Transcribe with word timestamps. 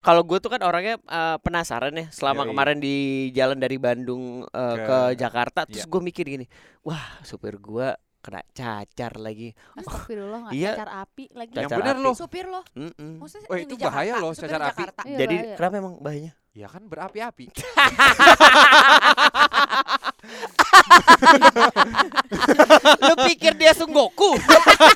kalau 0.00 0.22
gue 0.22 0.36
tuh 0.36 0.48
kan 0.48 0.60
orangnya 0.60 0.96
eh, 0.98 1.36
penasaran 1.38 1.92
ya 1.92 2.06
selama 2.08 2.42
Yoi. 2.42 2.50
kemarin 2.50 2.78
di 2.78 2.96
jalan 3.30 3.56
dari 3.56 3.76
Bandung 3.76 4.42
eh, 4.44 4.76
ke, 4.78 4.84
Ke- 4.86 5.12
Jakarta 5.14 5.64
terus 5.64 5.84
iya. 5.84 5.88
gue 5.88 6.00
mikir 6.02 6.24
gini 6.26 6.46
wah 6.80 7.20
supir 7.20 7.56
gue 7.56 7.88
kena 8.20 8.44
cacar 8.50 9.16
lagi 9.16 9.56
Astagfirullah 9.74 10.38
nggak 10.44 10.52
Iya. 10.52 10.72
cacar 10.76 10.90
api 10.98 11.24
lagi. 11.32 11.52
Yang 11.52 11.64
Cacar 11.64 11.78
bener 11.80 11.96
api. 11.96 12.04
lo. 12.04 12.12
Supir 12.12 12.44
lo. 12.44 12.60
Mm-mm. 12.76 13.12
Maksudnya 13.16 13.48
Wah, 13.48 13.56
yang 13.56 13.64
itu 13.64 13.72
di 13.72 13.80
bahaya 13.80 14.12
Jakarta, 14.12 14.20
loh, 14.20 14.32
cacar 14.36 14.60
api. 14.62 14.82
Iya, 15.08 15.18
jadi 15.18 15.36
bahaya. 15.40 15.56
kenapa 15.56 15.74
emang 15.78 15.94
bahayanya 16.04 16.32
Ya 16.50 16.66
kan 16.66 16.82
berapi-api. 16.84 17.46
lu 23.00 23.14
pikir 23.26 23.52
dia 23.54 23.72
sunggoku 23.72 24.36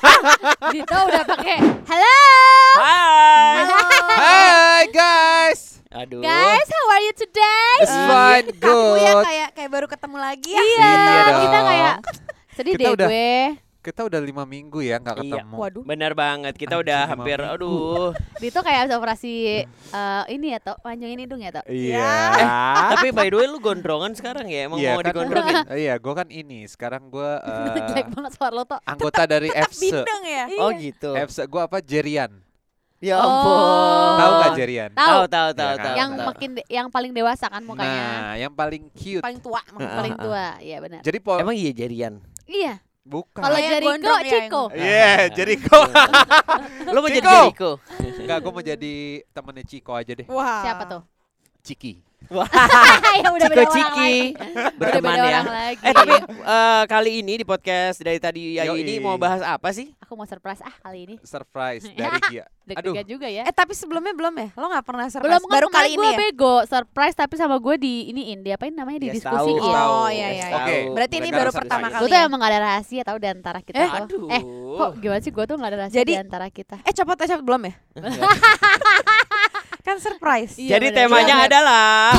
Dito 0.73 0.95
udah 0.95 1.23
pakai 1.25 1.57
halo 1.85 2.17
hai 2.77 3.65
Hai 4.15 4.83
guys. 4.89 5.81
aduh 5.89 6.19
guys, 6.19 6.67
how 6.67 6.85
are 6.89 7.01
you 7.01 7.13
today? 7.13 7.73
It's 7.79 7.91
fine, 7.91 8.45
Kaku 8.53 8.97
ya 8.97 9.13
good. 9.13 9.23
kayak 9.23 9.49
kayak 9.53 9.69
baru 9.69 9.87
ketemu 9.87 10.17
lagi 10.17 10.49
ya. 10.49 10.59
Iya, 10.59 10.85
Iya 10.85 11.31
kita 11.37 11.59
kayak 11.61 11.93
sedih 12.51 12.73
Kita 12.75 12.81
deh 12.81 12.91
udah- 12.93 13.09
gue. 13.09 13.64
Kita 13.85 14.01
udah 14.01 14.17
lima 14.17 14.43
minggu 14.43 14.81
ya 14.81 14.97
nggak 14.97 15.15
Iya. 15.15 15.23
ketemu. 15.37 15.55
Waduh. 15.55 15.83
benar 15.85 16.11
banget 16.11 16.53
kita 16.55 16.73
Anjing, 16.73 16.83
udah 16.83 16.99
hampir 17.05 17.37
minggu. 17.37 17.53
aduh 17.53 18.07
Dito 18.41 18.59
kayak 18.59 18.79
habis 18.81 18.93
operasi 18.95 19.33
eh, 19.69 20.23
ini 20.27 20.47
ya, 20.49 20.59
Tok. 20.59 20.81
Panjangin 20.81 21.19
hidung 21.19 21.37
ya, 21.37 21.53
Tok. 21.53 21.65
Iya. 21.65 22.09
tapi 22.91 23.07
by 23.11 23.27
the 23.27 23.37
way 23.37 23.45
lu 23.45 23.57
gondrongan 23.57 24.11
sekarang 24.11 24.45
ya 24.47 24.65
emang 24.65 24.81
Iya 24.81 24.89
mau 24.89 24.99
kan, 24.99 25.05
digondrongin 25.07 25.55
Iya, 25.69 25.93
gue 25.95 26.13
kan 26.15 26.27
ini. 26.27 26.65
Sekarang 26.65 27.07
gue 27.07 27.29
Jelek 27.87 28.09
banget 28.09 28.31
suara 28.33 28.51
lo, 28.51 28.63
Tok. 28.63 28.81
anggota 28.83 29.21
dari 29.23 29.49
EFSE. 29.49 29.85
Bindeng 29.85 30.23
ya. 30.25 30.45
oh 30.57 30.69
gitu 30.73 31.11
EFSE 31.13 31.45
gue 31.45 31.61
apa? 31.61 31.77
Jerian. 31.79 32.41
ya 32.97 33.15
Oh. 33.15 33.21
ampun 33.21 34.17
Tahu 34.17 34.31
nggak 34.33 34.51
Jerian? 34.55 34.89
Tahu. 34.91 35.05
tahu 35.05 35.27
tahu 35.27 35.49
tahu 35.51 35.67
Iya 35.67 35.75
kan? 35.75 35.85
tahu 35.85 35.95
Yang 35.95 36.09
tahu. 36.11 36.25
makin 36.25 36.49
de- 36.51 36.69
yang 36.71 36.87
paling 36.89 37.11
dewasa 37.11 37.45
kan 37.45 37.61
mukanya. 37.61 38.01
Nah, 38.01 38.33
yang 38.35 38.49
paling 38.51 38.83
cute. 38.91 39.21
Paling 39.21 39.37
tua. 39.37 39.61
Heeh. 39.61 39.93
paling 39.93 40.13
ah, 40.15 40.23
tua. 40.23 40.45
Iya 40.57 40.77
benar. 40.79 40.99
Jadi 40.99 41.17
po 41.19 41.37
emang 41.37 41.53
iya 41.53 41.69
jarian 41.71 42.17
Iya. 42.45 42.81
Bukan. 43.05 43.41
Kalau 43.45 43.57
Kayak 43.61 43.71
Jericho, 43.71 43.89
gondrong 43.93 44.19
ya, 44.19 44.31
Ciko. 44.33 44.63
Iya, 44.73 45.15
Jericho. 45.31 45.79
lu 46.93 46.99
mau 46.99 47.09
jadi 47.13 47.27
Ciko. 47.29 47.71
Jericho 47.77 48.21
Enggak, 48.25 48.37
gue 48.41 48.51
mau 48.51 48.63
jadi 48.65 48.95
temennya 49.29 49.63
Ciko 49.69 49.91
aja 49.93 50.11
deh. 50.17 50.25
Wah. 50.27 50.65
Siapa 50.65 50.83
tuh? 50.89 51.01
Ciki. 51.65 51.93
ya 53.21 53.29
udah 53.29 53.49
Ciko 53.53 53.63
Ciki 53.69 54.33
berteman 54.81 55.13
beda 55.13 55.29
ya 55.29 55.39
orang 55.39 55.45
lagi. 55.45 55.83
eh 55.85 55.93
tapi 55.93 56.15
eh, 56.25 56.83
kali 56.89 57.11
ini 57.21 57.33
di 57.37 57.45
podcast 57.45 58.01
dari 58.01 58.17
tadi 58.17 58.57
Ayu 58.57 58.73
Yoi. 58.73 58.81
ini 58.81 58.93
mau 58.97 59.13
bahas 59.13 59.45
apa 59.45 59.69
sih 59.69 59.93
aku 60.01 60.13
mau 60.13 60.25
surprise 60.25 60.61
ah 60.61 60.73
kali 60.81 61.05
ini. 61.05 61.15
Surprise 61.21 61.85
dari 61.97 62.17
Gia. 62.29 62.45
Deg-degan 62.65 63.05
juga 63.05 63.29
ya. 63.29 63.45
Eh 63.45 63.53
tapi 63.53 63.77
sebelumnya 63.77 64.09
belum 64.13 64.33
ya? 64.37 64.49
Lo 64.57 64.65
gak 64.65 64.85
pernah 64.85 65.05
surprise? 65.05 65.37
Belum 65.37 65.43
baru 65.45 65.67
kali 65.69 65.89
ini 65.93 66.01
gue 66.01 66.13
ya? 66.13 66.17
bego 66.17 66.55
surprise 66.65 67.13
tapi 67.13 67.37
sama 67.37 67.61
gue 67.61 67.75
di 67.77 68.09
iniin 68.09 68.41
di 68.41 68.49
apain 68.49 68.73
namanya 68.73 69.05
tahu, 69.21 69.21
tahu. 69.21 69.49
Oh 69.61 70.09
iya 70.09 70.33
iya. 70.33 70.47
iya. 70.49 70.57
Oke. 70.57 70.77
Berarti 70.97 71.15
ini 71.21 71.29
baru 71.29 71.51
pertama 71.53 71.93
kali. 71.93 72.01
Gue 72.01 72.07
tuh 72.09 72.17
emang 72.17 72.41
gak 72.41 72.51
ada 72.53 72.61
rahasia 72.65 73.01
tau 73.05 73.17
di 73.21 73.29
antara 73.29 73.61
kita 73.61 73.85
Eh, 73.85 73.89
aduh 74.01 74.25
Eh, 74.33 74.41
kok 74.81 74.91
gimana 74.97 75.21
sih 75.21 75.29
gue 75.29 75.45
tuh 75.45 75.55
gak 75.61 75.69
ada 75.69 75.77
rahasia 75.85 76.01
Jadi- 76.01 76.13
di 76.13 76.21
antara 76.21 76.47
kita. 76.49 76.81
Eh 76.81 76.93
copot 76.93 77.17
aja 77.21 77.37
belum 77.37 77.61
ya? 77.69 77.73
Kan 79.85 80.01
surprise. 80.01 80.57
Iya, 80.57 80.81
jadi 80.81 80.87
bener. 80.89 80.97
temanya 81.05 81.35
Iya, 81.37 81.45
adalah 81.45 82.09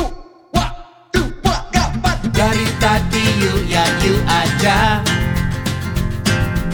dari 2.30 2.66
tadi 2.78 3.26
yuk 3.42 3.60
ya 3.66 3.82
yuk 4.06 4.22
aja 4.28 5.02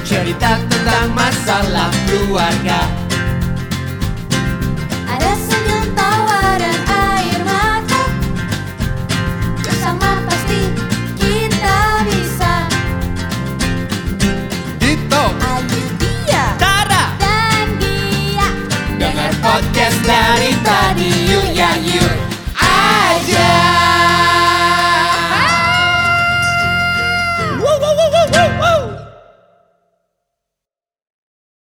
cerita 0.04 0.60
tentang 0.68 1.08
masalah 1.16 1.88
keluarga 2.04 3.01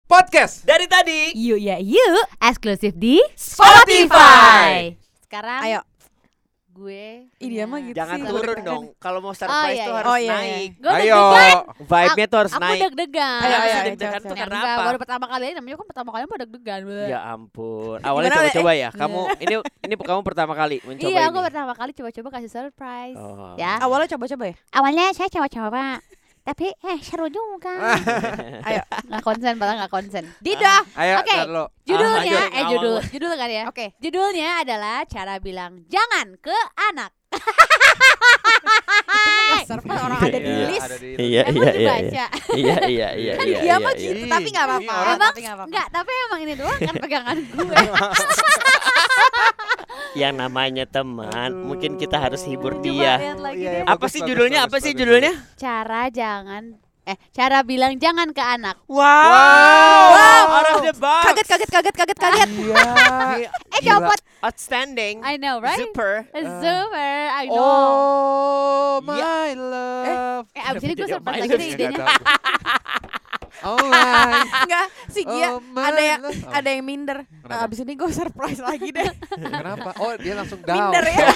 Podcast. 0.09 0.65
dari 0.65 0.89
tadi 0.89 1.37
Yuk 1.37 1.61
ya 1.61 1.77
yuk 1.77 2.25
Eksklusif 2.41 2.97
di 2.97 3.21
Spotify. 3.37 4.97
Sekarang 5.21 5.61
Ayo. 5.61 5.81
gue 6.71 7.27
Ih, 7.37 7.49
dia 7.51 7.67
mah 7.67 7.77
gitu 7.77 7.93
Jangan 7.93 8.17
sih. 8.17 8.25
turun 8.25 8.57
dong. 8.63 8.83
Kalau 8.97 9.19
mau 9.19 9.35
surprise 9.35 9.75
iya, 9.75 9.83
tuh 9.83 9.91
iya. 9.91 9.99
harus 9.99 10.07
Oh, 10.07 10.17
iya, 10.17 10.25
iya. 10.25 10.33
naik. 10.33 10.69
Gue 10.79 10.93
Ayo. 10.95 11.21
Vibe-nya 11.77 12.25
tuh 12.25 12.39
harus 12.39 12.53
Aku 12.55 12.63
naik. 12.63 12.81
deg-degan 12.81 13.21
Ayo, 13.37 13.45
ayo, 13.45 13.53
Harus 13.53 13.69
ayo, 13.69 13.85
deg-degan 13.85 14.09
coba, 14.15 14.25
tuh 14.25 14.37
karena 14.39 14.59
apa? 14.63 14.81
baru 14.81 14.97
pertama 14.97 15.25
kali 15.27 15.43
aja 15.43 15.55
namanya 15.55 15.75
kan 15.75 15.85
pertama 15.85 16.09
kali 16.09 16.23
mau 16.25 16.37
deg-degan 16.39 16.79
Ya 17.05 17.19
ampun. 17.27 17.97
Awalnya 18.01 18.29
coba-coba 18.31 18.71
ya. 18.71 18.79
Iya. 18.79 18.89
Kamu 18.91 19.19
ini 19.37 19.53
ini 19.83 19.93
kamu 19.93 20.21
pertama 20.25 20.53
kali 20.55 20.75
mencoba 20.81 21.05
Iya, 21.05 21.19
ini. 21.19 21.27
aku 21.27 21.37
pertama 21.45 21.71
kali 21.75 21.91
coba-coba 21.93 22.27
kasih 22.33 22.49
surprise 22.49 23.17
Oh. 23.19 23.53
Ya 23.57 23.77
Awalnya 23.77 24.09
coba-coba 24.09 24.43
ya? 24.47 24.55
Awalnya 24.71 25.05
saya 25.13 25.29
coba-coba 25.29 26.01
Tapi 26.49 26.73
eh 26.73 26.97
seru 27.05 27.29
juga 27.29 27.93
Ayo. 28.67 28.81
Nggak 29.05 29.21
konsen, 29.21 29.53
padahal 29.61 29.85
nggak 29.85 29.93
konsen 29.93 30.25
Dida. 30.41 30.81
Ayo, 30.97 31.21
Oke. 31.21 31.37
lo. 31.45 31.69
Judulnya, 31.85 32.41
Ah, 32.49 32.57
eh 32.57 32.63
judul, 32.73 32.97
judul 33.05 33.33
kan 33.37 33.49
ya 33.49 33.63
Oke. 33.69 33.93
Judulnya 34.01 34.65
adalah 34.65 35.05
cara 35.05 35.37
bilang 35.37 35.85
jangan 35.85 36.33
ke 36.41 36.57
anak 36.89 37.13
Surprise 39.69 40.01
orang 40.01 40.17
ada 40.17 40.39
di 40.41 40.49
Iya, 40.49 40.65
list. 40.65 40.89
Iya, 41.21 41.41
Emang 41.45 41.61
iya, 41.61 41.73
iya. 41.77 41.93
Iya, 42.57 42.75
iya, 42.89 43.07
iya, 43.13 43.33
Kan 43.37 43.45
iya. 43.45 43.61
dia 43.61 43.69
iya, 43.69 43.75
mah 43.77 43.93
iya. 43.93 44.09
gitu, 44.09 44.25
tapi 44.25 44.49
gak 44.49 44.65
Ini 44.65 44.65
apa-apa. 44.65 44.89
Emang 44.89 45.05
nggak 45.05 45.29
apa-apa. 45.29 45.69
Enggak, 45.69 45.87
tapi 45.93 46.09
emang 46.25 46.39
ini 46.41 46.57
doang 46.57 46.79
kan 46.81 46.95
pegangan 47.05 47.37
gue 47.37 47.77
Yang 50.11 50.33
namanya 50.35 50.85
teman, 50.85 51.49
mungkin 51.63 51.95
kita 51.95 52.17
harus 52.17 52.41
hibur 52.41 52.77
Coba 52.77 52.83
dia. 52.83 53.13
lagi 53.35 53.61
iya, 53.61 53.83
Apa 53.83 53.95
bagus, 53.99 54.09
sih 54.09 54.19
bagus, 54.19 54.29
judulnya? 54.29 54.59
bagus, 54.61 54.69
Apa 54.69 54.77
sih 54.79 54.91
bagus, 54.91 54.99
judulnya? 54.99 55.33
Cara 55.55 56.01
jangan 56.09 56.63
Eh, 57.03 57.17
cara 57.33 57.65
bilang 57.65 57.97
jangan 57.97 58.29
ke 58.29 58.37
anak 58.37 58.77
Wow. 58.85 59.01
Wow. 59.01 60.45
Out 60.51 60.69
of 60.71 60.81
the 60.83 60.93
box. 60.93 61.23
Kaget, 61.25 61.47
kaget, 61.47 61.69
kaget, 61.71 61.95
kaget, 61.95 62.17
kaget. 62.17 62.49
Iya. 62.53 63.49
Eh, 63.73 63.81
copot 63.81 64.19
Outstanding. 64.39 65.19
I 65.19 65.35
know, 65.35 65.57
right? 65.59 65.75
Super. 65.75 66.23
Super, 66.31 67.13
I 67.33 67.49
know 67.49 67.57
Oh, 67.59 68.93
my 69.01 69.17
Iya. 69.17 69.57
love. 69.57 70.45
Eh, 70.53 70.63
abis 70.63 70.81
ini 70.85 70.93
gue 70.93 71.07
surprise 71.07 71.43
apa 71.43 71.49
lagi 71.49 71.65
idenya 71.67 72.05
tahu. 73.59 73.75
Alright. 73.75 74.47
Enggak, 74.59 74.85
si 75.07 75.21
Gia 75.21 75.47
Oh, 75.49 75.59
my 75.75 75.83
ada 75.85 76.01
yang 76.01 76.21
love. 76.21 76.41
ada 76.49 76.69
yang 76.69 76.83
minder. 76.83 77.17
Kenapa? 77.23 77.49
Nah, 77.49 77.65
abis 77.65 77.77
ini 77.79 77.93
gue 77.93 78.09
surprise 78.09 78.59
lagi 78.59 78.89
deh. 78.89 79.09
Kenapa? 79.35 79.89
Oh, 79.97 80.13
dia 80.15 80.33
langsung 80.33 80.59
down. 80.61 80.75
minder 80.89 81.03
ya. 81.05 81.17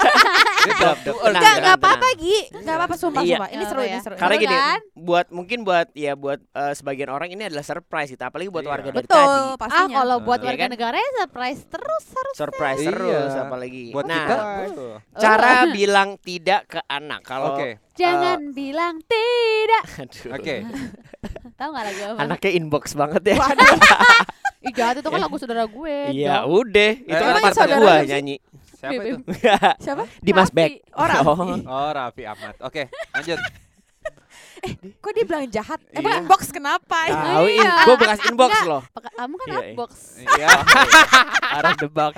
Enggak, 0.63 1.53
enggak 1.59 1.75
apa-apa. 1.75 2.07
Gi. 2.15 2.37
Enggak 2.55 2.75
apa-apa 2.77 2.95
sumpah, 2.95 3.21
Iya. 3.21 3.35
sumpah. 3.35 3.49
Ini 3.49 3.63
seru, 3.65 3.81
ini 3.83 3.99
seru. 3.99 4.15
Karena 4.15 4.35
gini, 4.37 4.55
kan? 4.55 4.79
buat 4.95 5.27
mungkin 5.29 5.59
buat 5.61 5.87
ya 5.91 6.13
buat 6.15 6.39
eh, 6.39 6.73
sebagian 6.73 7.09
orang 7.09 7.29
ini 7.29 7.43
adalah 7.45 7.61
surprise 7.61 8.09
gitu, 8.09 8.23
apalagi 8.23 8.47
buat 8.47 8.63
Iya. 8.63 8.71
warga 8.71 8.89
dari 8.89 9.03
Betul, 9.03 9.19
tadi. 9.19 9.27
Ah, 9.27 9.55
pastinya. 9.57 9.95
kalau 9.97 10.17
buat 10.21 10.39
Iya 10.39 10.47
warga 10.47 10.63
kan? 10.63 10.71
negara 10.71 10.95
ya 10.95 11.09
surprise 11.19 11.61
terus 11.67 12.03
harus 12.09 12.35
Surprise 12.35 12.79
Iya. 12.79 12.89
terus 12.89 13.33
apalagi. 13.35 13.83
Buat 13.91 14.05
nah, 14.07 14.15
kita. 14.15 14.35
Oh. 14.73 14.97
cara 15.13 15.51
bilang 15.69 16.09
tidak 16.17 16.61
ke 16.69 16.79
anak 16.85 17.19
kalau 17.23 17.59
Oke. 17.59 17.83
Jangan 17.93 18.39
bilang 18.51 18.97
tidak. 19.05 19.83
Oke. 20.37 20.55
Tahu 21.59 21.69
nggak 21.69 21.83
lagu 21.85 22.01
apa? 22.03 22.19
Anaknya 22.19 22.51
inbox 22.53 22.83
banget 22.93 23.21
ya. 23.23 23.35
Waduh. 23.37 23.77
Ih 24.65 24.71
jahat 24.71 24.95
itu 24.95 25.07
kan 25.07 25.19
lagu 25.19 25.35
saudara 25.35 25.67
gue. 25.67 25.97
Iya, 26.15 26.47
udah. 26.47 26.91
Itu 26.95 27.11
Eh, 27.11 27.19
kan 27.19 27.43
partner 27.43 27.79
sih? 27.99 28.09
nyanyi. 28.09 28.35
Siapa 28.79 29.01
itu? 29.01 29.17
Siapa? 29.77 30.03
Dimas. 30.19 30.49
Beck. 30.49 30.87
Oh, 30.91 31.03
Raffi. 31.03 31.63
Oh, 31.63 31.89
Raffi 31.91 32.23
Ahmad. 32.23 32.55
Oke, 32.63 32.87
lanjut. 33.11 33.39
Kok 35.03 35.11
dia 35.11 35.25
bilang 35.27 35.43
jahat? 35.51 35.83
Emang 35.91 36.07
Iya. 36.09 36.19
inbox 36.23 36.41
kenapa? 36.47 36.95
Tahu 37.11 37.47
Iya. 37.51 37.71
gua 37.83 37.95
bekas 37.99 38.19
inbox 38.23 38.51
loh. 38.63 38.81
Kamu 38.95 39.35
kan 39.35 39.45
Iya, 39.45 39.51
iya. 39.51 39.59
outbox. 39.67 39.91
Iya. 40.23 40.47
Out 41.51 41.65
of 41.65 41.75
the 41.77 41.89
box. 41.91 42.13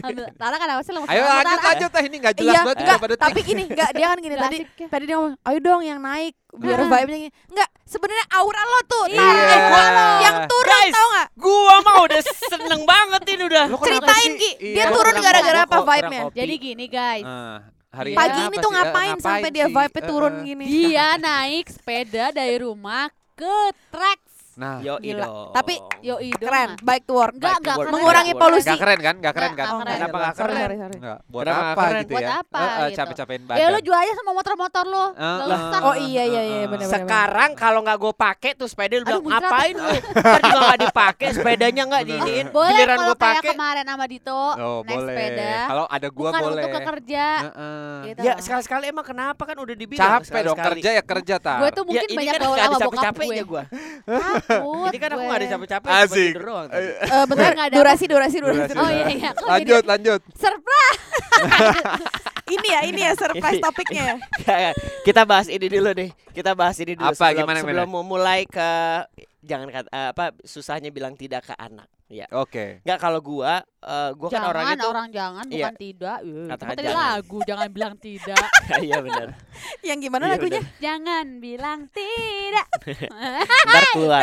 Ambil- 0.00 0.32
Tara 0.34 0.56
kan 0.56 0.68
sih 0.80 0.90
lo 0.90 1.00
Ayo 1.04 1.22
lanjut 1.22 1.60
lanjut 1.60 1.90
ah 1.90 2.02
ini 2.02 2.16
nggak 2.18 2.34
jelas 2.34 2.50
Iya, 2.50 2.60
banget 2.62 2.78
enggak, 2.80 2.98
pada 2.98 3.14
tapi 3.14 3.40
gini, 3.40 3.62
enggak 3.64 3.90
dia 3.90 4.06
kan 4.06 4.18
gini 4.18 4.36
tadi. 4.44 4.56
ya. 4.74 4.86
Tadi 4.88 5.04
dia 5.04 5.16
ngomong, 5.16 5.34
"Ayo 5.40 5.58
dong 5.60 5.82
yang 5.82 5.98
naik 5.98 6.34
biar 6.52 6.78
Ah. 6.78 6.88
vibe-nya 6.88 7.18
gini." 7.20 7.32
Enggak, 7.46 7.68
sebenarnya 7.84 8.26
aura 8.32 8.62
lo 8.62 8.80
tuh 8.84 9.04
Iya. 9.06 9.20
tarik 9.20 9.44
eh, 9.44 9.60
gua 9.64 9.84
yang 10.20 10.36
turun 10.44 10.72
Guys, 10.74 10.92
tau 10.92 11.06
nggak? 11.06 11.28
Gua 11.36 11.74
mah 11.80 11.96
udah 12.02 12.20
seneng 12.24 12.82
banget 12.82 13.22
ini 13.28 13.42
udah. 13.44 13.64
Ceritain? 13.78 14.30
Ki, 14.34 14.50
Iya, 14.56 14.74
dia 14.74 14.84
turun 14.90 15.14
gara-gara 15.16 15.58
apa 15.62 15.76
vibe-nya? 15.80 16.22
Jadi 16.32 16.54
gini 16.56 16.84
guys. 16.86 17.24
Ah, 17.24 17.58
hari 17.90 18.08
Iya. 18.10 18.14
ini 18.14 18.18
Pagi 18.18 18.40
ini 18.42 18.56
tuh 18.56 18.70
Eh, 18.70 18.74
ngapain 18.74 19.16
sampai 19.18 19.50
dia 19.50 19.66
Eh, 19.68 20.02
turun 20.02 20.34
eh. 20.34 20.42
gini? 20.44 20.64
Dia 20.64 21.08
naik 21.16 21.66
sepeda 21.68 22.24
dari 22.30 22.56
rumah 22.58 23.06
ke 23.34 23.56
tracks. 23.90 24.23
Nah, 24.54 24.78
Yo 24.78 24.94
dong. 24.96 25.50
Tapi 25.50 25.74
Yo 25.98 26.16
ido 26.18 26.38
keren, 26.38 26.70
mah. 26.72 26.84
bike 26.84 27.04
to 27.04 27.12
work. 27.12 27.34
Enggak, 27.34 27.56
enggak. 27.58 27.76
Mengurangi 27.88 28.32
work. 28.32 28.42
polusi. 28.44 28.68
Gak 28.68 28.78
keren 28.78 28.98
kan? 28.98 29.14
Gak 29.18 29.34
keren 29.34 29.50
Nggak, 29.50 29.66
kan? 29.66 29.74
keren. 29.76 29.94
Kenapa 29.94 30.16
nggak 30.16 30.34
Sorry, 30.34 30.44
keren? 30.46 30.60
sorry, 30.60 30.76
sorry. 30.78 30.96
Enggak. 30.96 31.18
Buat 31.24 31.44
Kenapa 31.44 31.64
apa 31.64 31.82
keren? 31.82 32.00
gitu 32.00 32.12
Buat 32.14 32.22
ya? 32.22 32.30
apa 32.36 32.54
Eh, 32.54 32.64
eh, 32.64 32.84
gitu. 32.84 32.96
Capek-capekin 32.96 33.42
Ya 33.42 33.48
badan. 33.48 33.68
lu 33.68 33.80
jual 33.82 33.98
aja 33.98 34.12
sama 34.14 34.30
motor-motor 34.32 34.84
lu. 34.84 35.04
Enggak 35.10 35.34
Heeh. 35.40 35.64
usah. 35.64 35.80
Oh 35.82 35.96
iya 35.96 36.22
iya 36.24 36.42
iya 36.44 36.58
benar 36.64 36.86
benar. 36.86 36.92
Sekarang 36.94 37.50
kalau 37.54 37.80
nggak 37.80 37.98
gue 37.98 38.12
pakai 38.14 38.50
tuh 38.54 38.68
sepeda 38.68 38.94
lu 38.94 39.04
bilang 39.04 39.22
ngapain 39.24 39.74
lu? 39.74 39.90
Ntar 40.14 40.40
juga 40.40 40.58
nggak 40.62 40.80
dipakai 40.82 41.28
sepedanya 41.32 41.82
nggak 41.84 42.02
diiniin. 42.04 42.46
Boleh 42.48 42.70
Giliran 42.70 42.94
kalau 42.94 43.06
gue 43.06 43.16
kayak 43.16 43.34
pakai. 43.36 43.50
kemarin 43.50 43.84
sama 43.84 44.04
Dito 44.06 44.40
Oh, 44.54 44.78
naik 44.80 44.94
boleh. 44.94 45.08
sepeda. 45.10 45.52
Kalau 45.64 45.84
ada 45.86 46.08
gua 46.08 46.28
bukan 46.30 46.40
boleh. 46.40 46.54
untuk 46.54 46.70
ke 46.70 46.80
kerja. 46.86 47.26
Heeh. 47.42 47.96
Gitu. 48.04 48.20
Ya 48.22 48.32
sekali-sekali 48.38 48.84
emang 48.86 49.04
kenapa 49.04 49.42
kan 49.42 49.56
udah 49.56 49.74
dibilang 49.74 50.20
Capek 50.20 50.40
dong 50.44 50.58
kerja 50.58 50.90
ya 50.92 51.02
kerja 51.02 51.34
tak. 51.38 51.58
Gue 51.58 51.70
tuh 51.70 51.82
Ya 51.82 51.88
mungkin 51.88 52.06
ini 52.06 52.16
banyak 52.16 52.32
kan 52.32 52.40
gaul 52.40 52.54
ada 52.54 52.66
sama 52.70 52.86
bokap 52.86 53.14
gue. 53.16 53.62
Takut 54.44 54.88
Ini 54.88 54.98
kan 54.98 55.08
aku 55.10 55.22
nggak 55.22 55.38
ada 55.38 55.48
capek-capek. 55.50 55.88
Asik. 55.90 56.30
doang. 56.36 56.66
Eh 56.68 57.24
bentar, 57.24 57.50
Nggak 57.50 57.66
ada 57.66 57.74
durasi 57.74 58.04
durasi 58.04 58.36
durasi. 58.38 58.60
Durasi. 58.68 58.76
Oh 58.76 58.90
iya 58.90 59.06
iya. 59.08 59.30
Kok 59.32 59.46
Lanjut, 59.46 59.80
jadi 59.80 59.88
lanjut. 59.88 60.20
surprise. 60.34 61.02
Ini 62.46 62.68
ya 62.68 62.80
ini 62.84 63.00
ya 63.00 63.12
surprise 63.14 63.56
topiknya. 63.58 64.20
ya. 64.44 64.72
Kita 65.06 65.24
bahas 65.24 65.48
ini 65.48 65.64
dulu 65.64 65.90
deh. 65.90 66.12
Kita 66.30 66.52
bahas 66.52 66.76
ini 66.76 66.92
dulu 66.92 67.08
Apa, 67.08 67.32
sebelum, 67.32 67.40
gimana, 67.40 67.58
sebelum 67.58 67.88
gimana? 67.88 67.94
mau 67.94 68.04
mulai 68.04 68.44
ke 68.44 68.70
jangan 69.44 69.68
kata 69.68 69.88
eh, 69.88 70.08
apa 70.10 70.24
susahnya 70.40 70.88
bilang 70.88 71.14
tidak 71.14 71.44
ke 71.44 71.54
anak. 71.54 71.86
Ya. 72.04 72.28
Oke. 72.30 72.84
Nggak 72.84 72.98
kalau 72.98 73.18
gua 73.18 73.64
eh, 73.80 74.10
gua 74.12 74.28
kan 74.28 74.34
jangan 74.34 74.50
orangnya 74.50 74.76
tuh 74.76 74.90
orang 74.90 75.08
jangan 75.08 75.44
Iya. 75.44 75.56
bukan 75.56 75.74
tidak. 75.76 76.18
Eh, 76.20 76.46
Katakan 76.46 76.70
Kata 76.70 76.82
jangan. 76.82 77.00
lagu 77.00 77.38
jangan 77.42 77.68
bilang 77.68 77.94
tidak. 77.96 78.46
Iya 78.84 78.98
benar. 79.00 79.28
Yang 79.88 79.98
gimana 80.00 80.24
Iya, 80.24 80.32
lagunya? 80.34 80.62
jangan 80.78 81.26
bilang 81.38 81.80
tidak. 81.88 82.66
Ntar 83.68 83.84
keluar. 83.92 84.22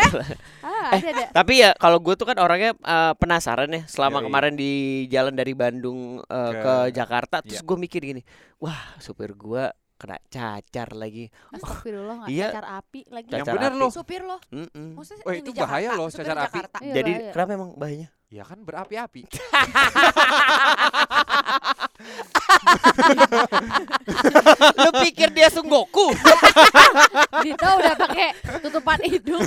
ah, 0.62 0.90
ada. 0.94 1.26
Tapi 1.32 1.54
ya 1.58 1.70
kalau 1.76 1.98
gue 1.98 2.14
tuh 2.14 2.26
kan 2.26 2.38
orangnya 2.38 2.72
eh, 2.76 3.14
penasaran 3.16 3.70
ya 3.70 3.82
selama 3.86 4.20
Yoi. 4.20 4.26
kemarin 4.28 4.54
di 4.56 4.72
jalan 5.08 5.34
dari 5.34 5.54
Bandung 5.54 6.22
eh, 6.22 6.54
ke, 6.54 6.62
Ke- 6.62 6.90
Jakarta 6.94 7.42
terus 7.42 7.60
Iya. 7.60 7.66
gue 7.66 7.78
mikir 7.80 8.02
gini, 8.04 8.22
wah 8.58 8.78
supir 8.98 9.34
gua 9.34 9.74
kena 10.02 10.18
cacar 10.26 10.90
lagi. 10.92 11.30
Astagfirullah 11.52 12.16
nggak 12.20 12.30
Iya. 12.34 12.48
cacar 12.50 12.66
api 12.76 13.02
lagi. 13.08 13.30
Yang 13.30 13.40
Cacar 13.40 13.54
bener 13.54 13.72
api. 13.72 13.78
lo. 13.78 13.88
Supir 13.88 14.22
lo. 14.22 14.38
Mm-mm. 14.50 14.88
Maksudnya 14.98 15.24
Oh, 15.24 15.32
yang 15.32 15.40
itu 15.40 15.52
bahaya 15.54 15.90
loh, 15.94 16.08
cacar 16.10 16.38
api. 16.42 16.60
Iya, 16.82 16.94
Jadi 16.96 17.12
bahaya. 17.14 17.32
kenapa 17.32 17.52
emang 17.54 17.72
bahayanya? 17.76 18.10
Ya 18.28 18.44
kan 18.44 18.60
berapi-api. 18.60 19.22
Lu 24.78 24.90
pikir 25.02 25.30
dia 25.32 25.48
sunggoku? 25.48 26.12
Dito 27.42 27.68
udah 27.68 27.96
pakai 27.96 28.28
tutupan 28.62 29.00
hidung 29.02 29.42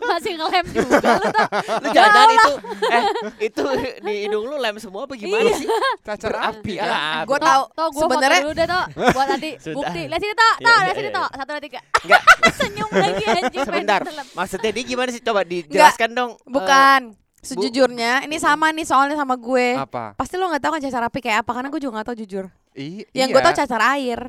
masih 0.00 0.32
ngelem 0.36 0.64
juga 0.68 1.10
lu 1.18 1.26
tau. 1.30 1.46
lu 1.82 1.88
jangan 1.90 2.28
itu 2.30 2.52
eh 2.88 3.04
itu 3.44 3.62
di 4.00 4.12
hidung 4.24 4.44
lu 4.44 4.56
lem 4.56 4.76
semua 4.78 5.04
apa 5.04 5.14
gimana 5.14 5.50
sih? 5.52 5.66
Cacar 6.02 6.32
api 6.52 6.74
Ya, 6.78 6.84
kan? 6.84 7.26
Gue 7.26 7.38
Tok, 7.38 7.46
tahu 7.48 7.62
tok, 7.72 7.88
gua 7.90 8.00
sebenarnya 8.06 8.40
deh 8.48 8.66
tok 8.66 8.86
buat 9.12 9.26
nanti 9.28 9.50
bukti. 9.76 10.02
Lihat 10.06 10.20
sini 10.20 10.34
tok, 10.34 10.54
Iya, 10.54 10.64
tok, 10.64 10.76
iya, 10.76 10.84
lihat 10.84 10.96
sini 10.96 11.08
iya, 11.08 11.18
tok. 11.18 11.30
Satu 11.34 11.50
dua 11.50 11.62
tiga. 11.62 11.80
Enggak, 11.98 12.22
Senyum 12.58 12.90
lagi 12.90 13.24
anjing. 13.24 13.64
sebentar. 13.64 14.00
Maksudnya 14.34 14.70
dia 14.70 14.84
gimana 14.84 15.08
sih? 15.10 15.20
Coba 15.20 15.40
dijelaskan 15.42 16.10
dong. 16.12 16.30
Eh, 16.34 16.50
bukan. 16.50 17.00
Sejujurnya 17.48 18.12
ini 18.28 18.36
sama 18.36 18.68
nih 18.74 18.84
soalnya 18.84 19.16
sama 19.16 19.34
gue. 19.38 19.76
Apa? 19.78 20.12
Pasti 20.18 20.36
lo 20.36 20.48
nggak 20.48 20.60
tahu 20.60 20.72
kan 20.76 20.82
cacar 20.84 21.02
api 21.06 21.18
kayak 21.24 21.38
apa 21.46 21.50
karena 21.56 21.68
gue 21.72 21.80
juga 21.80 21.92
nggak 22.00 22.08
tahu 22.12 22.18
jujur. 22.20 22.44
I- 22.76 23.08
Yang 23.16 23.28
iya. 23.28 23.34
gue 23.34 23.42
tahu 23.42 23.54
cacar 23.56 23.80
air. 23.96 24.20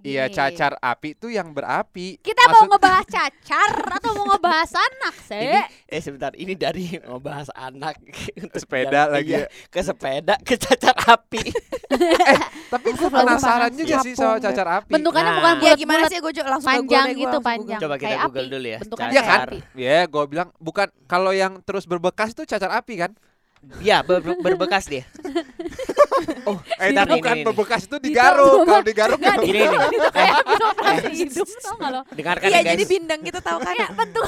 Iya, 0.00 0.24
Gini. 0.24 0.34
cacar 0.34 0.72
api 0.76 1.08
itu 1.12 1.26
yang 1.26 1.50
berapi. 1.50 2.16
Kita 2.18 2.42
mau 2.44 2.54
Maksud- 2.60 2.70
ngebahas 2.70 3.06
cacar 3.06 3.70
atau 3.92 4.10
mau 4.14 4.26
ngebahas 4.28 4.70
anak 4.72 5.14
sih? 5.28 5.42
Ini 5.44 5.60
eh 5.84 6.00
sebentar, 6.00 6.32
ini 6.32 6.52
dari 6.52 6.84
ngebahas 6.96 7.48
anak 7.50 7.98
untuk 8.42 8.58
Sepeda 8.58 8.90
jalan- 9.06 9.12
lagi 9.12 9.32
iya, 9.32 9.40
ya. 9.40 9.66
ke 9.66 9.80
sepeda 9.80 10.34
ke 10.38 10.54
cacar 10.54 10.94
api. 10.94 11.42
Tapi 12.72 12.88
gue 12.90 13.08
penasaran 13.08 13.72
juga 13.72 13.96
sih 14.00 14.12
soal 14.12 14.38
cacar 14.38 14.68
api. 14.76 14.90
Bentukannya 14.90 15.26
Nah. 15.26 15.36
bukan 15.36 15.54
Ya 15.54 15.60
bulat 15.64 15.78
gimana 15.78 16.02
sih 16.06 16.18
gue 16.18 16.32
langsung 16.38 16.68
panjang 16.68 17.04
ke 17.04 17.08
gue 17.08 17.18
gitu 17.18 17.28
langsung 17.28 17.42
panjang. 17.44 17.78
Google. 17.78 17.84
Coba 17.84 17.94
kita 17.96 18.06
Kayak 18.06 18.20
Google 18.22 18.38
api. 18.40 18.52
dulu 18.52 18.66
ya. 18.66 18.78
Bentukannya 18.78 19.10
Iya 19.10 19.20
Cacar. 19.20 19.34
kan? 19.34 19.48
api. 19.48 19.58
Ya, 19.74 19.98
gue 20.04 20.24
bilang 20.26 20.48
bukan 20.58 20.88
kalau 21.04 21.32
yang 21.32 21.52
terus 21.62 21.84
berbekas 21.84 22.28
itu 22.30 22.42
cacar 22.44 22.70
api 22.72 22.94
kan? 22.98 23.12
Ya, 23.78 24.00
ber- 24.00 24.20
ber- 24.20 24.40
berbekas 24.40 24.86
dia. 24.86 25.04
oh, 26.48 26.56
Eh, 26.76 26.88
nih, 26.88 27.04
bukan 27.04 27.36
berbekas 27.44 27.84
itu 27.84 27.96
digaruk. 27.98 28.64
Kalau 28.64 28.82
digaruk 28.82 29.18
Enggak, 29.18 29.36
Gini, 29.40 29.60
nih. 29.60 29.68
Kayak 30.08 30.34
habis 30.36 30.62
operasi 30.64 31.10
hidung 31.16 31.50
tau 31.58 31.74
gak 31.76 31.90
lo? 31.90 32.00
Dengarkan 32.10 32.46
Iya 32.46 32.54
ya 32.54 32.60
guys. 32.60 32.72
jadi 32.72 32.84
bindeng 32.86 33.20
gitu 33.22 33.38
tahu 33.38 33.58
kan? 33.60 33.74
Kayak 33.74 33.90
bentuk 33.98 34.24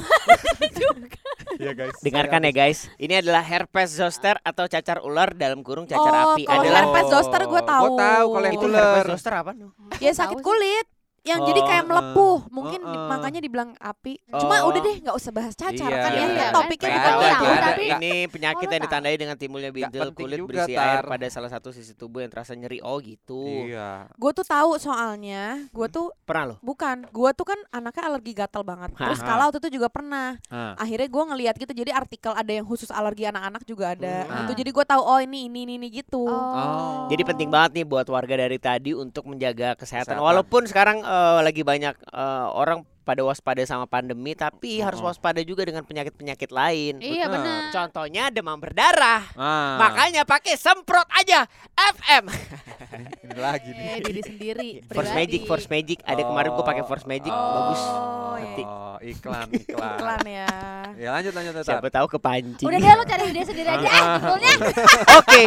Iya, 1.60 1.72
guys. 1.74 1.96
Dengarkan 2.00 2.40
ya 2.42 2.52
guys. 2.52 2.78
Ini 2.96 3.14
adalah 3.20 3.42
herpes 3.42 3.88
zoster 3.92 4.36
atau 4.40 4.64
cacar 4.66 4.98
ular 5.00 5.32
dalam 5.32 5.60
kurung 5.60 5.84
cacar 5.84 6.08
Oh, 6.10 6.32
api. 6.32 6.44
kalau 6.44 6.62
Adalah 6.62 6.80
herpes 6.84 7.06
zoster 7.08 7.40
gue 7.42 7.62
tahu. 7.62 7.82
Gue 7.82 7.98
tahu 7.98 8.26
kalau 8.30 8.46
yang 8.46 8.56
itu 8.56 8.66
ular. 8.66 8.80
herpes 8.80 9.04
zoster 9.10 9.32
apa? 9.34 9.50
Ya 9.98 10.12
sakit 10.12 10.38
kulit. 10.38 10.86
Yang 11.20 11.38
jadi 11.46 11.60
kayak 11.62 11.84
Oh. 11.84 11.88
melepuh. 11.90 12.38
Mungkin 12.48 12.80
di- 12.80 12.88
Oh, 12.90 13.04
oh. 13.04 13.08
makanya 13.08 13.40
dibilang 13.40 13.70
api. 13.76 14.14
Cuma 14.30 14.54
Oh. 14.60 14.68
udah 14.68 14.80
deh 14.80 14.96
nggak 15.00 15.12
usah 15.14 15.30
bahas 15.30 15.52
cacar 15.52 15.86
Iya. 15.86 15.98
kan 15.98 16.10
ya. 16.10 16.20
Iya, 16.20 16.28
Kan 16.40 16.52
Topiknya 16.54 16.88
kan? 16.90 17.12
bukan 17.12 17.30
Tahu, 17.30 17.52
tapi- 17.60 17.88
Ini 17.90 18.14
penyakit 18.28 18.66
Oh, 18.66 18.72
yang 18.72 18.82
ditandai 18.82 19.14
dengan 19.14 19.36
timbulnya 19.36 19.70
bintil 19.70 20.02
kulit 20.12 20.38
juga, 20.38 20.48
berisi 20.64 20.72
air 20.74 21.02
Tar. 21.02 21.10
pada 21.10 21.26
salah 21.28 21.50
satu 21.50 21.68
sisi 21.70 21.92
tubuh 21.92 22.20
yang 22.20 22.30
terasa 22.30 22.52
nyeri. 22.52 22.80
Oh 22.80 22.96
gitu. 22.98 23.44
Iya. 23.68 24.08
Gue 24.14 24.30
tuh 24.32 24.42
tahu 24.42 24.76
soalnya. 24.76 25.68
Gue 25.68 25.86
tuh 25.86 26.08
Pernah 26.22 26.44
loh? 26.46 26.58
bukan. 26.60 27.04
Gue 27.06 27.30
tuh 27.32 27.46
kan 27.46 27.58
anaknya 27.70 28.02
alergi 28.06 28.32
gatal 28.32 28.62
banget. 28.62 28.90
Terus 28.94 29.20
kalau 29.20 29.46
waktu 29.46 29.60
itu 29.60 29.76
juga 29.76 29.88
pernah. 29.88 30.40
Hah. 30.48 30.72
Akhirnya 30.76 31.06
gue 31.06 31.24
ngeliat 31.26 31.54
gitu. 31.54 31.72
Jadi 31.74 31.90
artikel 31.90 32.32
ada 32.32 32.48
yang 32.50 32.64
khusus 32.64 32.88
alergi 32.88 33.24
anak-anak 33.24 33.62
juga 33.64 33.92
ada. 33.92 34.24
Hmm. 34.24 34.36
Gitu. 34.44 34.52
Jadi 34.58 34.70
gue 34.72 34.84
tahu 34.86 35.02
oh 35.02 35.18
ini 35.18 35.46
ini 35.46 35.58
ini, 35.62 35.74
ini 35.76 35.88
gitu. 35.92 36.24
Oh. 36.24 37.06
Jadi 37.06 37.22
penting 37.22 37.48
banget 37.48 37.70
nih 37.76 37.84
buat 37.84 38.06
warga 38.06 38.34
dari 38.38 38.56
tadi 38.56 38.92
untuk 38.92 39.26
menjaga 39.26 39.74
kesehatan. 39.74 40.16
Kesehatan. 40.16 40.22
Walaupun 40.22 40.62
sekarang 40.64 41.02
eh, 41.10 41.38
lagi 41.42 41.62
banyak 41.66 41.94
eh, 42.14 42.46
orang 42.54 42.86
pada 43.10 43.22
waspada 43.22 43.58
sama 43.64 43.84
pandemi, 43.84 44.32
tapi 44.32 44.78
harus 44.78 44.98
Oh. 44.98 45.06
waspada 45.06 45.42
juga 45.42 45.62
dengan 45.62 45.82
penyakit-penyakit 45.82 46.46
lain. 46.48 46.94
Iya 46.96 47.26
Benar. 47.26 47.70
Contohnya 47.70 48.30
demam 48.30 48.54
berdarah. 48.54 49.26
Ah. 49.34 49.74
Makanya 49.80 50.22
pakai 50.22 50.54
semprot 50.54 51.10
aja 51.12 51.42
FM. 51.74 52.30
ini 53.24 53.34
lagi 53.36 53.66
nih. 53.68 53.86
Eh 53.88 53.98
diri 54.00 54.20
sendiri. 54.20 54.68
Force 54.86 55.10
pribadi. 55.10 55.18
Magic, 55.18 55.40
Force 55.44 55.66
Magic. 55.68 55.98
Ada 56.04 56.22
kemarin 56.22 56.50
gue 56.52 56.62
pakai 56.64 56.84
Force 56.84 57.02
Magic, 57.04 57.32
Oh. 57.32 57.50
bagus. 57.50 57.82
Oh, 57.82 58.36
Nanti. 58.36 58.62
Oh, 58.62 58.96
iklan, 59.00 59.46
iklan. 59.58 59.96
Iklan 59.96 60.22
ya. 60.24 60.48
Ya 60.94 61.08
lanjut 61.10 61.32
lanjut 61.32 61.52
lanjut. 61.52 61.66
Siapa 61.66 61.88
tahu 61.88 62.06
kepancing. 62.08 62.66
Udah 62.66 62.78
deh 62.78 62.92
lu 62.92 63.04
cari 63.04 63.22
ide 63.26 63.42
sendiri 63.42 63.68
aja 63.68 63.88
ah 63.88 64.16
judulnya. 64.16 64.52
Oke. 65.20 65.42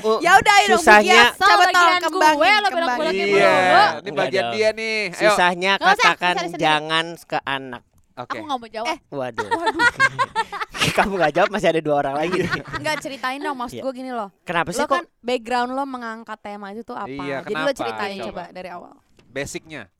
Uh, 0.00 0.16
Ya 0.18 0.32
udah 0.34 0.52
ayo 0.58 0.66
dong 0.70 0.80
Susahnya-. 0.80 1.36
Coba 1.36 1.64
tolong 1.68 2.00
kembangin. 2.00 2.38
gue, 2.40 2.50
lo 2.54 2.68
belok-belokin 2.72 3.26
Iya, 3.28 3.56
ini 4.00 4.10
bagian 4.10 4.46
dia 4.50 4.68
nih. 4.72 4.98
Ayo. 5.06 5.28
susahnya 5.28 5.72
Nggak 5.76 5.96
cari 6.34 6.48
sendiri. 6.50 6.62
jangan 6.62 7.06
ke 7.16 7.38
anak. 7.40 7.82
Oke. 8.14 8.38
Aku 8.38 8.46
nggak 8.46 8.58
mau 8.58 8.70
jawab. 8.70 8.96
Waduh. 9.10 9.48
Kamu 10.96 11.12
nggak 11.16 11.32
jawab 11.34 11.50
masih 11.50 11.68
ada 11.68 11.80
dua 11.80 11.96
orang 11.98 12.14
lagi. 12.14 12.46
Enggak 12.72 12.96
ceritain 13.00 13.38
dong 13.38 13.56
maksud 13.56 13.74
Iya. 13.74 13.82
gue 13.82 13.92
gini 13.92 14.10
loh. 14.14 14.30
Kenapa 14.44 14.70
sih 14.70 14.78
Lo 14.78 14.86
kok? 14.86 14.94
kan 14.94 15.04
background 15.18 15.70
lo 15.72 15.82
mengangkat 15.82 16.38
tema 16.38 16.70
itu 16.70 16.82
tuh 16.82 16.94
apa? 16.94 17.10
Iya, 17.10 17.42
Jadi 17.42 17.58
lo 17.58 17.72
ceritain 17.72 18.16
Coba. 18.20 18.30
coba 18.30 18.44
dari 18.52 18.68
awal. 18.70 18.94
Basicnya. 19.26 19.90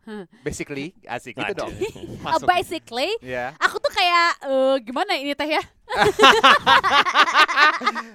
Basically, 0.47 0.95
asik 1.05 1.35
gitu 1.35 1.53
dong. 1.57 1.73
Uh, 2.25 2.41
basically, 2.47 3.11
Ya. 3.21 3.53
aku 3.59 3.77
tuh 3.77 3.91
kayak 3.91 4.31
eh, 4.41 4.77
gimana 4.81 5.13
ini 5.13 5.35
teh 5.35 5.51
ya? 5.51 5.61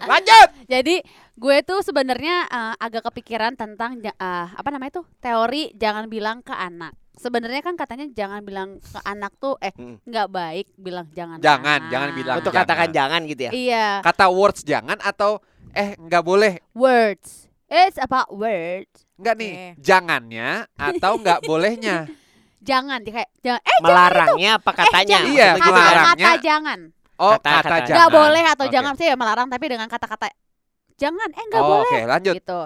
Lanjut. 0.09 0.47
Jadi 0.65 0.95
gue 1.35 1.57
tuh 1.61 1.79
sebenarnya 1.81 2.35
eh, 2.47 2.73
agak 2.79 3.03
kepikiran 3.05 3.53
tentang 3.53 3.99
eh, 3.99 4.47
apa 4.49 4.69
namanya 4.69 4.95
tuh 4.95 5.05
teori 5.19 5.71
jangan 5.75 6.07
bilang 6.07 6.39
ke 6.39 6.51
anak. 6.51 6.95
Sebenarnya 7.19 7.59
kan 7.59 7.75
katanya 7.75 8.07
jangan 8.09 8.39
bilang 8.41 8.79
ke 8.79 8.99
anak 9.03 9.35
tuh 9.35 9.59
eh 9.59 9.75
Hmm. 9.75 9.99
nggak 10.01 10.27
baik 10.29 10.67
bilang 10.73 11.03
jangan. 11.11 11.35
Jangan, 11.37 11.79
anak. 11.81 11.91
jangan 11.91 12.09
bilang. 12.15 12.35
Untuk 12.39 12.53
jangan. 12.53 12.63
katakan 12.65 12.89
jangan 12.89 13.21
gitu 13.25 13.41
ya. 13.43 13.51
Iya, 13.51 13.87
Kata 13.99 14.25
words 14.29 14.63
jangan 14.63 14.95
atau 14.97 15.43
eh 15.73 15.99
nggak 15.99 16.23
boleh. 16.23 16.63
words. 16.71 17.51
It's 17.67 17.99
about 17.99 18.31
words. 18.31 19.03
Enggak 19.13 19.35
nih, 19.35 19.51
jangannya 19.77 20.49
atau 20.73 21.19
nggak 21.19 21.43
bolehnya. 21.43 22.07
Jangan 22.61 22.99
di 22.99 23.09
kayak 23.09 23.31
jangan 23.39 23.61
eh 23.61 23.77
Melarangnya 23.79 24.51
apa 24.57 24.71
katanya? 24.73 25.17
Iya, 25.21 25.47
Maksudnya 25.49 25.55
gitu 25.55 25.69
ya? 25.69 25.71
melarangnya. 25.71 26.11
kata-kata 26.25 26.41
jangan. 26.41 26.79
Oh, 27.15 27.31
Kata- 27.33 27.39
kata, 27.39 27.59
kata 27.61 27.77
jangan. 27.79 27.95
Nggak 27.95 28.11
boleh 28.13 28.43
atau 28.45 28.65
Oke. 28.65 28.73
jangan 28.73 28.93
sih 28.95 29.05
ya 29.05 29.15
melarang 29.15 29.47
tapi 29.47 29.65
dengan 29.65 29.87
kata-kata 29.87 30.27
jangan 30.97 31.29
eh 31.29 31.43
nggak 31.45 31.61
Oh, 31.61 31.67
boleh 31.69 31.87
Oke, 31.89 31.99
lanjut. 32.05 32.35
gitu. 32.35 32.59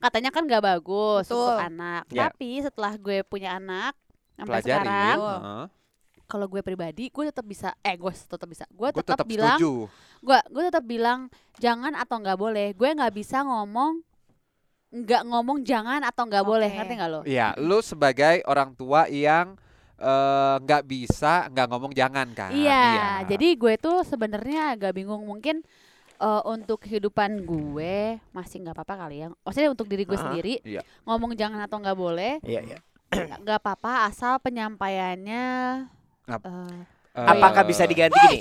Katanya 0.00 0.30
kan 0.32 0.48
nggak 0.48 0.64
bagus 0.64 1.28
Betul. 1.28 1.44
untuk 1.44 1.60
anak. 1.60 2.02
Ya. 2.08 2.26
Tapi 2.26 2.50
setelah 2.60 2.92
gue 2.96 3.20
punya 3.22 3.56
anak 3.56 3.92
sampai 4.34 4.48
Pelajari. 4.58 4.88
sekarang 4.88 5.16
Heeh. 5.20 5.64
kalau 6.24 6.46
gue 6.46 6.62
pribadi 6.62 7.04
gue 7.10 7.24
tetap 7.28 7.44
bisa 7.44 7.76
eh 7.82 7.92
gue 7.92 8.08
tetap 8.08 8.48
bisa 8.48 8.64
gue 8.66 8.88
Gue 8.88 9.02
tetap 9.04 9.20
tetap 9.20 9.26
bilang 9.28 9.58
gue 10.16 10.38
gue 10.48 10.62
tetap 10.64 10.84
bilang 10.86 11.20
jangan 11.58 11.92
atau 11.92 12.16
nggak 12.16 12.38
boleh 12.38 12.72
gue 12.72 12.88
nggak 12.88 13.12
bisa 13.12 13.44
ngomong 13.44 14.00
nggak 14.90 15.22
ngomong 15.22 15.60
jangan 15.60 16.00
atau 16.02 16.24
nggak 16.24 16.42
boleh 16.42 16.66
Oke. 16.66 16.76
ngerti 16.80 16.92
nggak 16.96 17.10
lo 17.10 17.20
Iya, 17.22 17.52
lu 17.60 17.78
sebagai 17.78 18.40
orang 18.48 18.72
tua 18.72 19.06
yang 19.06 19.54
eh, 19.94 20.56
nggak 20.58 20.82
bisa 20.82 21.46
nggak 21.46 21.66
ngomong 21.68 21.92
jangan 21.92 22.26
kan. 22.32 22.50
Iya, 22.50 23.20
jadi 23.28 23.54
gue 23.54 23.74
tuh 23.76 24.00
sebenarnya 24.02 24.72
agak 24.72 24.96
bingung 24.96 25.22
mungkin 25.22 25.60
eh, 26.20 26.42
untuk 26.44 26.78
kehidupan 26.78 27.42
gue 27.42 27.96
masih 28.30 28.60
nggak 28.60 28.76
apa-apa 28.76 28.94
kali 29.00 29.16
ya. 29.18 29.32
Maksudnya 29.40 29.70
untuk 29.70 29.88
diri 29.88 30.04
gue 30.04 30.14
Ah, 30.14 30.22
sendiri 30.22 30.54
iya. 30.62 30.84
ngomong 31.02 31.32
jangan 31.32 31.64
atau 31.64 31.76
nggak 31.76 31.96
boleh 31.96 32.38
Iya, 32.42 32.60
iya. 32.62 32.78
nggak 33.42 33.58
apa-apa 33.58 34.06
asal 34.06 34.38
penyampaiannya 34.38 35.44
Ap- 36.26 36.44
eh, 36.44 36.80
Eh, 37.10 37.26
Apakah 37.26 37.66
bisa 37.66 37.82
diganti 37.84 38.14
gini? 38.14 38.38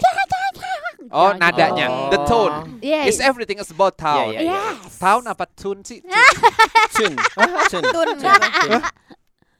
Oh, 1.09 1.33
jangan 1.33 1.41
nadanya, 1.41 1.89
gitu. 1.89 2.11
the 2.13 2.19
tone. 2.21 2.55
Yes. 2.85 3.05
It's 3.09 3.17
everything 3.17 3.57
is 3.57 3.73
about 3.73 3.97
tone. 3.97 4.29
Iya, 4.29 4.45
iya. 4.45 4.61
Yes. 4.77 4.93
Tone 4.93 5.25
apa 5.25 5.49
tune 5.49 5.81
sih? 5.81 6.05
Tun. 6.93 7.17
Tun. 7.65 7.81
Tun. 7.81 8.07
Apa? 8.13 8.45
Tone. 8.45 8.77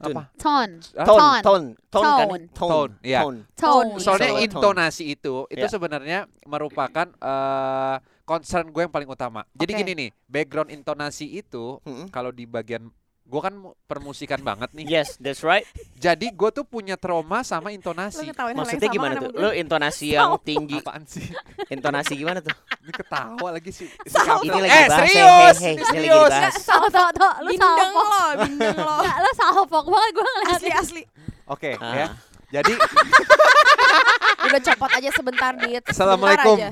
Ah, 0.00 0.26
Tone, 0.32 0.80
Tone. 0.96 1.40
tone, 1.44 1.66
tone 1.92 2.08
kan? 2.08 2.26
Tone. 2.26 2.44
Tone, 2.56 2.92
iya. 3.04 3.20
Tone. 3.20 3.38
Tone. 3.52 3.90
Soalnya 4.00 4.32
Tone. 4.32 4.44
intonasi 4.48 5.04
itu 5.12 5.44
itu 5.52 5.60
Ya. 5.60 5.68
sebenarnya 5.68 6.18
merupakan 6.48 7.04
eh, 7.06 7.96
concern 8.24 8.70
gue 8.70 8.80
yang 8.80 8.94
paling 8.94 9.10
utama. 9.10 9.44
Jadi 9.52 9.72
Oke. 9.74 9.78
gini 9.82 9.92
nih, 9.92 10.10
background 10.24 10.70
intonasi 10.70 11.28
itu 11.28 11.82
Mm-mm. 11.84 12.08
kalau 12.08 12.30
di 12.30 12.46
bagian 12.46 12.88
gue 13.30 13.40
kan 13.40 13.54
mu- 13.54 13.78
permusikan 13.86 14.42
banget 14.42 14.74
nih. 14.74 14.84
Yes, 14.90 15.14
that's 15.16 15.40
right. 15.40 15.62
Jadi 15.94 16.28
gue 16.28 16.50
tuh 16.50 16.66
punya 16.66 16.98
trauma 16.98 17.40
sama 17.40 17.70
intonasi. 17.70 18.26
Maksudnya 18.26 18.34
sama 18.82 18.90
gimana 18.90 19.12
kan 19.14 19.22
tuh? 19.22 19.30
gue. 19.30 19.50
intonasi 19.54 20.06
yang 20.10 20.34
tinggi. 20.42 20.82
Apaan 20.82 21.06
sih? 21.06 21.30
Intonasi 21.70 22.18
gimana 22.18 22.42
tuh? 22.42 22.50
Ini 22.82 22.90
ketawa 22.90 23.48
lagi 23.54 23.70
sih. 23.70 23.86
si. 23.86 24.18
Ini 24.42 24.58
lagi 24.58 24.66
eh 24.68 24.84
bahas, 24.84 24.98
serius, 25.06 25.56
hey, 25.56 25.70
hey, 25.70 25.74
ini 25.78 25.78
ini 25.78 25.78
lagi 25.78 25.94
serius. 25.94 26.26
dibahas. 26.26 26.54
Tau 26.66 26.86
tau 26.90 27.08
tau 27.14 27.32
lu 27.40 27.50
Bindeng 27.54 27.92
lo, 27.94 28.22
bindeng 28.42 28.76
lo. 28.76 28.96
Lu 28.98 29.30
salfok 29.32 29.86
banget 29.86 30.10
gue 30.10 30.24
ngeliat. 30.26 30.50
Asli 30.58 30.70
asli. 30.74 31.02
Oke 31.46 31.70
Ah. 31.78 31.94
ya. 31.94 32.06
Jadi 32.50 32.74
Udah 34.50 34.62
copot 34.64 34.90
aja 34.90 35.10
sebentar, 35.10 35.52
Dit. 35.54 35.64
Sebentar 35.64 35.92
Assalamualaikum. 35.92 36.56
aja. 36.58 36.68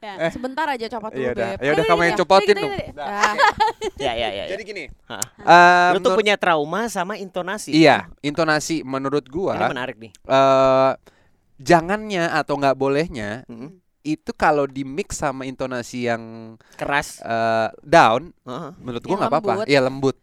Ya. 0.00 0.14
Eh. 0.18 0.30
Sebentar 0.30 0.66
aja 0.66 0.86
copot 0.88 1.10
dulu, 1.10 1.22
ya 1.22 1.30
udah, 1.30 1.48
Beb. 1.48 1.58
ya 1.58 1.70
udah 1.72 1.84
kamu 1.84 2.00
yang 2.02 2.10
udah. 2.10 2.20
copotin 2.20 2.56
udah. 2.56 2.68
Nah, 2.92 3.06
Ah. 3.06 3.34
Ya, 4.04 4.12
ya, 4.12 4.28
ya. 4.32 4.44
Jadi 4.48 4.62
ya. 4.62 4.66
gini. 4.66 4.84
Eh, 5.40 5.90
Lu 5.92 5.98
tuh 6.00 6.12
punya 6.12 6.34
trauma 6.34 6.86
sama 6.88 7.14
intonasi. 7.16 7.70
Iya, 7.70 8.10
intonasi 8.20 8.82
menurut 8.82 9.22
Ini 9.22 9.32
gua 9.32 9.54
menarik 9.64 9.96
nih. 9.96 10.10
eh 10.10 10.92
jangannya 11.56 12.28
atau 12.28 12.54
nggak 12.54 12.74
bolehnya 12.74 13.46
Mm. 13.46 13.78
itu 14.02 14.30
kalau 14.32 14.66
di 14.66 14.82
mix 14.82 15.16
sama 15.16 15.44
intonasi 15.44 16.04
yang 16.04 16.54
Keras. 16.74 17.22
eh, 17.22 17.68
down, 17.80 18.34
Heeh. 18.42 18.70
menurut 18.76 19.02
gua 19.02 19.16
nggak 19.16 19.32
apa-apa. 19.32 19.52
Iya 19.64 19.80
lembut. 19.80 20.18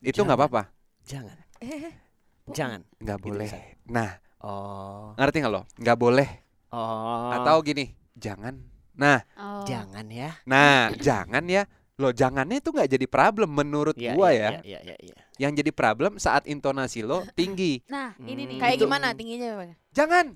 Itu 0.00 0.20
nggak 0.20 0.34
Jangan. 0.34 0.50
apa-apa. 0.50 0.62
Jangan. 1.04 1.36
Eh, 1.60 1.92
Jangan. 2.56 2.80
Nggak 2.96 3.18
Gitu 3.18 3.26
boleh. 3.26 3.48
Nah, 3.86 4.10
Oh. 4.44 5.16
ngerti 5.16 5.40
nggak 5.40 5.52
lo? 5.52 5.62
Nggak 5.74 5.96
boleh. 5.96 6.28
Oh. 6.68 7.32
Atau 7.32 7.64
gini, 7.64 7.88
jangan. 8.12 8.60
Nah, 8.94 9.24
Oh. 9.34 9.64
jangan 9.64 10.04
ya. 10.06 10.36
nah, 10.44 10.92
jangan 10.94 11.48
ya. 11.48 11.64
Lo 11.94 12.10
jangannya 12.10 12.58
itu 12.58 12.68
nggak 12.68 12.90
jadi 12.90 13.06
problem 13.06 13.54
menurut 13.54 13.94
Iya, 13.94 14.12
gua 14.12 14.28
iya, 14.30 14.58
ya. 14.60 14.60
Iya, 14.60 14.78
iya, 14.84 14.96
iya. 15.00 15.16
Yang 15.38 15.62
jadi 15.62 15.70
problem 15.70 16.18
saat 16.18 16.44
intonasi 16.44 17.00
lo 17.00 17.22
tinggi. 17.38 17.80
Nah, 17.88 18.12
ini 18.20 18.44
nih. 18.44 18.56
Hmm. 18.58 18.62
Kayak 18.62 18.76
gimana 18.78 19.06
tingginya? 19.14 19.50
Jangan. 19.90 20.34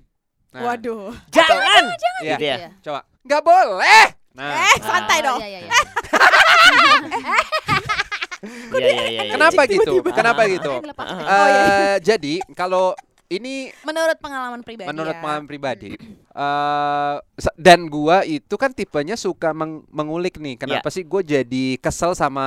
Nah, 0.49 0.61
Waduh. 0.65 1.13
Jangan. 1.29 1.83
Iya. 2.23 2.33
Gitu 2.33 2.43
ya. 2.43 2.57
Iya. 2.57 2.69
Coba. 2.81 2.99
Nggak 3.21 3.41
boleh. 3.43 4.05
Nah, 4.33 4.55
Eh, 4.55 4.75
santai 4.79 5.19
dong. 5.21 5.39
Iya, 5.39 5.47
iya, 5.47 5.59
iya. 5.61 5.71
Iya, 8.39 8.79
iya, 8.79 9.03
iya, 9.03 9.21
iya. 9.27 9.33
kenapa 9.35 9.67
gitu? 9.67 9.99
Kenapa 9.99 10.41
Ah. 10.41 10.47
gitu? 10.47 10.71
Eh, 10.79 11.27
Oh, 11.27 11.47
iya. 11.51 11.99
jadi 11.99 12.33
kalau 12.55 12.95
ini 13.29 13.69
Menurut 13.81 14.17
pengalaman 14.17 14.59
pribadi 14.59 14.89
menurut 14.89 15.13
ya. 15.13 15.21
pengalaman 15.21 15.45
pribadi 15.45 15.93
eh 16.29 17.15
sa- 17.35 17.55
dan 17.55 17.85
gua 17.85 18.21
itu 18.23 18.53
kan 18.53 18.69
tipenya 18.69 19.13
suka 19.13 19.51
meng- 19.51 19.85
mengulik 19.87 20.35
nih 20.35 20.57
kenapa 20.57 20.89
sih 20.89 21.03
gue 21.03 21.21
jadi 21.21 21.65
kesel 21.77 22.13
sama 22.13 22.45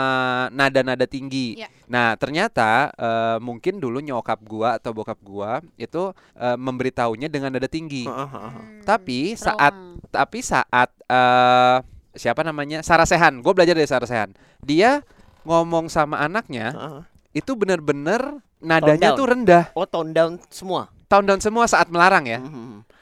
nada-nada 0.51 1.05
tinggi 1.05 1.55
Ya. 1.57 1.71
nah 1.87 2.15
ternyata 2.15 2.91
eh, 2.93 3.39
mungkin 3.39 3.79
dulu 3.79 4.01
nyokap 4.01 4.43
gua 4.43 4.75
atau 4.77 4.91
bokap 4.91 5.19
gua 5.21 5.63
itu 5.77 6.11
eh, 6.35 6.57
memberitahunya 6.57 7.27
dengan 7.27 7.53
nada 7.53 7.67
tinggi 7.67 8.03
Heeh, 8.03 8.29
heeh. 8.29 8.53
Hmm, 8.53 8.83
tapi 8.83 9.39
saat 9.39 9.75
tapi 10.11 10.39
saat 10.41 10.91
eh 11.05 11.79
siapa 12.13 12.43
namanya 12.43 12.83
Sarasehan 12.83 13.39
gue 13.39 13.53
belajar 13.53 13.73
dari 13.73 13.87
Sarasehan 13.87 14.35
dia 14.61 15.01
ngomong 15.43 15.87
sama 15.87 16.19
anaknya 16.19 16.75
Heeh. 16.75 17.01
Itu 17.33 17.53
bener-bener 17.53 18.21
nadanya 18.59 19.13
down. 19.13 19.19
tuh 19.19 19.27
rendah 19.27 19.65
Oh, 19.73 19.85
tone 19.85 20.13
down 20.13 20.37
semua. 20.49 20.93
tone 21.07 21.25
down 21.25 21.41
semua 21.41 21.65
saat 21.65 21.89
melarang 21.89 22.25
ya. 22.25 22.39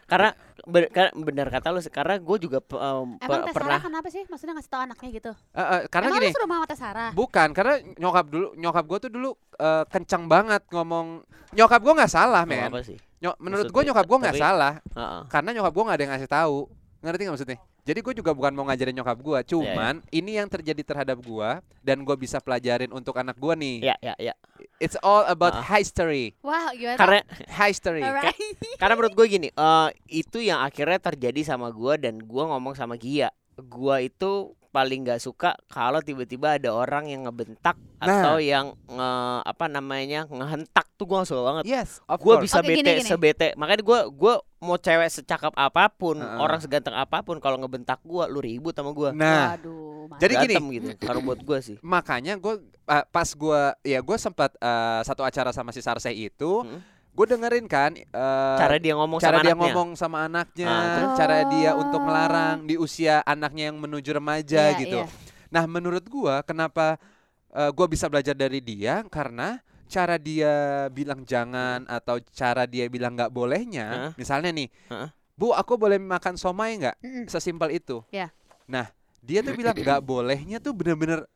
Karena 0.05 0.35
ber- 0.63 0.89
karena 0.89 1.11
benar 1.15 1.47
kata 1.49 1.69
lu 1.69 1.81
karena 1.85 2.15
gue 2.17 2.37
juga 2.41 2.59
pe- 2.59 2.79
Emang 3.21 3.43
Tess 3.45 3.55
pernah 3.55 3.79
kenapa 3.79 4.09
sih? 4.09 4.23
Maksudnya 4.25 4.55
ngasih 4.55 4.71
tau 4.71 4.81
anaknya 4.81 5.09
gitu? 5.13 5.31
Eh, 5.53 5.61
eh, 5.61 5.81
karena 5.87 6.07
Emang 6.09 6.19
gini 6.19 6.27
lu 6.27 6.35
suruh 6.35 6.49
mama 6.49 6.65
Tess 6.65 6.79
Sarah? 6.79 7.11
bukan 7.13 7.49
karena 7.51 7.75
nyokap 7.97 8.27
dulu 8.27 8.49
nyokap 8.55 8.85
gue 8.85 8.99
tuh 9.01 9.11
dulu 9.11 9.31
eh, 9.57 9.85
kencang 9.87 10.25
banget 10.27 10.63
ngomong 10.69 11.23
nyokap 11.51 11.81
gue 11.81 11.95
nggak 11.97 12.11
salah 12.11 12.43
men 12.45 12.67
apa 12.67 12.83
sih? 12.83 12.99
Nyo- 13.21 13.37
menurut 13.37 13.69
gue 13.69 13.83
nyokap 13.85 14.07
gue 14.07 14.19
nggak 14.21 14.37
salah 14.37 14.75
Heeh. 14.91 15.23
karena 15.29 15.51
nyokap 15.53 15.73
gue 15.73 15.85
nggak 15.85 15.97
ada 15.97 16.05
yang 16.05 16.13
ngasih 16.15 16.31
tahu 16.31 16.59
ngerti 17.01 17.21
nggak 17.23 17.35
maksudnya 17.35 17.59
jadi 17.81 17.99
gue 17.99 18.15
juga 18.15 18.31
bukan 18.31 18.53
mau 18.53 18.65
ngajarin 18.65 18.93
nyokap 18.93 19.19
gue 19.19 19.39
Iya, 19.39 19.49
cuman 19.49 19.95
ini 20.11 20.37
yang 20.37 20.47
terjadi 20.47 20.83
terhadap 20.85 21.17
gue 21.19 21.51
dan 21.81 22.05
gue 22.05 22.13
bisa 22.15 22.37
pelajarin 22.39 22.93
untuk 22.93 23.17
anak 23.17 23.35
gue 23.35 23.55
nih 23.57 23.77
Ya, 23.83 23.97
ya, 24.01 24.15
ya. 24.21 24.35
it's 24.77 25.01
all 25.01 25.25
about 25.25 25.57
Ah. 25.57 25.65
history 25.67 26.37
Wah, 26.41 26.71
gimana? 26.73 26.99
Karena 27.01 27.21
history 27.59 28.05
Alright. 28.05 28.37
karena 28.77 28.95
menurut 28.95 29.15
gue 29.15 29.27
gini, 29.27 29.49
eh 29.49 29.89
itu 30.07 30.39
yang 30.39 30.61
akhirnya 30.61 31.01
terjadi 31.03 31.41
sama 31.43 31.69
gua 31.71 31.97
dan 31.97 32.21
gua 32.21 32.53
ngomong 32.53 32.77
sama 32.77 32.95
Gia. 32.95 33.33
Gua 33.59 34.01
itu 34.01 34.53
paling 34.71 35.03
nggak 35.03 35.19
suka 35.19 35.59
kalau 35.67 35.99
tiba-tiba 35.99 36.55
ada 36.55 36.71
orang 36.71 37.07
yang 37.07 37.23
ngebentak 37.25 37.75
Nah. 38.01 38.17
atau 38.17 38.41
yang 38.41 38.73
nge 38.89 39.11
apa 39.45 39.67
namanya 39.67 40.25
ngehentak 40.25 40.89
tuh 40.95 41.05
gua 41.05 41.21
nggak 41.21 41.29
suka 41.29 41.43
banget. 41.45 41.65
yes 41.69 42.01
Gue 42.17 42.41
bisa 42.41 42.59
Oke, 42.59 42.73
bete 42.73 42.81
gini, 42.81 42.91
gini. 42.97 43.05
sebete. 43.05 43.49
Makanya 43.55 43.83
gua 43.83 44.01
gua 44.09 44.35
mau 44.59 44.75
cewek 44.75 45.11
secakap 45.11 45.53
apa 45.53 45.91
pun, 45.91 46.17
Heeh. 46.17 46.39
orang 46.39 46.57
seganteng 46.59 46.93
apa 46.93 47.21
pun 47.21 47.37
kalau 47.37 47.57
ngebentak 47.57 48.01
gua 48.01 48.25
lu 48.25 48.41
ribut 48.41 48.73
sama 48.73 48.91
gua. 48.91 49.13
nah 49.13 49.53
mantap. 49.53 50.17
Jadi 50.17 50.33
gini. 50.39 50.55
Gitu. 50.81 50.97
Kalau 51.03 51.21
buat 51.21 51.41
gua 51.41 51.61
sih. 51.61 51.77
makanya 51.83 52.35
gue 52.35 52.65
pas 53.07 53.29
gue 53.29 53.61
ya 53.83 54.01
gue 54.01 54.17
sempat 54.17 54.57
eh, 54.57 55.01
satu 55.03 55.21
acara 55.21 55.51
sama 55.51 55.69
si 55.69 55.79
Sarsai 55.79 56.17
itu 56.17 56.63
Hmm. 56.63 56.81
Gue 57.11 57.27
dengerin 57.27 57.67
kan 57.67 57.91
eh, 57.93 58.57
Cara 58.57 58.77
dia 58.77 58.95
ngomong 58.95 59.19
cara 59.19 59.37
sama 59.37 59.43
dia 59.43 59.53
anaknya. 59.53 59.63
ngomong 59.67 59.89
sama 59.95 60.19
anaknya, 60.25 60.71
Ah, 60.71 61.13
cara 61.13 61.37
dia 61.45 61.71
untuk 61.75 62.01
melarang 62.01 62.65
di 62.65 62.75
usia 62.75 63.21
anaknya 63.23 63.69
yang 63.69 63.77
menuju 63.77 64.11
remaja 64.13 64.71
Iya, 64.71 64.79
gitu. 64.79 64.99
iya. 65.03 65.07
Nah, 65.51 65.65
menurut 65.67 66.07
gua 66.07 66.41
kenapa 66.41 66.97
eh, 67.51 67.71
gua 67.71 67.87
bisa 67.87 68.07
belajar 68.07 68.33
dari 68.33 68.63
dia 68.63 69.03
karena 69.07 69.59
cara 69.91 70.15
dia 70.17 70.87
bilang 70.89 71.27
jangan 71.27 71.83
atau 71.85 72.23
cara 72.31 72.63
dia 72.63 72.87
bilang 72.87 73.19
nggak 73.19 73.29
bolehnya, 73.29 73.87
Heeh. 73.91 74.13
misalnya 74.15 74.55
nih, 74.55 74.71
Heeh. 74.87 75.11
Bu, 75.35 75.51
aku 75.51 75.75
boleh 75.75 75.99
makan 75.99 76.37
somai 76.37 76.79
nggak? 76.79 76.95
Sesimpel 77.27 77.75
itu. 77.75 78.07
Ya. 78.13 78.31
Nah, 78.71 78.87
dia 79.19 79.43
tuh 79.43 79.53
bilang 79.53 79.75
nggak 79.83 79.99
bolehnya 80.01 80.63
tuh 80.63 80.71
bener-bener 80.71 81.27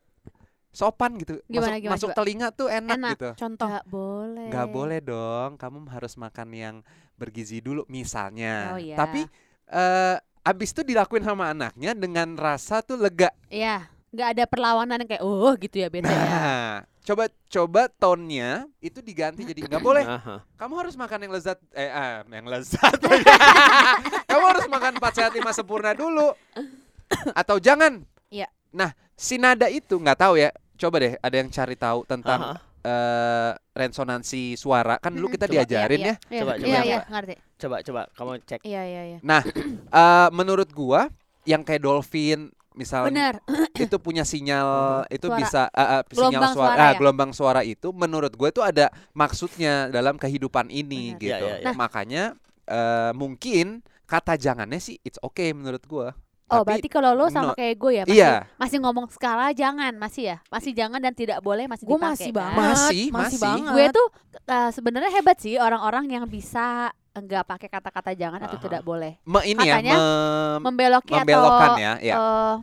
sopan 0.74 1.14
gitu. 1.22 1.38
Gimana, 1.46 1.78
masuk 1.78 1.80
gimana, 1.80 1.94
masuk 1.94 2.10
coba? 2.10 2.18
telinga 2.18 2.48
tuh 2.50 2.68
enak, 2.68 2.98
Enak. 2.98 3.12
gitu. 3.14 3.30
Contoh. 3.38 3.68
Nggak 3.70 3.86
boleh. 3.86 4.48
Nggak 4.50 4.68
boleh 4.74 4.98
dong, 5.00 5.50
kamu 5.54 5.78
harus 5.88 6.12
makan 6.18 6.48
yang 6.50 6.76
bergizi 7.14 7.62
dulu 7.62 7.86
misalnya. 7.86 8.74
Oh, 8.74 8.80
iya. 8.82 8.98
Tapi 8.98 9.22
eh 9.70 10.18
abis 10.44 10.76
itu 10.76 10.82
dilakuin 10.84 11.24
sama 11.24 11.54
anaknya 11.54 11.96
dengan 11.96 12.36
rasa 12.36 12.84
tuh 12.84 13.00
lega. 13.00 13.32
Iya, 13.48 13.88
nggak 14.12 14.28
ada 14.36 14.44
perlawanan 14.44 15.00
yang 15.00 15.08
kayak 15.08 15.24
oh 15.24 15.54
gitu 15.56 15.76
ya 15.80 15.88
beda 15.88 16.10
ya. 16.10 16.20
Nah, 16.20 16.74
coba 17.06 17.24
coba 17.48 17.82
tone-nya 17.88 18.68
itu 18.84 19.00
diganti 19.00 19.46
jadi 19.46 19.64
nggak 19.64 19.80
boleh. 19.80 20.04
Kamu 20.60 20.74
harus 20.76 20.94
makan 20.98 21.18
yang 21.24 21.32
lezat 21.32 21.58
eh 21.72 21.88
ah, 21.88 22.26
yang 22.28 22.44
lezat. 22.44 22.98
Kamu 24.30 24.44
harus 24.44 24.66
makan 24.68 25.00
empat 25.00 25.12
sehat 25.16 25.32
lima 25.32 25.54
sempurna 25.56 25.96
dulu. 25.96 26.36
Atau 27.32 27.56
jangan. 27.56 28.04
Iya. 28.28 28.50
Nah, 28.74 28.92
si 29.16 29.40
nada 29.40 29.70
itu 29.72 29.96
nggak 29.96 30.18
tahu 30.18 30.36
ya. 30.36 30.52
Coba 30.74 30.96
deh 30.98 31.14
ada 31.16 31.36
yang 31.36 31.48
cari 31.48 31.74
tahu 31.74 32.02
tentang 32.04 32.58
eh, 32.80 33.52
resonansi 33.72 34.54
suara. 34.54 34.98
Kan 34.98 35.14
dulu 35.14 35.30
kita 35.30 35.46
Coba. 35.46 35.54
diajarin 35.62 36.00
Iya, 36.00 36.04
ya. 36.04 36.14
iya. 36.28 36.40
Coba, 36.42 36.52
Iya, 36.52 36.60
coba, 36.60 36.68
iya, 36.68 36.80
coba. 36.98 37.10
ngerti. 37.12 37.34
Coba 37.54 37.76
coba 37.80 38.00
kamu 38.12 38.30
cek. 38.44 38.60
Iya, 38.62 38.82
iya, 38.84 39.02
iya. 39.14 39.18
Nah, 39.22 39.40
eh, 40.02 40.28
menurut 40.30 40.68
gua 40.70 41.08
yang 41.44 41.62
kayak 41.62 41.80
dolphin 41.80 42.48
misalnya 42.74 43.08
Benar. 43.08 43.34
itu 43.86 43.96
punya 44.02 44.26
sinyal 44.26 44.68
itu 45.06 45.30
Suara. 45.30 45.38
bisa 45.38 45.62
eh, 45.70 45.80
eh, 45.80 46.02
sinyal 46.10 46.30
Gelombang 46.42 46.52
suara, 46.52 46.66
suara 46.66 46.82
ah, 46.82 46.90
ya? 46.90 46.98
gelombang 46.98 47.30
suara 47.32 47.60
itu 47.62 47.88
menurut 47.94 48.32
gue 48.34 48.48
itu 48.50 48.58
ada 48.60 48.90
maksudnya 49.14 49.86
dalam 49.88 50.18
kehidupan 50.18 50.66
ini 50.68 51.14
Benar. 51.14 51.22
gitu 51.22 51.44
Ya, 51.46 51.54
ya, 51.62 51.70
ya. 51.70 51.72
makanya 51.72 52.22
eh, 52.66 53.14
mungkin 53.14 53.78
kata 54.04 54.34
jangannya 54.34 54.82
sih 54.82 54.98
it's 55.00 55.22
okay 55.22 55.54
menurut 55.54 55.86
gue 55.86 56.08
Oh, 56.46 56.60
Tapi 56.60 56.76
berarti 56.76 56.88
kalau 56.88 57.10
lo 57.12 57.26
sama 57.28 57.50
no- 57.50 57.56
kayak 57.56 57.74
gue 57.74 57.90
ya, 57.90 58.02
masih, 58.04 58.14
Iya. 58.14 58.32
masih 58.54 58.78
ngomong 58.78 59.06
skala 59.08 59.48
jangan, 59.52 59.92
masih 59.94 60.22
ya, 60.26 60.36
masih 60.46 60.70
jangan 60.70 61.00
dan 61.00 61.10
tidak 61.10 61.40
boleh 61.40 61.64
masih 61.64 61.82
Gue 61.82 61.96
dipakai. 61.96 62.12
masih 62.12 62.28
kan? 62.28 62.36
banget. 62.36 62.60
Masih, 62.60 63.04
masih. 63.10 63.38
banget. 63.40 63.72
Gue 63.72 63.86
tuh 63.90 64.06
uh, 64.44 64.70
sebenarnya 64.70 65.10
hebat 65.10 65.36
sih 65.38 65.56
orang-orang 65.56 66.04
yang 66.06 66.24
bisa 66.26 66.92
enggak 67.10 67.42
pakai 67.44 67.68
kata-kata 67.70 68.12
jangan 68.12 68.40
atau 68.40 68.58
Aha. 68.58 68.62
tidak 68.62 68.82
boleh. 68.82 69.16
Me- 69.24 69.40
ini 69.42 69.56
ya 69.62 69.72
Katanya 69.72 69.96
mem- 69.96 70.62
Membeloki 70.64 71.12
membelokkan 71.14 71.68
atau 71.70 71.80
ya, 71.80 71.92
ya. 71.98 72.14
eh, 72.14 72.54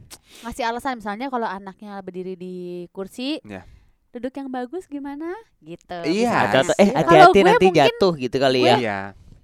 ngasih 0.41 0.63
alasan 0.63 0.93
misalnya 0.95 1.27
kalau 1.27 1.47
anaknya 1.47 1.91
berdiri 2.00 2.35
di 2.35 2.55
kursi, 2.89 3.41
Ya. 3.41 3.65
duduk 4.11 4.29
yang 4.31 4.47
bagus 4.47 4.85
gimana? 4.85 5.33
Gitu. 5.57 5.97
Iya. 6.05 6.35
Atau, 6.45 6.59
atau, 6.63 6.73
eh 6.77 6.85
Kalau 6.85 7.00
hati-hati 7.01 7.33
gue 7.33 7.47
nanti 7.47 7.65
mungkin- 7.65 7.81
jatuh 7.89 8.13
gitu 8.15 8.38
kali 8.38 8.61
ya. 8.61 8.75
Iya. 8.77 9.00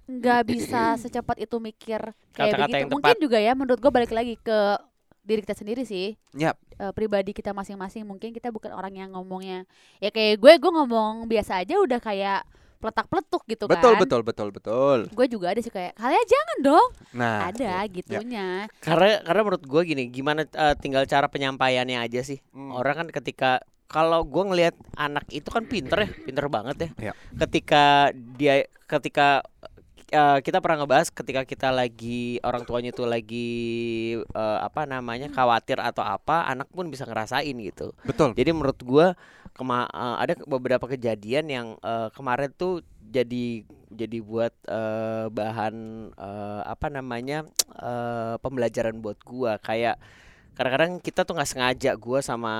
Nggak 0.07 0.41
bisa 0.47 0.95
secepat 0.95 1.35
itu 1.37 1.59
mikir 1.59 1.99
kayak 2.31 2.55
Kata-kata 2.55 2.65
begitu. 2.65 2.79
yang 2.79 2.89
Mungkin 2.95 3.13
tepat. 3.13 3.23
juga 3.23 3.37
ya 3.37 3.51
menurut 3.53 3.79
gue 3.79 3.91
balik 3.91 4.11
lagi 4.15 4.39
ke 4.39 4.59
diri 5.21 5.43
kita 5.43 5.55
sendiri 5.55 5.83
sih. 5.83 6.15
Yap. 6.33 6.55
Eh, 6.79 6.91
pribadi 6.95 7.35
kita 7.35 7.51
masing-masing 7.51 8.07
mungkin 8.07 8.31
kita 8.31 8.47
bukan 8.47 8.71
orang 8.71 8.95
yang 8.95 9.09
ngomongnya 9.11 9.67
ya 9.99 10.07
kayak 10.07 10.39
gue 10.39 10.53
gue 10.55 10.71
ngomong 10.71 11.27
biasa 11.27 11.59
aja 11.59 11.75
udah 11.75 11.99
kayak 11.99 12.47
peletak-peletuk 12.77 13.41
gitu 13.49 13.65
Betul, 13.65 13.97
kan. 13.97 14.01
betul, 14.05 14.21
betul, 14.21 14.47
betul. 14.53 14.99
Gue 15.11 15.25
juga 15.27 15.49
ada 15.51 15.59
sih 15.59 15.73
kayak 15.73 15.97
kalian 15.97 16.25
jangan 16.29 16.57
dong. 16.61 16.89
Nah, 17.17 17.49
ada 17.49 17.81
gitunya. 17.89 18.69
Karena 18.79 19.17
karena 19.25 19.41
menurut 19.41 19.63
gue 19.65 19.81
gini, 19.83 20.03
gimana 20.07 20.45
eh, 20.45 20.75
tinggal 20.77 21.03
cara 21.09 21.25
penyampaiannya 21.27 21.97
aja 21.99 22.21
sih. 22.21 22.37
Hmm. 22.53 22.71
Orang 22.71 22.95
kan 23.03 23.07
ketika 23.09 23.59
kalau 23.89 24.21
gue 24.23 24.43
ngelihat 24.45 24.75
anak 24.93 25.25
itu 25.33 25.49
kan 25.49 25.65
pinter 25.65 26.05
ya, 26.05 26.09
pinter 26.23 26.45
banget 26.47 26.77
ya. 26.77 26.89
Iya. 27.09 27.13
Ketika 27.35 27.83
dia 28.13 28.55
ketika 28.85 29.41
eh, 30.11 30.39
kita 30.41 30.63
pernah 30.63 30.83
ngebahas 30.83 31.11
ketika 31.11 31.41
kita 31.43 31.69
lagi 31.69 32.39
orang 32.43 32.63
tuanya 32.63 32.91
itu 32.95 33.03
lagi 33.03 33.49
eh, 34.19 34.59
apa 34.63 34.87
namanya 34.87 35.27
khawatir 35.31 35.79
atau 35.79 36.03
apa, 36.03 36.47
anak 36.47 36.67
pun 36.71 36.87
bisa 36.87 37.03
ngerasain 37.07 37.55
gitu. 37.59 37.91
betul. 38.07 38.31
Jadi 38.35 38.49
menurut 38.55 38.79
gua 38.83 39.07
kema 39.57 39.89
eh, 39.89 40.15
ada 40.23 40.33
beberapa 40.45 40.85
kejadian 40.87 41.45
yang 41.49 41.67
eh, 41.81 42.09
kemarin 42.13 42.53
tuh 42.53 42.85
jadi 43.07 43.63
jadi 43.91 44.17
buat 44.19 44.53
eh, 44.67 45.25
bahan 45.31 45.75
eh, 46.13 46.61
apa 46.67 46.87
namanya 46.91 47.47
eh, 47.75 48.35
pembelajaran 48.39 48.99
buat 48.99 49.19
gua 49.23 49.57
kayak 49.59 49.99
kadang-kadang 50.57 50.97
kita 50.99 51.21
tuh 51.21 51.37
nggak 51.37 51.51
sengaja 51.53 51.91
gua 51.95 52.19
sama 52.25 52.53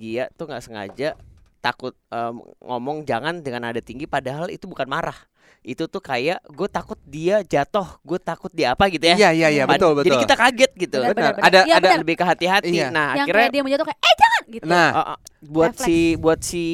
Gia 0.00 0.32
tuh 0.32 0.48
nggak 0.48 0.64
sengaja 0.64 1.12
takut 1.60 1.92
em, 2.08 2.40
ngomong 2.62 3.04
jangan 3.04 3.42
dengan 3.42 3.68
nada 3.68 3.82
tinggi 3.82 4.06
padahal 4.08 4.48
itu 4.48 4.64
bukan 4.64 4.88
marah 4.88 5.18
itu 5.60 5.84
tuh 5.84 6.00
kayak 6.00 6.40
gue 6.48 6.68
takut 6.68 6.96
dia 7.04 7.42
jatuh 7.42 7.84
gue 8.00 8.18
takut 8.18 8.48
dia 8.48 8.72
apa 8.72 8.88
gitu 8.88 9.04
ya 9.04 9.16
Iya, 9.16 9.30
iya, 9.32 9.48
iya, 9.52 9.64
betul, 9.64 9.92
betul. 9.94 10.08
jadi 10.08 10.16
kita 10.24 10.34
kaget 10.34 10.72
gitu 10.78 10.96
Benar, 10.98 11.12
Benar. 11.12 11.32
benar, 11.34 11.44
Ada 11.44 11.58
Iya, 11.62 11.74
ada 11.76 11.84
benar. 11.84 11.98
lebih 12.00 12.16
ke 12.16 12.24
hati-hati 12.24 12.70
Iya. 12.72 12.88
nah 12.88 13.08
yang 13.14 13.26
akhirnya 13.26 13.40
kayak 13.42 13.52
dia 13.52 13.62
mau 13.62 13.70
jatuh 13.70 13.86
kayak 13.86 14.00
eh 14.00 14.14
jangan 14.16 14.42
gitu. 14.48 14.64
Nah, 14.64 14.88
Uh, 14.88 15.00
uh, 15.12 15.18
buat 15.44 15.72
Refleks. 15.72 15.84
si 15.84 15.96
buat 16.16 16.40
si 16.40 16.64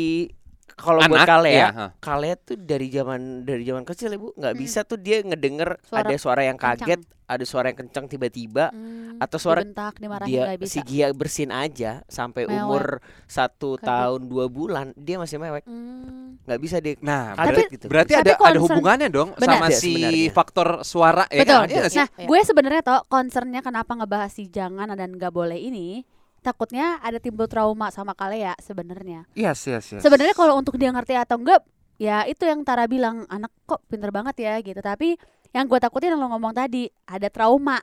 kalau 0.77 1.01
buat 1.03 1.23
Kale 1.25 1.49
ya, 1.49 1.59
ya, 1.61 1.69
ha. 1.71 1.87
Kale 1.97 2.35
tuh 2.37 2.57
dari 2.57 2.87
zaman 2.89 3.21
dari 3.43 3.63
zaman 3.63 3.83
kecil 3.83 4.11
ibu 4.13 4.31
nggak 4.33 4.51
Hmm. 4.51 4.61
bisa 4.61 4.83
tuh 4.83 4.97
dia 4.97 5.19
ngedenger 5.19 5.79
Suara 5.83 6.03
ada 6.03 6.15
suara 6.17 6.43
yang 6.43 6.55
kencang. 6.55 6.85
kaget, 6.85 7.01
ada 7.25 7.45
suara 7.45 7.67
yang 7.69 7.79
kencang 7.79 8.05
tiba-tiba 8.07 8.65
Hmm, 8.69 9.17
atau 9.17 9.39
suara 9.39 9.61
dibentak, 9.61 9.97
dimarahin 9.97 10.29
dia 10.29 10.45
bisa. 10.55 10.73
si 10.73 10.81
Gia 10.85 11.09
bersin 11.11 11.49
aja 11.49 12.03
sampai 12.05 12.45
Mewek. 12.45 12.59
umur 12.59 12.85
satu 13.25 13.75
Kaget. 13.75 13.87
tahun 13.87 14.21
dua 14.25 14.47
bulan 14.47 14.87
dia 14.95 15.17
masih 15.17 15.39
mewek 15.39 15.63
Hmm. 15.63 16.37
nggak 16.43 16.61
bisa 16.61 16.77
dia 16.79 16.95
Nah, 17.01 17.33
kaget 17.33 17.39
berarti, 17.39 17.63
gitu. 17.71 17.87
berarti 17.87 18.13
Tapi 18.13 18.21
ada 18.21 18.33
kalau 18.35 18.51
ada 18.51 18.61
hubungannya 18.61 19.09
dong 19.09 19.31
Benar. 19.33 19.49
sama 19.57 19.67
si 19.71 19.93
sebenarnya. 19.95 20.31
faktor 20.31 20.69
suara 20.83 21.25
ya 21.29 21.41
Betul. 21.41 21.55
kan? 21.57 21.67
Iya 21.67 21.79
nggak 21.79 21.91
sih? 21.91 21.99
Nah, 21.99 22.09
Iya. 22.13 22.27
gue 22.27 22.41
sebenarnya 22.43 22.83
toh 22.83 23.01
concernnya 23.07 23.61
kenapa 23.61 23.93
ngebahas 23.95 24.31
si 24.31 24.45
jangan 24.47 24.91
dan 24.91 25.11
nggak 25.13 25.31
boleh 25.31 25.57
ini 25.57 26.03
takutnya 26.45 27.01
ada 27.01 27.17
timbul 27.17 27.49
trauma 27.49 27.89
sama 27.89 28.13
kalian 28.13 28.53
ya 28.53 28.55
sebenarnya. 28.61 29.25
Yes, 29.33 29.65
yes, 29.65 29.97
yes. 29.97 30.03
Sebenarnya 30.05 30.37
kalau 30.37 30.61
untuk 30.61 30.77
dia 30.77 30.93
ngerti 30.93 31.17
atau 31.17 31.41
enggak, 31.41 31.65
ya 31.97 32.29
itu 32.29 32.45
yang 32.45 32.61
Tara 32.61 32.85
bilang 32.85 33.25
anak 33.33 33.49
kok 33.65 33.81
pinter 33.89 34.13
banget 34.13 34.37
ya 34.45 34.61
gitu. 34.61 34.85
Tapi 34.85 35.17
yang 35.57 35.65
gue 35.65 35.81
takutin 35.81 36.13
yang 36.13 36.21
lo 36.21 36.29
ngomong 36.37 36.53
tadi 36.53 36.93
ada 37.09 37.33
trauma. 37.33 37.81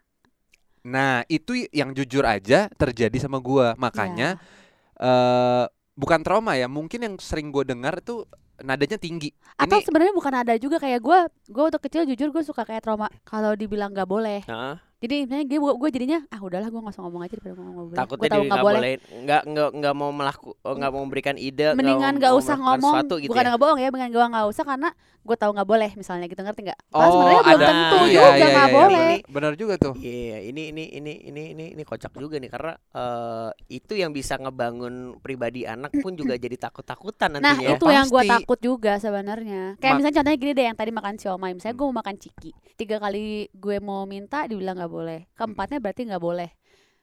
Nah, 0.86 1.26
itu 1.26 1.66
yang 1.74 1.94
jujur 1.98 2.22
aja 2.26 2.70
terjadi 2.78 3.18
sama 3.18 3.42
gua. 3.42 3.74
Makanya 3.78 4.38
Ya. 4.38 4.46
eh 5.02 5.66
bukan 5.98 6.22
trauma 6.22 6.54
ya, 6.58 6.70
mungkin 6.70 7.02
yang 7.02 7.16
sering 7.18 7.50
gue 7.50 7.66
dengar 7.66 8.02
tuh 8.02 8.26
nadanya 8.62 8.98
tinggi. 8.98 9.34
Atau 9.58 9.82
Ini 9.82 9.86
sebenarnya 9.86 10.14
bukan 10.14 10.34
ada 10.34 10.54
juga 10.58 10.78
kayak 10.78 11.02
gue, 11.02 11.20
gue 11.50 11.62
waktu 11.62 11.80
kecil 11.82 12.02
jujur 12.06 12.30
gue 12.30 12.44
suka 12.46 12.66
kayak 12.66 12.86
trauma 12.86 13.10
kalau 13.26 13.58
dibilang 13.58 13.94
nggak 13.94 14.10
boleh. 14.10 14.42
Heeh. 14.46 14.76
Jadi 15.02 15.16
misalnya 15.26 15.46
gue 15.48 15.58
gue 15.76 15.90
jadinya 15.90 16.20
ah 16.30 16.38
udahlah 16.38 16.70
gue 16.70 16.78
nggak 16.78 16.94
usah 16.94 17.02
ngomong 17.02 17.22
aja 17.22 17.34
daripada 17.34 17.54
ngomong 17.58 17.86
boleh. 17.88 17.98
takutnya 17.98 18.22
Gue 18.22 18.30
tahu 18.30 18.38
dia 18.38 18.48
nggak 18.48 18.62
boleh. 18.62 18.78
boleh 18.78 18.94
nggak 19.20 19.42
nggak 19.44 19.70
nggak 19.74 19.94
mau 19.98 20.12
melaku 20.12 20.50
oh, 20.56 20.74
nggak 20.74 20.92
mau 20.92 21.02
memberikan 21.02 21.36
ide 21.36 21.68
Mendingan 21.74 22.14
nggak 22.16 22.34
usah 22.36 22.56
ngomong, 22.56 22.94
sesuatu 23.02 23.16
gitu 23.18 23.30
bukan 23.30 23.42
ya. 23.42 23.48
nggak 23.50 23.60
bohong 23.60 23.80
ya, 23.80 23.88
mendingan 23.90 24.12
gue 24.12 24.26
nggak 24.30 24.46
usah 24.48 24.62
karena 24.64 24.90
gue 25.22 25.36
tahu 25.36 25.52
nggak 25.54 25.66
boleh 25.68 25.92
misalnya 25.94 26.26
gitu 26.26 26.42
ngerti 26.42 26.62
nggak? 26.64 26.80
Oh, 26.84 26.94
Padahal 26.94 27.12
sebenarnya 27.12 27.42
belum 27.42 27.54
ada- 27.54 27.68
tentu 27.68 27.98
iya, 28.00 28.10
juga 28.12 28.26
iya, 28.32 28.46
nggak 28.48 28.66
iya, 28.66 28.74
boleh. 28.74 29.02
Ini, 29.02 29.18
benar 29.30 29.54
juga 29.54 29.74
tuh. 29.78 29.94
Iya, 29.96 30.38
ini 30.44 30.62
ini 30.70 30.84
ini 30.92 31.14
ini 31.24 31.44
ini 31.52 31.66
ini 31.74 31.84
kocak 31.84 32.12
juga 32.16 32.36
nih 32.38 32.50
karena 32.50 32.74
eh, 32.92 33.50
itu 33.72 33.94
yang 33.94 34.10
bisa 34.10 34.34
ngebangun 34.36 34.94
pribadi 35.20 35.62
anak 35.64 35.94
pun 35.96 36.14
juga 36.14 36.34
jadi 36.36 36.58
takut-takutan 36.60 37.30
Nah 37.32 37.54
nantinya. 37.54 37.70
itu 37.72 37.86
yang 37.88 38.06
gue 38.08 38.18
Pasti. 38.20 38.34
takut 38.34 38.60
juga 38.60 38.94
sebenarnya. 38.98 39.78
Kayak 39.78 39.94
Ma- 39.94 39.98
misalnya 40.00 40.16
contohnya 40.20 40.38
gini 40.38 40.52
deh 40.54 40.66
yang 40.68 40.78
tadi 40.78 40.92
makan 40.92 41.14
siomay. 41.16 41.52
Misalnya 41.54 41.76
gue 41.76 41.86
mau 41.86 41.98
makan 41.98 42.16
ciki, 42.18 42.50
tiga 42.76 42.98
kali 42.98 43.26
gue 43.52 43.78
mau 43.80 44.06
minta 44.06 44.46
dibilang 44.46 44.74
nggak 44.74 44.91
boleh. 44.92 45.20
Keempatnya 45.34 45.80
berarti 45.80 46.02
nggak 46.06 46.22
boleh. 46.22 46.52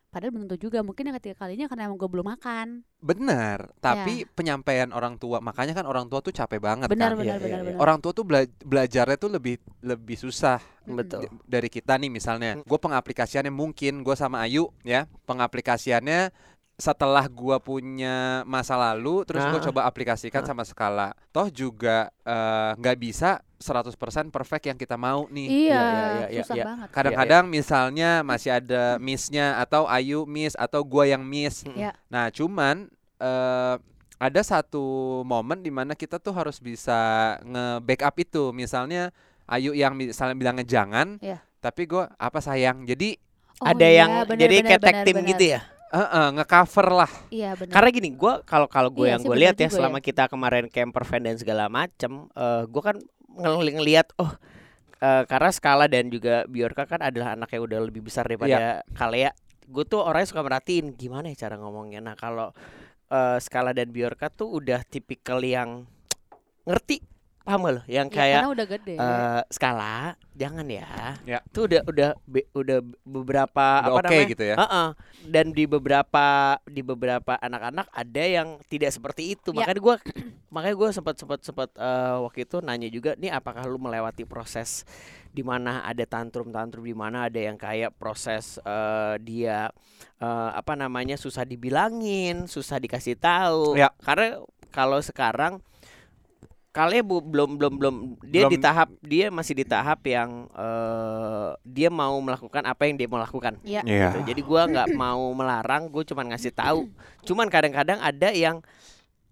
Padahal 0.09 0.33
belum 0.33 0.49
tentu 0.49 0.73
juga. 0.73 0.81
Mungkin 0.81 1.05
yang 1.13 1.17
ketiga 1.21 1.45
kalinya 1.45 1.69
karena 1.69 1.85
emang 1.85 2.01
gue 2.01 2.09
belum 2.09 2.25
makan. 2.33 2.81
Benar, 2.97 3.77
tapi 3.77 4.25
penyampaian 4.33 4.89
orang 4.89 5.21
tua, 5.21 5.37
makanya 5.45 5.77
kan 5.77 5.85
orang 5.85 6.09
tua 6.09 6.25
tuh 6.25 6.33
capek 6.33 6.57
banget 6.65 6.89
Benar 6.89 7.13
kan. 7.13 7.21
benar 7.21 7.37
iya, 7.37 7.45
benar 7.45 7.61
iya. 7.61 7.67
benar. 7.77 7.81
Orang 7.85 8.01
tua 8.01 8.17
tuh 8.17 8.25
bela- 8.25 8.49
belajarnya 8.65 9.21
tuh 9.21 9.31
lebih 9.37 9.61
lebih 9.85 10.17
susah 10.17 10.65
Betul. 10.89 11.29
d- 11.29 11.33
dari 11.45 11.69
kita 11.69 12.01
nih 12.01 12.09
misalnya. 12.09 12.57
Gue 12.65 12.81
pengaplikasiannya 12.81 13.53
mungkin 13.53 14.01
gue 14.01 14.17
sama 14.17 14.41
Ayu 14.49 14.73
ya, 14.81 15.05
pengaplikasiannya 15.29 16.33
setelah 16.79 17.27
gua 17.27 17.59
punya 17.59 18.47
masa 18.47 18.79
lalu 18.79 19.27
terus 19.27 19.43
gue 19.45 19.59
Ah. 19.59 19.67
coba 19.67 19.81
aplikasikan 19.83 20.47
sama 20.47 20.63
skala. 20.63 21.11
Toh 21.29 21.51
juga 21.51 22.07
eh, 22.23 22.71
nggak 22.79 22.97
bisa 22.97 23.43
100% 23.59 23.99
perfect 24.31 24.65
yang 24.65 24.79
kita 24.79 24.95
mau 24.95 25.27
nih. 25.27 25.47
Iya, 25.51 25.75
Iya, 25.75 25.83
iya, 25.83 26.27
iya, 26.31 26.43
susah 26.47 26.55
iya. 26.55 26.65
banget. 26.65 26.89
Kadang-kadang 26.95 27.45
misalnya 27.51 28.11
masih 28.23 28.51
ada 28.55 28.83
missnya 28.97 29.59
atau 29.59 29.91
Ayu 29.91 30.23
miss 30.23 30.55
atau 30.55 30.87
gua 30.87 31.05
yang 31.05 31.21
miss. 31.21 31.67
Ya. 31.75 31.99
Nah, 32.07 32.31
cuman 32.31 32.87
eh 33.19 33.75
ada 34.19 34.41
satu 34.43 34.83
momen 35.23 35.59
di 35.59 35.71
mana 35.71 35.95
kita 35.95 36.19
tuh 36.19 36.31
harus 36.33 36.59
bisa 36.59 36.95
nge-backup 37.43 38.15
itu. 38.19 38.51
Misalnya 38.51 39.11
Ayu 39.45 39.75
yang 39.75 39.95
misalnya 39.95 40.35
bilangnya 40.35 40.63
jangan, 40.63 41.19
Iya. 41.19 41.43
tapi 41.59 41.87
gua 41.87 42.15
apa 42.15 42.39
sayang. 42.39 42.87
Jadi 42.87 43.19
Oh 43.59 43.67
Ada 43.67 43.83
iya, 43.83 43.99
yang 43.99 44.11
benar, 44.23 44.39
jadi 44.39 44.55
kayak 44.63 44.79
tag 44.81 44.97
team 45.03 45.17
benar. 45.19 45.31
gitu 45.35 45.45
ya. 45.51 45.61
Eh 45.89 46.01
eh, 46.05 46.29
nge-cover 46.37 46.89
lah. 46.93 47.13
Iya 47.33 47.57
benar. 47.57 47.73
Karena 47.73 47.89
gini, 47.89 48.09
gua 48.13 48.45
kalau 48.45 48.69
kalau 48.69 48.93
gue 48.93 49.09
Iya 49.09 49.17
yang 49.17 49.23
gue 49.25 49.37
lihat 49.37 49.57
ya 49.57 49.69
juga 49.69 49.77
selama 49.81 49.99
kita 50.05 50.29
kemarin 50.29 50.69
camper 50.69 51.05
van 51.09 51.23
dan 51.25 51.37
segala 51.41 51.65
macem, 51.73 52.29
eh 52.37 52.63
gue 52.69 52.83
kan 52.85 52.97
ngel- 53.39 53.77
ngelihat 53.81 54.13
oh 54.21 54.33
eh, 55.01 55.23
karena 55.25 55.51
Skala 55.55 55.87
dan 55.89 56.13
juga 56.13 56.45
Bjorka 56.45 56.85
kan 56.85 57.01
adalah 57.01 57.33
anak 57.39 57.49
yang 57.55 57.63
udah 57.65 57.79
lebih 57.89 58.05
besar 58.05 58.29
daripada 58.29 58.85
Kalea. 58.93 59.33
Gue 59.69 59.85
tuh 59.85 60.01
orangnya 60.01 60.29
suka 60.29 60.41
merhatiin 60.45 60.97
gimana 60.97 61.29
ya 61.33 61.49
cara 61.49 61.57
ngomongnya. 61.57 62.01
Nah 62.05 62.15
kalau 62.17 62.53
eh, 63.09 63.39
Skala 63.41 63.73
dan 63.73 63.89
Bjorka 63.89 64.29
tuh 64.29 64.61
udah 64.61 64.85
tipikal 64.85 65.41
yang 65.41 65.89
ngerti, 66.69 67.01
paham 67.49 67.61
gak 67.65 67.75
lo? 67.75 67.83
Yang 67.89 68.07
Ya, 68.07 68.15
kayak 68.15 68.37
karena 68.39 68.53
udah 68.53 68.67
gede. 68.69 68.95
eh 68.95 69.41
Skala 69.49 69.97
jangan 70.37 70.67
ya. 70.69 70.89
Ya. 71.25 71.39
Tuh 71.49 71.65
udah 71.65 71.81
udah 71.83 72.11
be- 72.23 72.49
udah 72.53 72.79
beberapa 73.03 73.67
Udah 73.81 73.91
apa 73.91 73.99
oke 73.99 74.07
namanya? 74.07 74.29
gitu 74.29 74.45
ya. 74.45 74.57
Heeh. 74.57 74.89
Dan 75.27 75.47
di 75.51 75.65
beberapa 75.65 76.27
di 76.63 76.81
beberapa 76.81 77.35
anak-anak 77.35 77.89
ada 77.91 78.23
yang 78.23 78.61
tidak 78.69 78.93
seperti 78.93 79.33
itu. 79.35 79.51
Ya. 79.51 79.65
Makanya 79.65 79.81
gua 79.81 79.97
makanya 80.55 80.77
gua 80.77 80.89
sempat 80.93 81.17
sempat 81.17 81.41
sempat 81.43 81.69
eh, 81.75 82.17
waktu 82.21 82.45
itu 82.45 82.61
nanya 82.61 82.89
juga 82.89 83.17
nih 83.17 83.33
apakah 83.33 83.65
lu 83.65 83.81
melewati 83.81 84.23
proses 84.23 84.85
di 85.29 85.45
mana 85.45 85.85
ada 85.85 86.03
tantrum-tantrum 86.03 86.81
di 86.83 86.97
mana 86.97 87.29
ada 87.29 87.37
yang 87.37 87.57
kayak 87.57 87.93
proses 87.97 88.61
eh, 88.63 89.15
dia 89.21 89.69
eh, 90.19 90.51
apa 90.55 90.73
namanya 90.75 91.17
susah 91.17 91.43
dibilangin, 91.43 92.47
susah 92.47 92.79
dikasih 92.79 93.19
tahu. 93.19 93.75
Ya. 93.75 93.91
Karena 94.01 94.39
kalau 94.69 95.01
sekarang 95.01 95.59
kalian 96.79 97.03
bu- 97.03 97.21
belum 97.21 97.51
belum 97.55 97.73
belum 97.75 97.95
dia 98.23 98.47
Belum- 98.47 98.53
di 98.53 98.59
tahap 98.59 98.89
dia 99.01 99.27
masih 99.29 99.53
di 99.53 99.65
tahap 99.65 99.99
yang 100.05 100.47
eh, 100.49 101.51
dia 101.61 101.91
mau 101.91 102.15
melakukan 102.17 102.63
apa 102.63 102.87
yang 102.87 102.95
dia 102.95 103.07
mau 103.07 103.19
lakukan 103.19 103.59
Iya. 103.61 103.83
Iya. 103.83 104.15
gitu. 104.15 104.19
Jadi 104.29 104.41
gua 104.41 104.63
nggak 104.65 104.95
mau 104.95 105.27
melarang, 105.33 105.87
gue 105.87 106.05
cuman 106.05 106.31
ngasih 106.31 106.53
tahu. 106.53 106.87
Cuman 107.25 107.47
kadang-kadang 107.47 107.99
ada 107.99 108.31
yang 108.31 108.63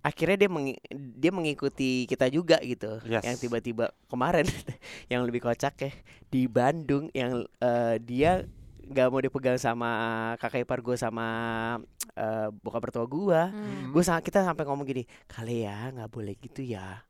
akhirnya 0.00 0.36
dia 0.36 0.46
mengi- 0.48 0.82
dia 0.90 1.30
mengikuti 1.30 1.90
kita 2.04 2.26
juga 2.26 2.58
gitu. 2.60 2.98
Yes. 3.04 3.22
Yang 3.22 3.36
tiba-tiba 3.40 3.90
kemarin 4.06 4.42
yang 5.12 5.22
lebih 5.22 5.38
kocak 5.40 5.74
ya 5.76 5.90
di 6.26 6.46
Bandung 6.46 7.10
yang 7.12 7.32
eh, 7.58 7.96
dia 8.00 8.42
nggak 8.82 9.08
mau 9.08 9.18
dipegang 9.18 9.54
sama 9.56 9.90
kakak 10.36 10.62
ipar 10.62 10.78
gue 10.78 10.94
sama 10.94 11.26
eh, 12.12 12.48
bokap 12.56 12.80
mertua 12.80 13.02
gue 13.04 13.40
Hmm. 13.46 13.90
gue 13.90 13.98
sama 14.00 14.18
kita 14.18 14.42
sampai 14.42 14.62
ngomong 14.62 14.82
gini 14.84 15.02
kali 15.26 15.62
ya 15.62 15.90
nggak 15.90 16.06
boleh 16.08 16.34
gitu 16.36 16.62
ya 16.62 17.02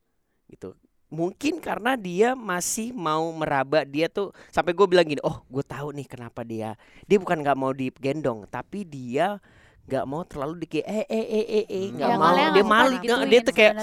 gitu 0.47 0.75
mungkin 1.07 1.63
karena 1.63 1.95
dia 1.95 2.35
masih 2.35 2.91
mau 2.91 3.31
meraba 3.31 3.87
dia 3.87 4.11
tuh 4.11 4.35
sampai 4.51 4.75
gue 4.75 4.87
bilang 4.87 5.07
gini 5.07 5.23
oh 5.23 5.39
gue 5.47 5.63
tahu 5.63 5.95
nih 5.95 6.05
kenapa 6.05 6.43
dia 6.43 6.75
dia 7.05 7.19
bukan 7.19 7.39
nggak 7.39 7.55
mau 7.55 7.71
digendong 7.71 8.43
tapi 8.47 8.83
dia 8.83 9.39
nggak 9.87 10.03
mau 10.03 10.27
terlalu 10.27 10.67
di 10.67 10.83
eh 10.83 11.07
eh 11.07 11.07
eh 11.07 11.47
eh 11.47 11.65
eh 11.65 11.85
nggak 11.95 12.11
Ya, 12.11 12.19
mau 12.19 12.35
dia 12.35 12.65
malu 12.67 12.89
digituin 12.99 13.29
dia 13.31 13.41
tuh 13.41 13.55
kayak 13.55 13.75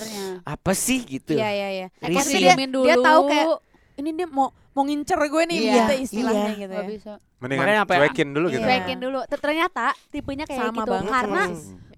apa 0.44 0.72
sih 0.76 1.00
gitu 1.00 1.32
Iya 1.32 1.48
iya 1.48 1.68
iya. 1.72 1.88
Risih. 2.04 2.18
Pasti 2.20 2.36
dia, 2.36 2.52
Diemin 2.52 2.70
dia 2.76 2.96
tahu 3.00 3.20
dulu. 3.24 3.32
kayak 3.32 3.48
ini 3.94 4.10
dia 4.12 4.28
mau 4.28 4.48
mau 4.76 4.84
ngincer 4.84 5.16
gue 5.16 5.44
nih 5.48 5.58
Iya, 5.64 5.74
gitu 5.80 5.94
istilahnya 6.04 6.44
iya. 6.50 6.60
gitu 6.60 6.74
ya. 6.76 6.84
bisa. 6.84 7.14
Mendingan 7.40 7.64
Makanya 7.64 7.82
apa 7.88 7.94
ya? 7.94 8.00
cuekin 8.04 8.30
dulu 8.36 8.46
gitu. 8.52 8.60
Iya. 8.60 8.68
Cuekin 8.68 8.98
dulu. 9.00 9.20
Ter- 9.24 9.40
Ternyata 9.40 9.86
tipenya 10.12 10.44
kayak 10.44 10.60
Sama 10.60 10.76
gitu 10.76 10.92
banget 10.92 11.12
karena. 11.14 11.44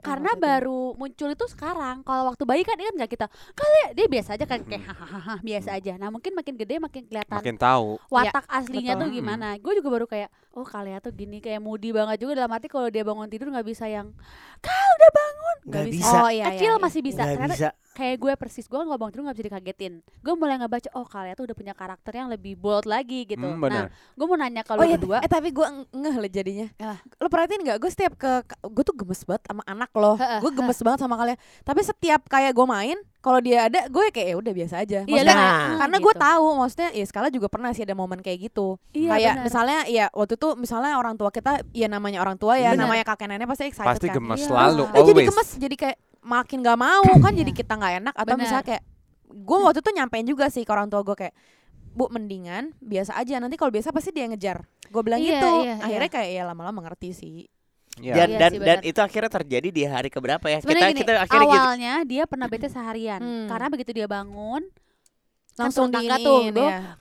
Karena 0.06 0.32
kayak 0.32 0.44
baru 0.46 0.82
muncul 0.94 1.30
itu 1.30 1.46
sekarang. 1.50 1.96
Kalau 2.02 2.24
waktu 2.30 2.44
bayi 2.46 2.62
kan 2.62 2.78
dia 2.78 2.88
kan 2.88 2.96
nggak 3.02 3.12
kita 3.12 3.26
kali 3.52 3.78
ya, 3.82 3.90
dia 3.98 4.06
biasa 4.06 4.30
aja 4.38 4.46
kan 4.46 4.60
kayak 4.62 4.84
hahaha 4.86 5.36
biasa 5.42 5.70
aja. 5.74 5.94
Nah 5.98 6.14
mungkin 6.14 6.32
makin 6.32 6.54
gede 6.56 6.76
makin 6.78 7.04
kelihatan 7.10 7.36
Makin 7.42 7.58
tahu. 7.58 7.98
watak 8.08 8.46
aslinya 8.48 8.94
betul. 8.94 9.02
tuh 9.02 9.10
Hmm. 9.10 9.18
gimana. 9.18 9.48
Gue 9.58 9.74
juga 9.76 9.90
baru 9.90 10.06
kayak 10.06 10.30
oh 10.54 10.64
kalian 10.64 11.00
tuh 11.02 11.12
gini 11.12 11.38
kayak 11.42 11.60
moody 11.60 11.90
banget 11.92 12.18
juga 12.22 12.40
dalam 12.40 12.52
arti 12.54 12.70
kalau 12.70 12.88
dia 12.88 13.04
bangun 13.04 13.28
tidur 13.28 13.50
nggak 13.50 13.68
bisa 13.68 13.90
yang 13.90 14.14
kau 14.62 14.72
udah 14.96 15.12
bangun 15.12 15.58
nggak 15.66 15.86
bisa. 15.92 16.06
bisa 16.06 16.18
Oh 16.22 16.32
iya 16.32 16.46
Kecil 16.54 16.72
iya, 16.72 16.78
iya. 16.78 16.84
masih 16.84 17.02
bisa. 17.04 17.22
Ternyata 17.26 17.56
bisa 17.56 17.70
kayak 17.96 18.20
gue 18.20 18.32
persis 18.36 18.68
gue 18.68 18.76
nggak 18.76 19.00
bangun 19.00 19.12
tidur 19.12 19.24
nggak 19.24 19.38
bisa 19.40 19.48
dikagetin. 19.48 19.94
Gue 20.20 20.34
mulai 20.36 20.60
ngebaca 20.60 20.92
oh 20.94 21.08
kalian 21.08 21.34
tuh 21.34 21.48
udah 21.48 21.56
punya 21.56 21.72
karakter 21.72 22.12
yang 22.12 22.28
lebih 22.28 22.54
bold 22.54 22.84
lagi 22.84 23.24
gitu. 23.24 23.40
Hmm, 23.40 23.64
nah 23.64 23.88
gue 23.88 24.26
mau 24.28 24.36
nanya 24.36 24.62
Oh 24.62 24.68
kalau 24.68 24.84
iya, 24.84 25.00
kedua 25.00 25.24
eh 25.24 25.32
tapi 25.32 25.50
gue 25.50 25.64
ngeh 25.90 26.16
loh 26.20 26.30
jadinya. 26.30 26.68
Ah. 26.78 27.00
Lo 27.18 27.32
perhatiin 27.32 27.64
nggak? 27.64 27.78
Gue 27.80 27.88
setiap 27.88 28.14
ke, 28.14 28.32
gue 28.62 28.84
tuh 28.84 28.94
gemes 28.94 29.24
banget 29.24 29.48
sama 29.48 29.64
anak 29.64 29.90
lo. 29.96 30.20
Gue 30.44 30.52
gemes 30.52 30.80
banget 30.82 31.00
sama 31.00 31.16
kalian. 31.16 31.40
Tapi 31.64 31.80
setiap 31.80 32.22
kayak 32.28 32.52
gue 32.52 32.66
main, 32.66 32.98
kalau 33.18 33.40
dia 33.40 33.66
ada, 33.66 33.88
gue 33.88 34.04
kayak 34.12 34.28
ya 34.28 34.36
udah 34.36 34.54
biasa 34.54 34.76
aja. 34.84 35.00
Iya, 35.02 35.22
Maksudnya, 35.24 35.34
Nah. 35.34 35.48
"Ah," 35.48 35.70
karena 35.82 35.98
gitu. 35.98 36.06
gue 36.06 36.14
tahu, 36.20 36.46
maksudnya 36.56 36.90
ya 36.92 37.06
skala 37.06 37.28
juga 37.30 37.48
pernah 37.48 37.72
sih 37.72 37.82
ada 37.82 37.96
momen 37.96 38.20
kayak 38.20 38.52
gitu. 38.52 38.78
Iya, 38.92 39.10
kayak 39.16 39.34
benar. 39.34 39.46
misalnya 39.48 39.80
ya 39.88 40.06
waktu 40.12 40.34
itu 40.36 40.48
misalnya 40.56 40.92
orang 40.98 41.16
tua 41.16 41.30
kita, 41.30 41.64
ya 41.72 41.88
namanya 41.88 42.20
orang 42.20 42.36
tua 42.36 42.54
ya, 42.56 42.74
Benar. 42.74 42.86
namanya 42.86 43.04
kakek 43.08 43.28
nenek 43.28 43.48
pasti 43.48 43.64
excited 43.66 43.88
Pasti 43.88 44.08
kan. 44.10 44.16
gemes 44.20 44.40
Iya. 44.42 44.48
selalu, 44.48 44.84
Terus, 44.84 44.94
Eh, 44.94 45.04
jadi 45.06 45.22
gemes, 45.26 45.50
jadi 45.58 45.76
kayak 45.76 45.98
makin 46.26 46.66
gak 46.66 46.80
mau 46.82 47.06
kan, 47.22 47.32
jadi 47.32 47.52
kita 47.54 47.78
nggak 47.78 47.94
enak. 48.02 48.14
Atau 48.18 48.36
misalnya 48.36 48.66
kayak 48.66 48.84
gue 49.30 49.58
waktu 49.62 49.80
itu 49.86 49.92
nyampein 49.94 50.26
juga 50.26 50.50
sih 50.50 50.66
ke 50.66 50.72
orang 50.74 50.90
tua 50.90 51.06
gue 51.06 51.14
kayak 51.14 51.36
bu 51.96 52.10
mendingan 52.12 52.74
biasa 52.82 53.16
aja. 53.16 53.38
Nanti 53.40 53.56
kalau 53.56 53.70
biasa 53.72 53.94
pasti 53.94 54.10
dia 54.12 54.28
ngejar. 54.28 54.66
Gue 54.90 55.02
bilang 55.06 55.22
Iya, 55.22 55.38
gitu. 55.38 55.52
iya, 55.64 55.76
akhirnya 55.80 56.10
kayak 56.12 56.30
ya 56.34 56.44
lama-lama 56.44 56.80
ngerti 56.84 57.10
sih. 57.14 57.38
Iya. 57.96 58.12
dan 58.12 58.28
Iya 58.28 58.40
dan 58.42 58.52
sih, 58.52 58.60
dan 58.60 58.78
itu 58.84 59.00
akhirnya 59.00 59.32
terjadi 59.32 59.68
di 59.72 59.82
hari 59.88 60.10
keberapa 60.12 60.44
ya? 60.52 60.60
Kita 60.60 60.68
Sebenarnya 60.68 60.92
gini, 60.92 61.00
kita 61.00 61.12
akhirnya 61.16 61.48
gitu. 61.48 61.56
awalnya 61.56 61.94
dia 62.04 62.24
pernah 62.28 62.48
bete 62.52 62.68
seharian. 62.68 63.22
Hmm. 63.24 63.48
karena 63.48 63.68
begitu 63.72 63.92
dia 63.96 64.08
bangun 64.10 64.62
langsung 65.56 65.88
tangga 65.88 66.20
tuh, 66.20 66.52
ya. 66.52 67.00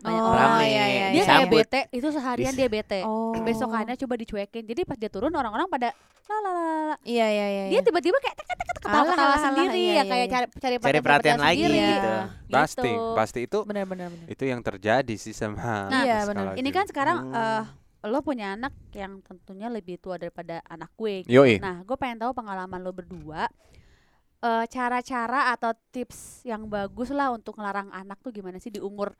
Banyak 0.00 0.20
Oh, 0.20 0.30
orang 0.30 0.50
Rame. 0.54 0.64
iya, 0.64 0.84
iya, 0.86 1.06
dia 1.08 1.16
iya. 1.16 1.24
kayak 1.26 1.48
bete 1.48 1.80
itu 1.90 2.06
seharian 2.08 2.52
dia 2.52 2.68
bete 2.68 3.00
oh. 3.02 3.34
besokannya 3.36 3.94
coba 3.96 4.14
dicuekin 4.16 4.64
jadi 4.64 4.80
pas 4.82 4.94
dia 4.94 5.08
turun 5.08 5.30
orang-orang 5.30 5.66
pada 5.66 5.90
la 6.24 6.36
la 6.38 6.50
la 6.50 6.62
la, 6.62 6.84
la. 6.86 6.96
iya 7.02 7.26
iya 7.26 7.46
iya 7.48 7.64
dia 7.70 7.80
tiba-tiba 7.80 8.16
kayak 8.18 8.36
tek 8.36 8.46
tek 8.48 8.66
Alah, 8.88 9.12
alah, 9.12 9.40
sendiri 9.42 9.76
iya, 9.76 9.84
ya 9.84 9.92
iya, 9.92 10.02
kayak 10.02 10.24
iya. 10.24 10.32
cari 10.32 10.46
cari 10.54 10.74
cari 10.78 10.98
perhatian 10.98 11.38
lagi 11.38 11.60
sendiri. 11.60 11.76
gitu 11.92 12.12
Pasti, 12.48 12.88
Gitu. 12.88 13.12
pasti 13.12 13.38
itu 13.44 13.58
benar-benar 13.62 14.08
benar. 14.08 14.26
itu 14.26 14.44
yang 14.44 14.60
terjadi 14.62 15.14
sih 15.14 15.32
sama 15.32 15.88
Nah, 15.88 16.02
Iya, 16.02 16.18
benar. 16.24 16.44
ini 16.54 16.64
gitu. 16.64 16.72
kan 16.72 16.84
sekarang 16.86 17.16
Hmm. 17.26 17.36
eh, 17.36 17.62
lo 18.04 18.22
punya 18.22 18.54
anak 18.54 18.72
yang 18.92 19.20
tentunya 19.20 19.68
lebih 19.68 19.98
tua 19.98 20.16
daripada 20.16 20.64
anak 20.64 20.88
gue 20.94 21.26
Yoi. 21.26 21.58
Nah, 21.58 21.82
gue 21.82 21.96
pengen 21.96 22.16
tahu 22.18 22.32
pengalaman 22.32 22.80
lo 22.80 22.90
berdua. 22.90 23.50
eh, 24.38 24.64
cara-cara 24.68 25.50
atau 25.50 25.74
tips 25.90 26.46
yang 26.46 26.64
bagus 26.64 27.10
lah 27.10 27.28
untuk 27.28 27.58
ngelarang 27.58 27.90
anak 27.90 28.22
tuh 28.22 28.30
gimana 28.30 28.56
sih 28.56 28.70
di 28.70 28.78
umur 28.78 29.10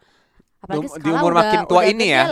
apalagi 0.58 0.84
Um- 0.84 0.94
di 0.94 1.00
skala 1.00 1.16
umur 1.16 1.30
udah- 1.30 1.40
makin 1.40 1.60
tua 1.64 1.76
udah 1.76 1.84
ini 1.86 2.06
ya. 2.08 2.22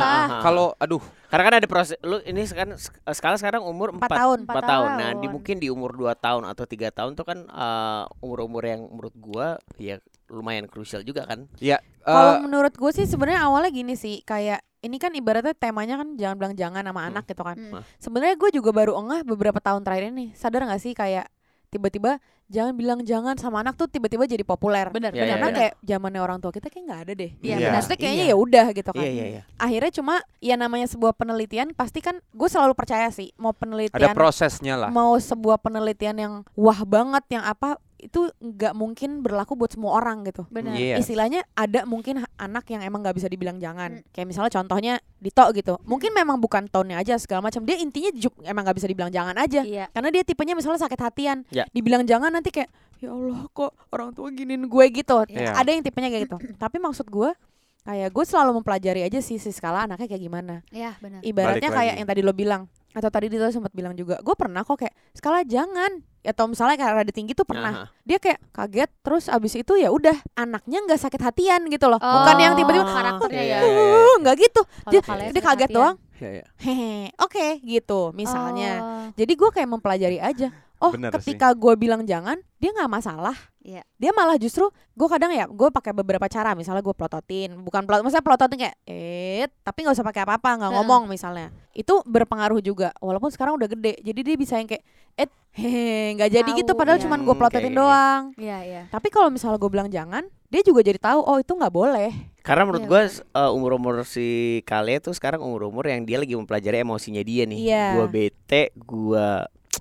Kalau 0.40 0.66
aduh, 0.76 0.98
karena 1.26 1.42
kan 1.42 1.54
ada 1.56 1.66
proses 1.66 1.96
lu 2.00 2.18
ini 2.20 2.42
sekarang 2.42 2.74
skala 3.10 3.36
sekarang 3.36 3.62
umur 3.62 3.90
Empat 3.90 4.08
4 4.08 4.18
tahun. 4.18 4.38
Empat 4.42 4.54
empat 4.54 4.64
tahun. 4.66 4.90
Nah, 4.96 5.10
di 5.16 5.26
mungkin 5.26 5.56
di 5.56 5.68
umur 5.68 5.90
2 5.92 6.14
tahun 6.14 6.42
atau 6.44 6.64
tiga 6.64 6.90
tahun 6.90 7.14
tuh 7.14 7.24
kan 7.24 7.38
eh, 7.40 8.02
umur-umur 8.18 8.62
yang 8.62 8.86
menurut 8.86 9.14
gua 9.14 9.46
ya 9.76 9.98
lumayan 10.26 10.66
krusial 10.66 11.00
juga 11.00 11.22
kan. 11.22 11.46
ya 11.56 11.78
Kalau 12.00 12.34
eh, 12.34 12.42
menurut 12.42 12.74
gue 12.74 12.90
sih 12.92 13.06
sebenarnya 13.06 13.46
awalnya 13.46 13.70
gini 13.70 13.94
sih 13.94 14.20
kayak 14.20 14.58
ini 14.80 14.98
kan 14.98 15.10
ibaratnya 15.12 15.50
temanya 15.52 15.96
kan 15.96 16.14
jangan 16.14 16.34
bilang 16.36 16.54
jangan 16.54 16.82
sama 16.82 16.98
Hmm. 17.00 17.10
anak 17.10 17.24
gitu 17.26 17.42
kan. 17.42 17.56
Hmm. 17.56 17.82
Sebenarnya 17.96 18.34
gue 18.34 18.50
juga 18.52 18.70
baru 18.70 18.94
engah 18.96 19.22
beberapa 19.22 19.58
tahun 19.58 19.82
terakhir 19.82 20.10
ini. 20.10 20.30
Sadar 20.32 20.62
gak 20.64 20.78
sih 20.78 20.92
kayak 20.92 21.30
tiba-tiba 21.76 22.16
jangan 22.46 22.72
bilang 22.72 22.98
jangan 23.02 23.34
sama 23.36 23.60
anak 23.60 23.74
tuh 23.74 23.84
tiba-tiba 23.84 24.24
jadi 24.24 24.40
populer. 24.42 24.86
Bener, 24.88 25.10
Iya, 25.10 25.20
bener, 25.20 25.30
Karena 25.34 25.46
bener. 25.46 25.58
kayak 25.60 25.72
zamannya 25.82 26.20
orang 26.22 26.38
tua 26.38 26.50
kita 26.50 26.70
kayak 26.70 26.84
nggak 26.86 27.00
ada 27.04 27.12
deh. 27.12 27.30
Iya, 27.42 27.54
benar. 27.58 27.72
Maksudnya 27.76 27.98
kayaknya 27.98 28.24
Iya. 28.24 28.32
ya 28.32 28.36
udah 28.38 28.66
gitu 28.72 28.90
kan. 28.94 29.02
Iya 29.02 29.10
iya 29.12 29.26
iya. 29.28 29.42
Akhirnya 29.58 29.92
cuma 29.92 30.14
ya 30.38 30.54
namanya 30.54 30.86
sebuah 30.86 31.12
penelitian 31.12 31.68
pasti 31.74 31.98
kan 32.00 32.16
gue 32.22 32.48
selalu 32.48 32.72
percaya 32.72 33.10
sih 33.10 33.34
mau 33.36 33.50
ada 33.50 33.60
penelitian 33.60 34.14
prosesnya 34.14 34.74
lah. 34.78 34.88
mau 34.88 35.12
sebuah 35.14 35.58
penelitian 35.58 36.16
yang 36.16 36.32
wah 36.54 36.80
banget 36.86 37.24
yang 37.28 37.44
apa 37.44 37.76
itu 38.06 38.30
nggak 38.38 38.72
mungkin 38.72 39.20
berlaku 39.20 39.58
buat 39.58 39.74
semua 39.74 39.98
orang 39.98 40.22
gitu. 40.24 40.46
Benar. 40.46 40.78
Iya. 40.78 40.96
Istilahnya 41.02 41.42
ada 41.52 41.82
mungkin 41.82 42.22
anak 42.38 42.64
yang 42.70 42.86
emang 42.86 43.02
nggak 43.02 43.18
bisa 43.18 43.26
dibilang 43.26 43.58
jangan. 43.58 43.98
Hmm. 44.00 44.06
Kayak 44.14 44.26
misalnya 44.30 44.52
contohnya 44.54 44.94
Dito 45.18 45.42
gitu. 45.52 45.74
Mungkin 45.82 46.14
memang 46.14 46.38
bukan 46.38 46.70
tone-nya 46.70 47.02
aja 47.02 47.18
segala 47.18 47.50
macam. 47.50 47.66
Dia 47.66 47.76
intinya 47.82 48.14
ju- 48.14 48.38
emang 48.46 48.62
nggak 48.62 48.76
bisa 48.78 48.86
dibilang 48.86 49.10
jangan 49.10 49.34
aja. 49.36 49.66
Iya. 49.66 49.90
Karena 49.90 50.08
dia 50.14 50.22
tipenya 50.22 50.54
misalnya 50.54 50.80
sakit 50.80 51.00
hatian. 51.02 51.42
Ya. 51.50 51.66
Dibilang 51.74 52.06
jangan 52.06 52.30
nanti 52.30 52.54
kayak 52.54 52.70
ya 52.96 53.12
Allah 53.12 53.44
kok 53.50 53.76
orang 53.92 54.14
tua 54.14 54.30
giniin 54.30 54.70
gue 54.70 54.84
gitu. 54.94 55.26
Iya. 55.28 55.52
Ada 55.58 55.68
yang 55.74 55.82
tipenya 55.82 56.08
kayak 56.08 56.22
gitu. 56.30 56.36
Tapi 56.62 56.76
maksud 56.78 57.10
gue 57.10 57.34
kayak 57.82 58.10
gue 58.10 58.24
selalu 58.26 58.50
mempelajari 58.60 59.06
aja 59.06 59.22
sih 59.22 59.38
si 59.38 59.50
skala 59.50 59.86
anaknya 59.86 60.06
kayak 60.06 60.22
gimana. 60.22 60.54
Iya, 60.70 60.98
benar. 60.98 61.22
Ibaratnya 61.22 61.70
Balik 61.70 61.78
kayak 61.78 61.92
lagi. 61.94 62.00
yang 62.02 62.08
tadi 62.10 62.20
lo 62.22 62.32
bilang 62.34 62.62
atau 62.96 63.12
tadi 63.12 63.28
Dito 63.28 63.44
sempat 63.46 63.70
bilang 63.70 63.92
juga. 63.92 64.16
Gue 64.24 64.32
pernah 64.32 64.64
kok 64.64 64.80
kayak 64.80 64.96
skala 65.12 65.44
jangan 65.44 66.00
atau 66.24 66.48
misalnya 66.48 66.74
kayak 66.74 66.92
rada 66.96 67.12
tinggi 67.12 67.32
tuh 67.32 67.46
pernah 67.46 67.86
Aha. 67.86 68.02
dia 68.02 68.18
kayak 68.18 68.42
kaget 68.50 68.90
terus 68.98 69.24
abis 69.28 69.54
itu 69.54 69.78
ya 69.78 69.94
udah 69.94 70.10
anaknya 70.34 70.82
nggak 70.82 70.98
sakit 70.98 71.22
hatian 71.22 71.70
gitu 71.70 71.86
loh 71.86 72.02
bukan 72.02 72.34
yang 72.36 72.58
tiba-tiba 72.58 72.82
Oh, 72.82 72.90
karakternya 72.90 73.38
Iya, 73.38 73.46
ya. 73.46 73.58
iya, 73.62 73.70
iya. 73.70 73.94
"Uh," 73.94 74.14
nggak 74.18 74.36
gitu 74.36 74.60
dia, 74.90 75.00
kalian 75.06 75.30
dia 75.30 75.42
kaget 75.44 75.62
hatian. 75.62 75.76
doang 75.78 75.96
Iya 76.18 76.30
iya. 76.32 76.44
hehe 76.58 76.92
oke 77.16 77.46
gitu 77.62 78.00
misalnya 78.10 78.72
Oh, 78.76 79.06
jadi 79.14 79.32
gue 79.32 79.50
kayak 79.54 79.68
mempelajari 79.70 80.18
aja 80.18 80.50
oh 80.76 80.90
Bener 80.90 81.14
ketika 81.14 81.54
gue 81.54 81.72
bilang 81.78 82.02
jangan 82.02 82.42
dia 82.58 82.74
nggak 82.74 82.90
masalah 82.90 83.36
Iya. 83.66 83.82
dia 83.98 84.14
malah 84.14 84.38
justru 84.38 84.70
gue 84.70 85.08
kadang 85.10 85.34
ya 85.34 85.50
gue 85.50 85.68
pakai 85.74 85.90
beberapa 85.90 86.30
cara 86.30 86.54
misalnya 86.54 86.86
gue 86.86 86.94
plototin 86.94 87.50
bukan 87.66 87.82
plot 87.82 88.06
maksudnya 88.06 88.22
plototin 88.22 88.58
kayak 88.62 88.76
eh 88.86 89.50
tapi 89.66 89.82
nggak 89.82 89.98
usah 89.98 90.06
pakai 90.06 90.22
apa-apa 90.22 90.62
nggak 90.62 90.72
ngomong 90.78 91.10
misalnya 91.10 91.50
itu 91.74 91.98
berpengaruh 92.06 92.62
juga 92.62 92.94
walaupun 93.02 93.34
sekarang 93.34 93.58
udah 93.58 93.66
gede 93.66 93.98
jadi 94.06 94.20
dia 94.22 94.36
bisa 94.38 94.54
yang 94.62 94.70
kayak 94.70 94.86
eh 95.18 95.26
hehe 95.58 96.14
nggak 96.14 96.30
jadi 96.30 96.50
Tahu, 96.54 96.58
gitu 96.62 96.72
padahal 96.78 96.98
iya. 97.00 97.04
cuman 97.10 97.18
gue 97.26 97.34
plototin 97.34 97.74
kayak- 97.74 97.80
doang 97.82 98.22
Iya, 98.38 98.58
iya. 98.62 98.82
tapi 98.86 99.08
kalau 99.10 99.34
misalnya 99.34 99.58
gue 99.58 99.70
bilang 99.72 99.90
jangan, 99.90 100.28
dia 100.46 100.62
juga 100.62 100.80
jadi 100.86 101.00
tahu 101.00 101.20
oh 101.26 101.36
itu 101.42 101.52
nggak 101.52 101.74
boleh. 101.74 102.10
Karena 102.46 102.62
menurut 102.62 102.86
Iya, 102.86 102.90
gua 102.90 103.02
uh, 103.34 103.50
umur-umur 103.50 103.94
si 104.06 104.60
Kale 104.62 105.02
tuh 105.02 105.10
sekarang 105.10 105.42
umur-umur 105.42 105.90
yang 105.90 106.06
dia 106.06 106.22
lagi 106.22 106.38
mempelajari 106.38 106.86
emosinya 106.86 107.18
dia 107.26 107.42
nih. 107.48 107.58
Iya. 107.66 107.84
Gua 107.98 108.06
bete, 108.06 108.70
gua 108.78 109.26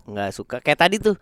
nggak 0.10 0.32
suka. 0.34 0.58
Kayak 0.66 0.80
tadi 0.82 0.96
tuh 0.98 1.16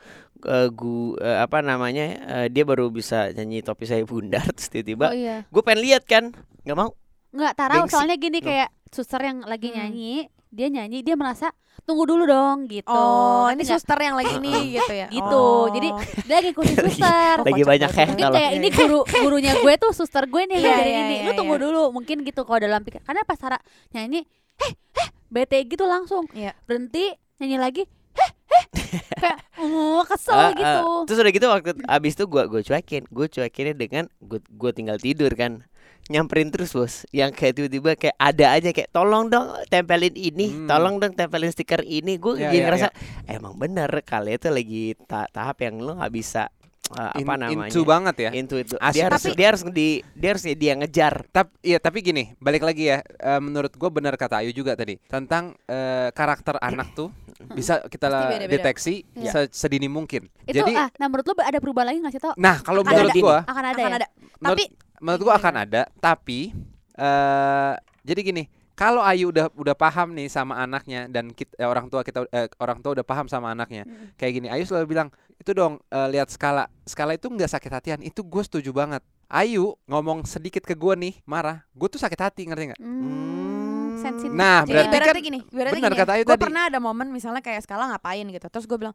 uh, 0.45 0.67
gua 0.67 1.17
uh, 1.17 1.37
apa 1.41 1.59
namanya? 1.59 2.05
uh, 2.21 2.47
dia 2.47 2.63
baru 2.63 2.87
bisa 2.87 3.31
nyanyi 3.31 3.59
topi 3.59 3.83
saya 3.83 4.03
bundar 4.03 4.43
terus 4.55 4.67
tiba-tiba 4.67 5.09
Oh 5.09 5.15
iya. 5.15 5.43
gue 5.43 5.61
pengen 5.61 5.81
lihat 5.81 6.03
kan. 6.03 6.31
nggak 6.61 6.77
mau. 6.77 6.91
Enggak, 7.29 7.53
taruh 7.55 7.85
soalnya 7.87 8.15
gini 8.15 8.39
No. 8.39 8.45
kayak 8.45 8.69
suster 8.87 9.19
yang 9.19 9.41
lagi 9.41 9.67
Hmm. 9.67 9.77
nyanyi, 9.79 10.13
dia 10.47 10.67
nyanyi, 10.69 11.01
dia 11.01 11.13
merasa 11.13 11.49
tunggu 11.81 12.05
dulu 12.05 12.23
dong 12.23 12.69
gitu. 12.69 12.85
Oh, 12.87 13.49
ini 13.49 13.59
nggak? 13.59 13.73
suster 13.73 13.97
yang 13.97 14.13
lagi 14.13 14.37
ini 14.37 14.53
gitu 14.77 14.93
ya. 14.93 15.07
gitu. 15.09 15.33
Oh. 15.33 15.65
Jadi 15.67 15.89
dia 16.23 16.35
lagi 16.37 16.49
ikutin 16.53 16.77
suster. 16.87 17.35
Lagi 17.41 17.63
banyak 17.63 17.89
hack 17.89 18.07
mungkin 18.07 18.23
kalau. 18.23 18.37
kayak 18.37 18.51
ini 18.53 18.67
guru 18.69 18.99
gurunya 19.03 19.53
gue 19.57 19.73
tuh 19.75 19.91
suster 19.91 20.23
gue 20.23 20.41
nih 20.45 20.55
Iya, 20.55 20.69
ngajarin 20.69 20.87
iya, 20.87 21.01
ini. 21.01 21.15
iya, 21.17 21.25
Lu 21.25 21.31
tunggu 21.33 21.55
iya. 21.57 21.63
dulu, 21.65 21.81
mungkin 21.91 22.17
gitu 22.21 22.41
kalau 22.43 22.59
dalam 22.59 22.79
pikir. 22.79 23.01
Karena 23.01 23.21
pas 23.23 23.35
Sarah 23.35 23.59
nyanyi, 23.89 24.21
heh, 24.61 24.73
heh, 24.93 25.09
bete 25.27 25.57
gitu 25.65 25.83
langsung. 25.83 26.29
Iya. 26.31 26.53
Berhenti, 26.63 27.11
nyanyi 27.41 27.57
lagi, 27.57 27.83
heh, 27.83 27.89
heh. 27.89 28.02
Kayak 28.93 29.37
oh, 29.57 30.01
kesel 30.05 30.33
Ah, 30.33 30.47
ah. 30.47 30.51
gitu. 30.53 30.79
Terus 31.09 31.17
udah 31.21 31.33
gitu 31.33 31.47
waktu 31.47 31.71
abis 31.85 32.11
itu 32.13 32.25
gua 32.25 32.43
gua 32.45 32.61
cuekin, 32.61 33.03
gua 33.09 33.27
cuekinnya 33.27 33.73
dengan 33.73 34.05
gua, 34.19 34.39
gua 34.49 34.71
tinggal 34.71 34.97
tidur 34.97 35.31
kan. 35.33 35.65
Nyamperin 36.03 36.51
terus 36.51 36.75
bos, 36.75 37.07
yang 37.15 37.31
kayak 37.31 37.55
tiba-tiba 37.55 37.95
kayak 37.95 38.19
ada 38.19 38.59
aja 38.59 38.75
kayak 38.75 38.91
tolong 38.91 39.31
dong 39.31 39.55
tempelin 39.71 40.11
ini, 40.13 40.51
Hmm. 40.51 40.67
tolong 40.67 40.99
dong 40.99 41.15
tempelin 41.15 41.47
stiker 41.47 41.79
ini. 41.79 42.19
Gue 42.19 42.35
Ya, 42.35 42.51
jadi 42.51 42.57
ya, 42.59 42.63
ngerasa 42.67 42.87
emang 43.23 43.55
bener 43.55 43.87
kali 44.03 44.35
itu 44.35 44.51
lagi 44.51 44.83
ta- 45.07 45.31
tahap 45.31 45.63
yang 45.63 45.79
lo 45.79 45.95
nggak 45.95 46.11
bisa 46.11 46.51
uh, 46.93 47.11
In- 47.13 47.23
apa 47.23 47.33
namanya? 47.35 47.67
into 47.67 47.81
banget 47.83 48.15
ya. 48.17 48.29
Into 48.31 48.55
itu. 48.55 48.75
Dia 48.77 49.03
harus 49.07 49.21
Tapi- 49.21 49.35
dia 49.35 49.47
harus 49.49 49.61
di 49.65 49.87
dia 50.13 50.29
harus 50.31 50.43
dia 50.45 50.73
ngejar. 50.73 51.13
Tapi 51.27 51.51
iya 51.61 51.77
tapi 51.77 51.99
gini, 51.99 52.23
balik 52.37 52.61
lagi 52.61 52.87
ya. 52.87 53.01
eh, 53.01 53.39
menurut 53.39 53.69
gue 53.69 53.89
benar 53.89 54.13
kata 54.13 54.39
Ayu 54.39 54.51
juga 54.51 54.73
tadi 54.73 55.01
tentang 55.03 55.57
eh, 55.65 56.09
karakter 56.09 56.57
anak 56.57 56.93
tuh 56.93 57.09
bisa 57.51 57.83
kita 57.83 58.07
Pasti 58.07 58.25
beda-beda. 58.29 58.51
deteksi 58.53 58.95
se- 59.25 59.51
sedini 59.51 59.85
mungkin. 59.85 60.29
Itu 60.43 60.59
Jadi 60.59 60.71
ah, 60.73 60.87
nah 60.95 61.07
menurut 61.07 61.25
lu 61.25 61.33
ada 61.37 61.57
perubahan 61.57 61.87
lagi 61.87 61.99
nggak 61.99 62.13
sih 62.13 62.21
tau? 62.21 62.33
nah 62.35 62.55
kalau 62.59 62.81
menurut 62.81 63.11
gua 63.15 63.37
Akan 63.43 63.63
ada 63.65 63.75
Akan 63.75 63.91
ya. 63.91 63.97
ada. 63.97 64.07
menurut, 64.07 64.39
Tapi 64.39 64.63
menurut 64.97 65.21
gua 65.21 65.33
akan 65.35 65.53
ada, 65.59 65.81
tapi 65.97 66.39
eh 66.93 67.73
jadi 68.03 68.19
gini, 68.21 68.43
kalau 68.73 69.05
Ayu 69.05 69.29
udah 69.29 69.53
udah 69.53 69.75
paham 69.77 70.17
nih 70.17 70.25
sama 70.27 70.57
anaknya 70.57 71.05
dan 71.05 71.29
kita, 71.29 71.53
eh, 71.61 71.67
orang 71.69 71.87
tua 71.93 72.01
kita 72.01 72.25
eh, 72.33 72.49
orang 72.57 72.81
tua 72.81 72.97
udah 72.97 73.05
paham 73.05 73.29
sama 73.29 73.53
anaknya. 73.53 73.85
Kayak 74.17 74.31
gini, 74.41 74.47
Ayu 74.49 74.65
selalu 74.65 74.97
bilang, 74.97 75.09
"Itu 75.37 75.53
dong 75.53 75.77
eh, 75.87 76.07
lihat 76.09 76.33
skala. 76.33 76.65
Skala 76.83 77.13
itu 77.13 77.29
nggak 77.29 77.53
sakit 77.53 77.71
hatian." 77.71 77.99
Itu 78.01 78.25
gue 78.25 78.41
setuju 78.41 78.73
banget. 78.73 79.05
Ayu 79.29 79.77
ngomong 79.85 80.25
sedikit 80.25 80.61
ke 80.61 80.73
gue 80.73 80.93
nih, 80.93 81.13
marah. 81.25 81.61
Gue 81.73 81.89
tuh 81.89 81.97
sakit 81.97 82.19
hati, 82.21 82.45
ngerti 82.45 82.73
nggak? 82.73 82.81
Hmm, 82.81 83.97
sensitif. 83.97 84.29
Nah, 84.29 84.61
Jadi 84.61 84.73
berarti 84.73 84.89
ibaratnya 84.89 85.13
kan 85.13 85.25
gini, 85.25 85.39
ibaratnya 85.49 85.73
benar 85.77 85.91
gini 85.93 86.01
kata 86.01 86.11
Ayu 86.17 86.23
Gue 86.25 86.33
tadi. 86.37 86.43
pernah 86.45 86.63
ada 86.69 86.79
momen 86.81 87.07
misalnya 87.09 87.41
kayak 87.41 87.61
skala 87.65 87.93
ngapain 87.93 88.25
gitu. 88.29 88.47
Terus 88.49 88.65
gue 88.65 88.77
bilang, 88.77 88.93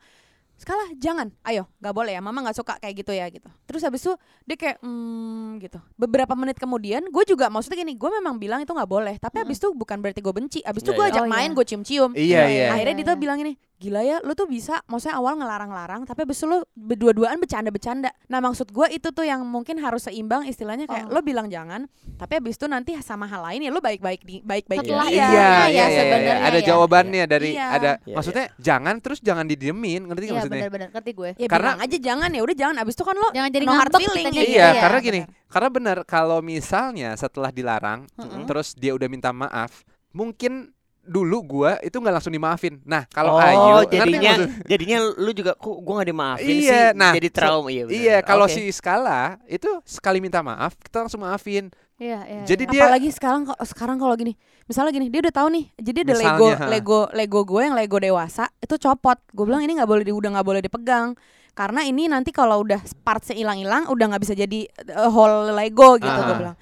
Skala 0.58 0.90
jangan, 0.98 1.30
ayo, 1.46 1.70
nggak 1.78 1.94
boleh 1.94 2.12
ya, 2.18 2.20
mama 2.20 2.42
nggak 2.42 2.58
suka 2.58 2.74
kayak 2.82 3.06
gitu 3.06 3.14
ya 3.14 3.30
gitu. 3.30 3.46
Terus 3.70 3.78
habis 3.86 4.02
itu 4.02 4.12
dia 4.42 4.56
kayak, 4.58 4.82
hmm 4.82 5.62
gitu. 5.62 5.78
Beberapa 5.94 6.34
menit 6.34 6.58
kemudian, 6.58 7.06
gue 7.06 7.24
juga 7.30 7.46
maksudnya 7.46 7.78
gini, 7.86 7.94
gue 7.94 8.10
memang 8.10 8.42
bilang 8.42 8.58
itu 8.58 8.74
nggak 8.74 8.90
boleh. 8.90 9.14
Tapi 9.22 9.38
habis 9.38 9.62
itu 9.62 9.70
bukan 9.70 10.02
berarti 10.02 10.18
gue 10.18 10.34
benci. 10.34 10.60
Habis 10.66 10.82
itu 10.82 10.90
Iya, 10.90 10.98
gue 10.98 11.06
iya. 11.06 11.14
ajak 11.14 11.24
Oh, 11.24 11.30
main, 11.30 11.50
iya. 11.50 11.56
gue 11.56 11.64
cium-cium. 11.64 12.10
Iya, 12.18 12.40
iya. 12.50 12.66
Akhirnya 12.74 12.94
dia 12.98 13.06
tuh 13.06 13.16
bilang 13.22 13.38
ini, 13.38 13.54
gila 13.78 14.02
ya, 14.02 14.18
lu 14.20 14.34
tuh 14.34 14.44
bisa, 14.44 14.82
maksudnya 14.84 15.14
awal 15.14 15.38
ngelarang-larang, 15.38 16.02
tapi 16.02 16.22
habis 16.22 16.36
itu 16.36 16.46
lu 16.46 16.58
berdua-duaan 16.72 17.38
bercanda-bercanda. 17.38 18.10
Nah 18.26 18.38
maksud 18.38 18.68
gue 18.68 18.90
itu 18.90 19.08
tuh 19.08 19.22
yang 19.22 19.40
mungkin 19.40 19.78
harus 19.78 20.02
seimbang, 20.04 20.42
istilahnya 20.44 20.84
kayak 20.84 21.06
Oh. 21.06 21.14
lo 21.14 21.20
bilang 21.20 21.46
jangan, 21.46 21.86
tapi 22.14 22.36
habis 22.36 22.54
itu 22.54 22.66
nanti 22.66 22.98
sama 22.98 23.24
hal 23.24 23.38
lain 23.40 23.62
ya 23.62 23.70
lo 23.70 23.78
baik-baik 23.78 24.20
di 24.20 24.42
baik-baik 24.42 24.82
Iya, 24.82 24.90
ya, 24.90 25.06
iya, 25.06 25.48
iya, 25.70 25.84
sebenarnya 25.88 26.34
iya. 26.34 26.44
Ada 26.44 26.58
ya. 26.58 26.66
jawabannya 26.66 27.24
dari 27.24 27.50
Iya. 27.54 27.66
ada 27.70 27.90
Iya, 28.02 28.14
maksudnya 28.18 28.44
jangan 28.58 28.94
terus 28.98 29.18
jangan 29.18 29.46
didiemin, 29.46 30.02
ngerti 30.04 30.22
nggak 30.22 30.26
Iya 30.26 30.34
maksudnya? 30.34 30.58
benar-benar 30.58 30.88
ngerti 30.90 31.10
gue. 31.14 31.30
Ya 31.38 31.46
Karena- 31.46 31.76
aja 31.78 31.96
jangan 31.96 32.30
ya 32.34 32.40
udah 32.42 32.56
jangan 32.58 32.76
abis 32.82 32.94
itu 32.94 33.04
kan 33.04 33.14
lo 33.14 33.28
Jangan 33.30 33.50
jadi 33.52 33.64
no 33.64 33.72
hard 33.72 33.92
feeling. 33.94 34.26
Iya, 34.28 34.42
Iya, 34.42 34.68
karena 34.80 34.98
gini, 34.98 35.20
benar. 35.22 35.46
karena 35.46 35.68
benar 35.70 35.96
kalau 36.02 36.38
misalnya 36.42 37.10
setelah 37.14 37.54
dilarang, 37.54 38.10
Mm-mm. 38.12 38.42
terus 38.44 38.74
dia 38.74 38.90
udah 38.90 39.06
minta 39.06 39.30
maaf, 39.30 39.86
mungkin 40.10 40.74
dulu 41.08 41.40
gua 41.42 41.80
itu 41.80 41.96
nggak 41.96 42.14
langsung 42.14 42.30
dimaafin. 42.30 42.78
Nah, 42.84 43.08
kalau 43.08 43.34
oh, 43.34 43.40
Ayu, 43.40 43.88
nggak 43.88 43.90
jadinya 43.90 44.32
maksud- 44.36 44.50
jadinya 44.68 44.98
lu 45.16 45.30
juga 45.32 45.52
kok 45.56 45.76
gua 45.80 45.94
gak 45.98 46.08
dimaafin 46.08 46.54
Iya, 46.54 46.68
sih. 46.70 46.84
nah, 46.94 47.12
jadi 47.16 47.28
trauma 47.32 47.68
iya. 47.72 47.84
Iya, 47.88 48.16
kalau 48.20 48.44
Oke. 48.44 48.54
si 48.54 48.68
Skala 48.68 49.40
itu 49.48 49.66
sekali 49.82 50.20
minta 50.20 50.44
maaf, 50.44 50.76
kita 50.76 51.02
langsung 51.02 51.24
maafin. 51.24 51.72
Iya, 51.96 52.20
iya. 52.22 52.42
Jadi 52.44 52.62
iya. 52.62 52.70
dia 52.70 52.80
Apalagi 52.86 53.10
sekarang 53.10 53.42
sekarang 53.66 53.96
kalau 53.96 54.14
gini, 54.14 54.36
misalnya 54.64 54.92
gini, 54.92 55.08
dia 55.08 55.18
udah 55.18 55.34
tahu 55.34 55.48
nih, 55.50 55.64
jadi 55.74 55.98
ada 56.04 56.12
Misalnya, 56.14 56.30
Lego 56.30 56.48
ha. 56.52 56.64
Lego 56.70 57.00
Lego 57.10 57.40
gue 57.42 57.62
yang 57.64 57.74
Lego 57.74 57.96
dewasa 57.98 58.44
itu 58.56 58.74
copot. 58.76 59.18
Gue 59.32 59.44
bilang 59.48 59.64
ini 59.64 59.74
nggak 59.74 59.88
boleh 59.88 60.04
di, 60.04 60.12
udah 60.14 60.30
nggak 60.30 60.46
boleh 60.46 60.60
dipegang. 60.62 61.18
Karena 61.56 61.82
ini 61.82 62.06
nanti 62.06 62.30
kalau 62.30 62.62
udah 62.62 62.78
partsnya 63.02 63.34
hilang-hilang 63.34 63.90
udah 63.90 64.14
nggak 64.14 64.22
bisa 64.22 64.30
jadi 64.32 64.70
uh, 64.94 65.10
whole 65.10 65.50
Lego 65.50 65.98
gitu 65.98 66.06
gue 66.06 66.30
Ah. 66.30 66.38
bilang. 66.38 66.56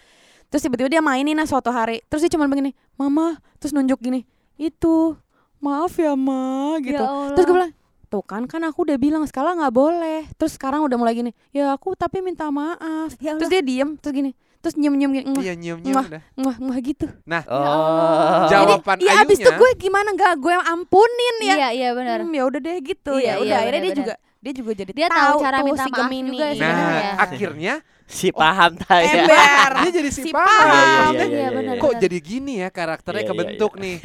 Terus 0.48 0.62
tiba-tiba 0.62 0.88
dia 0.88 1.02
mainin 1.02 1.36
nah 1.36 1.44
suatu 1.44 1.68
hari. 1.68 2.00
Terus 2.06 2.24
dia 2.24 2.32
cuma 2.32 2.46
begini, 2.46 2.72
"Mama," 2.96 3.36
terus 3.58 3.74
nunjuk 3.74 4.00
gini. 4.00 4.24
Itu, 4.56 5.16
"Maaf 5.58 5.94
ya, 5.94 6.12
Ma." 6.12 6.76
gitu. 6.78 6.96
Ya 6.96 7.32
Terus 7.32 7.44
gue 7.44 7.54
Allah. 7.54 7.70
bilang, 7.70 7.72
tuh 8.06 8.22
kan 8.22 8.42
kan 8.44 8.62
aku 8.62 8.82
udah 8.82 8.96
bilang 8.96 9.22
skala 9.24 9.52
nggak 9.54 9.70
boleh. 9.70 10.24
Terus 10.34 10.54
sekarang 10.54 10.80
udah 10.82 10.94
mulai 10.94 11.14
gini, 11.14 11.30
ya 11.50 11.70
aku 11.70 11.92
tapi 11.92 12.20
minta 12.20 12.48
maaf. 12.48 13.14
Ya 13.18 13.34
Terus 13.34 13.50
dia 13.50 13.60
diem, 13.60 13.96
terus 13.96 14.14
gini, 14.14 14.30
terus 14.58 14.74
nyium 14.74 14.94
nyium 14.94 15.12
gini, 15.12 15.26
iya 15.38 15.52
nyium-nyium 15.52 15.92
Mwah. 15.92 16.06
udah. 16.08 16.22
muah 16.34 16.56
muah 16.58 16.78
gitu. 16.80 17.06
Oh. 17.46 18.46
Jawaban 18.46 18.96
ya 18.98 19.22
abis 19.22 19.38
itu 19.38 19.50
gue 19.50 19.70
gimana 19.76 20.08
nggak 20.10 20.32
gue 20.36 20.52
yang 20.52 20.66
ampunin 20.66 21.36
ya. 21.40 21.54
Iya, 21.56 21.68
iya 21.72 21.88
benar. 21.92 22.18
Hmm, 22.20 22.32
ya 22.32 22.42
udah 22.44 22.60
deh 22.60 22.76
gitu. 22.80 23.12
Iya, 23.12 23.22
ya 23.22 23.32
iya, 23.32 23.36
udah 23.36 23.56
akhirnya 23.58 23.80
dia 23.80 23.92
benar-benar. 23.92 23.98
juga 24.02 24.14
dia 24.36 24.52
juga 24.54 24.72
jadi 24.76 24.90
Dia 24.94 25.08
tahu 25.10 25.36
cara 25.42 25.56
tuh 25.58 25.66
minta 25.66 25.82
si 25.82 25.90
maaf 25.90 25.98
Gemini. 26.00 26.30
juga 26.30 26.46
sih 26.46 26.60
Nah, 26.62 26.70
sebenarnya. 26.70 27.12
akhirnya 27.18 27.74
si 28.06 28.30
paham 28.30 28.78
tak 28.78 29.02
ya. 29.02 29.26
Ember. 29.26 29.70
dia 29.82 29.90
jadi 30.02 30.10
si, 30.10 30.22
Si 30.26 30.30
paham. 30.30 30.46
paham. 30.46 31.12
Iya, 31.12 31.24
iya, 31.26 31.26
Iya, 31.26 31.48
iya, 31.52 31.60
iya. 31.74 31.82
Kok 31.82 31.94
jadi 31.98 32.18
gini 32.22 32.52
ya 32.62 32.68
karakternya 32.70 33.22
Iya, 33.22 33.26
iya, 33.26 33.30
kebentuk 33.34 33.72
nih. 33.76 33.96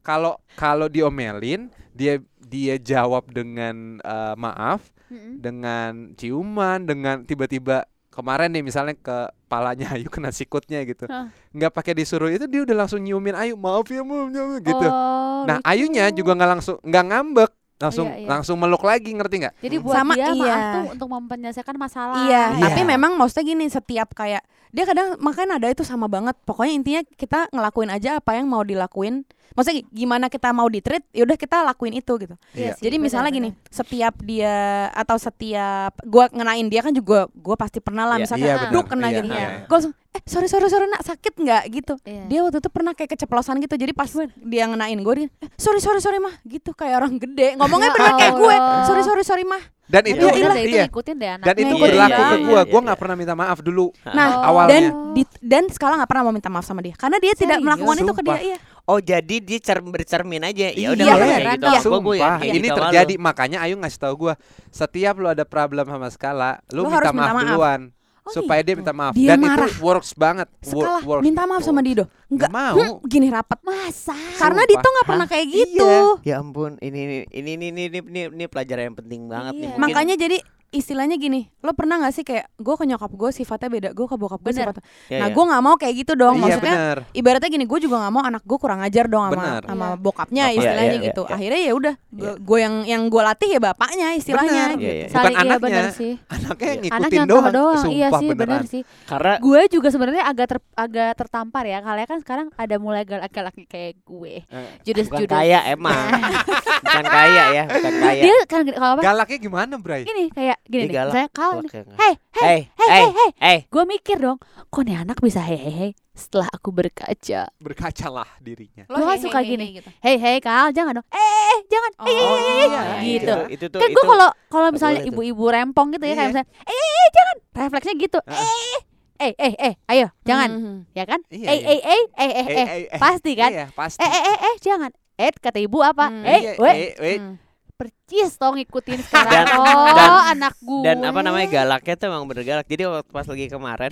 Kalau 0.00 0.38
kalau 0.54 0.86
diomelin, 0.86 1.68
dia 1.92 2.18
dia 2.40 2.74
jawab 2.78 3.30
dengan 3.30 4.00
eh, 4.00 4.34
maaf, 4.34 4.88
Mm-mm. 5.10 5.38
dengan 5.38 5.92
ciuman, 6.16 6.82
dengan 6.82 7.22
tiba-tiba 7.22 7.84
kemarin 8.10 8.50
nih 8.50 8.64
misalnya 8.66 8.94
ke 8.98 9.18
palanya 9.46 9.94
Ayu 9.94 10.10
kena 10.10 10.30
sikutnya 10.30 10.82
gitu. 10.82 11.06
Hah. 11.06 11.30
nggak 11.50 11.70
pakai 11.70 11.94
disuruh 11.94 12.30
itu 12.30 12.46
dia 12.50 12.62
udah 12.66 12.86
langsung 12.86 13.02
nyiumin 13.02 13.34
Ayu, 13.34 13.54
maaf 13.54 13.86
ya 13.86 14.02
Mom, 14.02 14.30
gitu. 14.62 14.86
Oh, 14.86 15.46
nah, 15.46 15.58
lucu. 15.58 15.66
Ayunya 15.66 16.10
juga 16.10 16.34
nggak 16.34 16.50
langsung 16.58 16.76
nggak 16.82 17.04
ngambek, 17.06 17.50
langsung 17.80 18.06
Iya, 18.12 18.16
iya. 18.20 18.28
langsung 18.28 18.56
meluk 18.60 18.84
lagi, 18.84 19.10
ngerti 19.16 19.34
nggak? 19.40 19.54
Jadi 19.64 19.76
buat 19.80 19.94
Sama, 19.96 20.12
dia 20.12 20.28
iya. 20.36 20.56
tuh 20.76 20.84
untuk 20.92 21.08
menyelesaikan 21.08 21.76
masalah. 21.80 22.28
Iya, 22.28 22.42
Iya. 22.54 22.62
tapi 22.68 22.80
memang 22.84 23.16
maksudnya 23.16 23.56
gini 23.56 23.64
setiap 23.72 24.12
kayak 24.12 24.44
dia 24.70 24.84
kadang 24.84 25.16
makanya 25.18 25.56
nada 25.56 25.72
itu 25.72 25.82
sama 25.82 26.06
banget. 26.06 26.36
Pokoknya 26.44 26.72
intinya 26.76 27.02
kita 27.16 27.48
ngelakuin 27.50 27.90
aja 27.90 28.20
apa 28.20 28.36
yang 28.36 28.46
mau 28.46 28.62
dilakuin. 28.62 29.24
Maksudnya 29.52 29.82
gimana 29.88 30.26
kita 30.26 30.50
mau 30.50 30.66
ditreat, 30.66 31.02
yaudah 31.10 31.34
kita 31.34 31.62
lakuin 31.62 31.98
itu 31.98 32.12
gitu. 32.16 32.34
Iya 32.52 32.78
Jadi 32.78 32.96
misalnya 32.96 33.30
gini, 33.30 33.50
benar. 33.50 33.70
setiap 33.72 34.14
dia 34.22 34.54
atau 34.92 35.16
setiap 35.16 35.92
gua 36.04 36.30
ngenain 36.30 36.66
dia 36.66 36.80
kan 36.80 36.92
juga 36.92 37.26
gua 37.34 37.58
pasti 37.58 37.78
pernah 37.78 38.06
lah 38.06 38.16
Iya, 38.16 38.22
misalnya 38.24 38.46
iya, 38.46 38.70
duk 38.70 38.86
kena 38.86 39.08
Iya, 39.10 39.16
gitu. 39.20 39.28
iya. 39.30 39.48
Gua 39.66 39.76
langsung 39.76 39.94
eh 40.10 40.22
sorry 40.26 40.50
sorry 40.50 40.66
sorry 40.66 40.90
nak 40.90 41.02
sakit 41.02 41.34
nggak 41.34 41.62
gitu. 41.70 41.94
Iya. 42.02 42.22
Dia 42.26 42.38
waktu 42.42 42.58
itu 42.58 42.70
pernah 42.70 42.92
kayak 42.94 43.14
keceplosan 43.14 43.62
gitu. 43.62 43.74
Jadi 43.74 43.92
pas 43.94 44.10
dia 44.36 44.64
ngenain 44.66 44.98
gue 44.98 45.14
dia 45.14 45.26
eh, 45.38 45.50
sorry 45.54 45.78
sorry 45.78 46.02
sorry 46.02 46.18
mah 46.18 46.34
gitu 46.42 46.74
kayak 46.74 46.98
orang 46.98 47.14
gede. 47.16 47.54
Ngomongnya 47.54 47.90
Ya 47.90 47.94
bener 47.94 48.12
kayak 48.18 48.34
gue. 48.34 48.54
Sorry 48.86 49.02
sorry 49.06 49.22
sorry 49.22 49.44
mah. 49.46 49.62
Dan 49.90 50.06
itu 50.06 50.22
bener 50.22 50.54
deh, 50.54 50.62
itu 50.62 50.78
iya. 50.78 50.86
ikutin 50.86 51.18
deh 51.18 51.30
Dan 51.42 51.54
itu 51.58 51.74
Iya, 51.74 51.82
berlaku 51.82 52.10
iya, 52.14 52.14
ke 52.14 52.36
iya, 52.38 52.46
gua. 52.46 52.54
iya, 52.54 52.62
Gua 52.62 52.78
iya. 52.78 52.86
nggak 52.86 52.98
pernah 53.02 53.16
minta 53.18 53.34
maaf 53.34 53.58
dulu. 53.58 53.86
Nah, 54.06 54.28
awalnya. 54.46 54.70
dan 54.70 54.82
di, 55.18 55.22
dan 55.42 55.64
sekarang 55.66 55.98
nggak 55.98 56.10
pernah 56.14 56.24
mau 56.30 56.34
minta 56.34 56.46
maaf 56.46 56.62
sama 56.62 56.78
dia 56.78 56.94
karena 56.94 57.18
dia 57.18 57.34
tidak 57.34 57.58
Serius? 57.58 57.66
melakukan 57.66 57.96
itu 57.98 58.12
ke 58.14 58.22
dia. 58.22 58.30
Sumpah. 58.30 58.38
Iya. 58.38 58.58
Oh 58.90 58.98
jadi 58.98 59.36
dia 59.38 59.58
cer 59.58 59.78
bercermin 59.78 60.42
aja. 60.42 60.66
Ya 60.66 60.70
Iya, 60.72 60.88
udah 60.90 61.04
beneran 61.06 61.30
kayak 61.30 61.46
gitu. 61.54 61.66
Gua 61.86 61.98
gua 62.02 62.14
ya 62.14 62.18
Sumpah, 62.18 62.34
kayak 62.36 62.50
ini 62.50 62.58
gitu 62.60 62.74
terjadi 62.76 63.14
lu. 63.14 63.22
makanya 63.22 63.58
Ayu 63.62 63.74
ngasih 63.76 64.00
tahu 64.00 64.14
gua 64.18 64.34
setiap 64.68 65.14
lu 65.14 65.26
ada 65.26 65.44
problem 65.44 65.86
sama 65.86 66.08
skala, 66.08 66.50
lu, 66.68 66.82
Lu 66.82 66.82
minta, 66.84 66.96
harus 66.98 67.06
minta 67.08 67.22
maaf, 67.22 67.36
maaf. 67.36 67.46
duluan 67.46 67.82
Oh, 68.20 68.32
supaya 68.32 68.60
dia 68.60 68.74
gitu. 68.74 68.80
minta 68.80 68.92
maaf 68.92 69.14
Dia 69.14 69.28
dan 69.28 69.38
marah. 69.40 69.64
itu 69.64 69.80
works 69.80 70.12
banget. 70.12 70.48
Skala 70.60 71.00
works. 71.00 71.24
minta 71.24 71.42
maaf 71.44 71.62
sama 71.62 71.80
Dido. 71.80 72.04
Nggak 72.26 72.28
Enggak 72.28 72.50
mau. 72.52 72.76
hmm, 72.76 72.94
gini 73.06 73.26
rapat. 73.28 73.58
Masa? 73.60 74.12
Karena 74.36 74.60
Sumpah. 74.60 74.70
Dito 74.70 74.88
nggak 74.88 75.06
pernah 75.08 75.26
kayak 75.26 75.46
gitu. 75.48 75.90
Ya 76.20 76.34
ampun, 76.36 76.76
ini 76.78 76.98
ini 77.00 77.16
ini 77.32 77.50
ini 77.56 77.66
ini 77.70 77.82
ini, 77.88 78.20
ini 78.28 78.44
pelajaran 78.44 78.92
yang 78.92 78.98
penting 78.98 79.20
banget 79.24 79.52
nih. 79.52 79.60
Iya. 79.62 79.68
Mungkin- 79.72 79.82
Makanya 79.86 80.14
jadi 80.16 80.36
istilahnya 80.70 81.14
gini, 81.14 81.50
lo 81.60 81.70
pernah 81.72 81.98
gak 81.98 82.14
sih 82.14 82.22
kayak 82.22 82.46
gue 82.54 82.74
ke 82.74 82.84
nyokap 82.84 83.10
gue 83.10 83.30
sifatnya 83.30 83.68
beda, 83.68 83.88
gue 83.90 84.06
ke 84.06 84.14
bokap 84.14 84.38
gue 84.38 84.48
Bener. 84.48 84.70
sifatnya. 84.70 84.84
Ya, 85.06 85.18
nah 85.18 85.28
ya. 85.28 85.34
gue 85.34 85.44
nggak 85.44 85.62
mau 85.62 85.74
kayak 85.74 85.94
gitu 85.96 86.12
dong. 86.14 86.34
Iya 86.36 86.42
Maksudnya 86.46 86.74
bener. 86.74 86.98
ibaratnya 87.12 87.50
gini, 87.50 87.64
gue 87.66 87.78
juga 87.80 87.96
nggak 87.98 88.12
mau 88.12 88.22
anak 88.22 88.42
gue 88.42 88.54
kurang 88.56 88.80
ajar 88.80 89.04
dong 89.04 89.26
sama 89.26 89.34
Bener. 89.34 89.62
sama 89.66 89.86
Iya. 89.86 89.96
bokapnya 89.98 90.44
Bapak. 90.44 90.56
istilahnya 90.56 90.86
Iya, 90.86 90.94
iya, 90.94 91.06
gitu. 91.10 91.22
iya. 91.22 91.34
Akhirnya 91.34 91.60
ya 91.60 91.72
udah, 91.74 91.94
Iya. 92.10 92.32
gue 92.38 92.58
yang 92.60 92.74
yang 92.86 93.02
gue 93.06 93.22
latih 93.24 93.48
ya 93.50 93.60
bapaknya 93.60 94.06
istilahnya. 94.14 94.62
Bener. 94.64 94.70
Gitu. 94.70 94.80
Iya, 94.80 94.92
iya. 94.94 95.06
Bukan 95.10 95.20
iya 95.26 95.40
anaknya. 95.42 95.58
benar 95.58 95.84
sih. 95.90 96.12
Anaknya 96.30 96.68
yang 96.70 96.80
Anak 96.80 96.90
ngikutin 97.10 97.22
doang. 97.26 97.46
doang. 97.50 97.78
Sumpah 97.82 97.90
Iya 97.90 98.08
sih, 98.14 98.28
beneran. 98.30 98.38
benar 98.38 98.62
sih. 98.64 98.82
karena 99.04 99.32
Gue 99.40 99.60
juga 99.66 99.88
sebenarnya 99.90 100.24
agak 100.24 100.46
ter, 100.46 100.58
agak 100.76 101.10
tertampar 101.14 101.64
ya. 101.66 101.78
Kalian 101.80 102.06
kan 102.06 102.18
sekarang 102.20 102.46
ada 102.54 102.76
mulai 102.78 103.02
laki-laki 103.02 103.66
kayak 103.66 103.98
gue. 104.00 104.46
Eh, 104.46 104.70
Judes 104.86 105.10
bukan 105.10 105.26
judes. 105.26 105.34
kaya 105.34 105.58
emang. 105.66 105.98
bukan 106.86 107.04
kaya 107.04 107.44
ya, 107.52 107.64
bukan 107.66 107.94
kaya. 107.98 108.22
Dia 108.22 108.36
kan 108.46 108.60
gini, 108.62 108.76
kalau 108.76 108.92
apa? 108.94 109.00
Galaknya 109.02 109.38
gimana, 109.38 109.74
Bray? 109.76 110.02
Gini 110.04 110.30
kayak 110.30 110.59
gini 110.62 110.84
nih. 110.84 110.92
galak. 110.92 111.14
Saya. 111.14 111.26
Oke, 111.56 111.78
oke. 111.80 111.94
Hei, 111.94 112.14
hei, 112.32 112.40
Hey, 112.40 112.60
hei, 112.74 112.88
hey, 112.90 112.90
hei, 112.90 113.08
hei. 113.10 113.30
hey. 113.40 113.58
Gue 113.66 113.84
mikir 113.84 114.16
dong, 114.16 114.38
kok 114.66 114.82
nih 114.82 114.96
anak 114.98 115.18
bisa 115.18 115.40
hei 115.40 115.56
hei 115.56 115.72
hei 115.72 115.90
setelah 116.12 116.48
aku 116.48 116.68
berkaca. 116.70 117.48
Berkacalah 117.56 118.28
dirinya. 118.38 118.84
Gua 118.84 119.04
kan 119.06 119.18
suka 119.18 119.40
gini. 119.40 119.80
Hei 119.98 120.16
hei 120.16 120.36
Kal, 120.38 120.70
jangan 120.70 121.00
dong. 121.00 121.06
Eh, 121.06 121.16
eh, 121.16 121.40
eh, 121.46 121.58
jangan. 121.66 121.90
Eh, 121.98 122.06
eh, 122.06 122.20
eh, 122.20 122.28
eh. 122.28 122.66
iya, 122.66 122.82
gitu. 123.00 123.34
Itu, 123.48 123.64
itu 123.66 123.76
Kan 123.76 123.88
itu. 123.88 123.94
gue 123.94 124.04
kalau 124.06 124.28
kalau 124.46 124.68
misalnya 124.68 125.00
ibu-ibu 125.02 125.44
rempong 125.46 125.92
gitu 125.92 126.04
ya 126.04 126.12
kayak 126.12 126.20
Iya. 126.20 126.30
misalnya, 126.30 126.48
eh, 126.60 126.70
eh, 126.70 126.90
eh, 126.92 127.08
jangan. 127.10 127.36
Refleksnya 127.56 127.94
gitu. 127.96 128.18
Eh, 128.22 128.78
eh, 129.20 129.32
eh, 129.36 129.54
eh, 129.58 129.74
ayo, 129.86 130.06
jangan. 130.22 130.48
Mhm. 130.50 130.76
Ya 130.92 131.04
kan? 131.04 131.20
Iya, 131.26 131.46
Eh, 131.46 131.56
iya. 131.56 131.68
eh, 131.68 131.80
eh, 131.80 132.02
eh, 132.16 132.32
eh, 132.36 132.66
eh. 132.88 132.98
Pasti 132.98 133.32
kan? 133.34 133.50
Iya, 133.50 133.66
pasti. 133.70 134.00
Eh, 134.00 134.08
eh, 134.08 134.22
eh, 134.26 134.38
eh, 134.40 134.54
jangan. 134.60 134.90
Eh, 135.16 135.32
kata 135.34 135.58
ibu 135.58 135.78
apa? 135.80 136.08
Hmm. 136.08 136.24
Eh, 136.24 136.40
Iya, 136.40 136.52
eh, 136.56 136.90
eh. 136.96 137.16
Hmm. 137.18 137.36
Percis 137.80 138.36
tong 138.36 138.60
ngikutin 138.60 139.00
sekarang. 139.00 139.32
Dan- 139.32 139.56
oh, 139.56 139.88
dan- 139.96 140.36
anak 140.36 140.54
gue. 140.60 140.84
dan 140.84 141.00
apa 141.00 141.20
namanya 141.24 141.48
galaknya 141.48 141.94
tuh 141.96 142.06
emang 142.12 142.28
bener 142.28 142.44
galak. 142.44 142.68
Jadi 142.68 142.84
waktu 142.84 143.08
pas 143.08 143.24
lagi 143.24 143.48
kemarin 143.48 143.88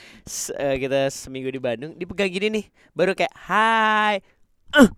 eh, 0.60 0.76
kita 0.76 1.08
seminggu 1.08 1.48
di 1.48 1.56
Bandung 1.56 1.96
dipegang 1.96 2.28
gini 2.28 2.60
nih 2.60 2.64
baru 2.92 3.16
kayak 3.16 3.32
hai. 3.48 4.20
Eh 4.76 4.88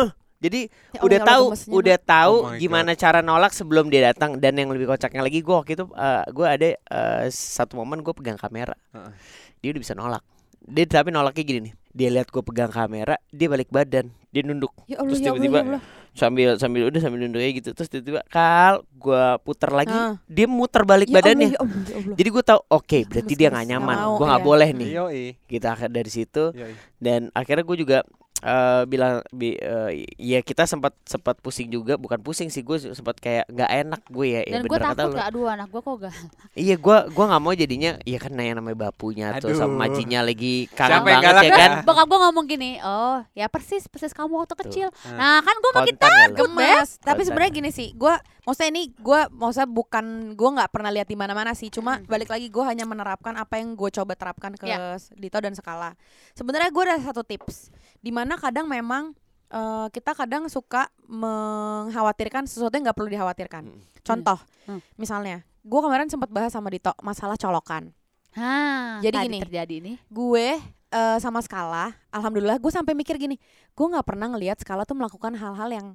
eh. 0.00 0.10
Jadi 0.36 0.68
Ya 0.92 1.00
udah 1.00 1.18
tahu 1.24 1.44
udah 1.72 1.96
tahu 1.96 2.34
Oh 2.44 2.52
gimana 2.56 2.92
cara 2.92 3.20
nolak 3.20 3.52
sebelum 3.52 3.92
dia 3.92 4.12
datang. 4.12 4.40
Dan 4.40 4.56
yang 4.56 4.72
lebih 4.72 4.88
kocaknya 4.88 5.20
lagi 5.20 5.44
gue 5.44 5.52
waktu 5.52 5.76
itu 5.76 5.84
eh, 5.92 6.24
gue 6.32 6.46
ada 6.48 6.68
eh, 6.72 7.24
satu 7.28 7.76
momen 7.76 8.00
gue 8.00 8.14
pegang 8.16 8.40
kamera. 8.40 8.72
Heeh. 8.96 9.12
dia 9.60 9.68
udah 9.76 9.82
bisa 9.84 9.92
nolak. 9.92 10.24
Dia 10.64 10.84
tapi 10.88 11.12
nolaknya 11.12 11.44
gini 11.44 11.60
nih. 11.68 11.74
Dia 11.96 12.08
lihat 12.12 12.28
gue 12.32 12.40
pegang 12.40 12.72
kamera 12.72 13.20
dia 13.28 13.48
balik 13.52 13.68
badan. 13.68 14.12
Dia 14.32 14.44
nunduk. 14.44 14.72
Ya 14.84 15.00
Allah, 15.00 15.12
terus 15.12 15.20
ya 15.20 15.32
Allah, 15.32 15.40
tiba-tiba 15.40 15.58
ya 15.60 15.64
Allah. 15.76 15.82
Sambil 16.16 16.56
sambil 16.56 16.88
udah 16.88 16.98
sambil 16.98 17.20
nunduk 17.20 17.38
kayak 17.38 17.54
gitu 17.56 17.70
terus 17.70 17.86
tiba-tiba 17.86 18.24
kal 18.26 18.80
gue 18.90 19.24
puter 19.40 19.70
lagi 19.70 19.92
Ah. 19.92 20.16
dia 20.24 20.48
muter 20.48 20.82
balik 20.82 21.06
Ya 21.06 21.12
Allah, 21.12 21.22
badannya 21.22 21.46
ya 21.46 21.58
Allah, 21.58 21.80
ya 21.84 21.96
Allah. 22.00 22.16
jadi 22.16 22.28
gue 22.30 22.42
tahu 22.42 22.60
oke 22.66 22.98
berarti 23.04 23.20
Gemes, 23.22 23.36
dia 23.36 23.44
gemes. 23.44 23.52
nggak 23.54 23.66
nyaman 23.70 23.96
gue 24.10 24.26
nggak 24.26 24.40
iya. 24.40 24.48
boleh 24.48 24.68
nih 24.72 24.88
Yoi. 24.90 25.24
kita 25.46 25.68
akhir 25.70 25.88
dari 25.90 26.10
situ 26.10 26.44
Yoi. 26.50 26.72
dan 26.98 27.20
akhirnya 27.30 27.62
gue 27.62 27.76
juga 27.78 27.98
eh, 28.46 28.82
bilang 28.86 29.26
bi, 29.34 29.58
eh, 29.58 30.06
ya 30.14 30.38
kita 30.46 30.70
sempat 30.70 30.94
sempat 31.02 31.42
pusing 31.42 31.66
juga. 31.66 31.98
Bukan 31.98 32.22
pusing 32.22 32.46
sih 32.46 32.62
gue 32.62 32.78
sempat 32.94 33.18
kayak 33.18 33.50
nggak 33.50 33.70
enak 33.82 34.02
gue 34.06 34.26
ya, 34.30 34.40
ya 34.46 34.54
Dan 34.62 34.70
gue 34.70 34.78
kata 34.78 34.94
takut 34.94 35.18
gak 35.18 35.28
aduh 35.34 35.46
anak 35.50 35.68
gue 35.74 35.80
kok 35.82 35.96
gak 36.06 36.14
iya 36.66 36.76
gue 36.78 36.96
gua 37.10 37.24
nggak 37.26 37.42
mau 37.42 37.52
jadinya 37.58 37.92
ya 38.06 38.18
kan 38.22 38.32
yang 38.38 38.56
namanya 38.62 38.78
bapunya 38.88 39.34
tuh 39.42 39.50
sama 39.58 39.86
majinya 39.86 40.22
lagi 40.22 40.70
kangen 40.70 41.02
yang 41.02 41.04
banget 41.04 41.24
galak 41.26 41.42
ya 41.42 41.50
kan? 41.58 41.70
Bokap 41.82 42.06
gue 42.06 42.18
ngomong 42.22 42.44
gini 42.46 42.70
Oh 42.86 43.18
ya 43.34 43.50
persis 43.50 43.90
Persis 43.90 44.14
kamu 44.14 44.46
waktu 44.46 44.54
kecil. 44.66 44.88
Ah. 45.02 45.18
Nah 45.18 45.36
kan 45.42 45.56
gue 45.58 45.72
makin 45.74 45.96
ya 45.96 46.02
takut 46.06 46.36
gemes 46.46 46.88
tapi 47.02 47.20
sebenarnya 47.26 47.52
gini 47.52 47.70
sih 47.74 47.90
gue 47.96 48.14
maksudnya 48.46 48.70
ini 48.70 48.82
gue 48.92 49.20
maksudnya 49.34 49.66
bukan 49.66 50.06
gue 50.32 50.50
nggak 50.54 50.70
pernah 50.70 50.88
lihat 50.88 51.04
di 51.04 51.18
mana-mana 51.18 51.50
sih 51.50 51.66
cuma 51.66 51.98
balik 52.06 52.30
lagi 52.30 52.46
gue 52.46 52.62
hanya 52.62 52.86
menerapkan 52.86 53.34
apa 53.34 53.58
yang 53.58 53.74
gue 53.74 53.90
coba 53.90 54.14
terapkan 54.14 54.54
ke 54.54 54.64
Ya. 54.64 54.94
Dito 55.12 55.36
dan 55.36 55.52
Skala 55.52 55.98
sebenarnya 56.32 56.70
gue 56.70 56.82
ada 56.84 57.02
satu 57.02 57.20
tips 57.20 57.74
di 57.98 58.14
mana 58.14 58.38
kadang 58.38 58.64
memang 58.64 59.12
eh, 59.48 59.86
kita 59.90 60.14
kadang 60.14 60.46
suka 60.46 60.86
mengkhawatirkan 61.06 62.46
sesuatu 62.46 62.72
yang 62.72 62.86
nggak 62.86 62.96
perlu 62.96 63.10
dikhawatirkan 63.10 63.64
Mm. 63.66 63.82
contoh 64.02 64.38
Hmm. 64.64 64.78
misalnya 64.94 65.42
gue 65.60 65.80
kemarin 65.80 66.06
sempat 66.06 66.30
bahas 66.30 66.50
sama 66.50 66.70
Dito 66.70 66.94
masalah 67.00 67.34
colokan 67.34 67.90
Hah, 68.32 69.00
Jadi 69.00 69.16
tadi 69.16 69.26
gini. 69.26 69.38
terjadi 69.40 69.74
ini 69.80 69.92
gue 70.06 70.46
eh, 70.86 71.18
sama 71.18 71.40
Skala, 71.40 71.90
alhamdulillah 72.10 72.56
gue 72.56 72.68
sampai 72.68 72.94
mikir 72.94 73.16
gini, 73.16 73.42
gue 73.72 73.86
nggak 73.86 74.06
pernah 74.06 74.30
ngelihat 74.30 74.60
Skala 74.60 74.84
tuh 74.84 74.94
melakukan 74.94 75.34
hal-hal 75.34 75.66
yang 75.68 75.86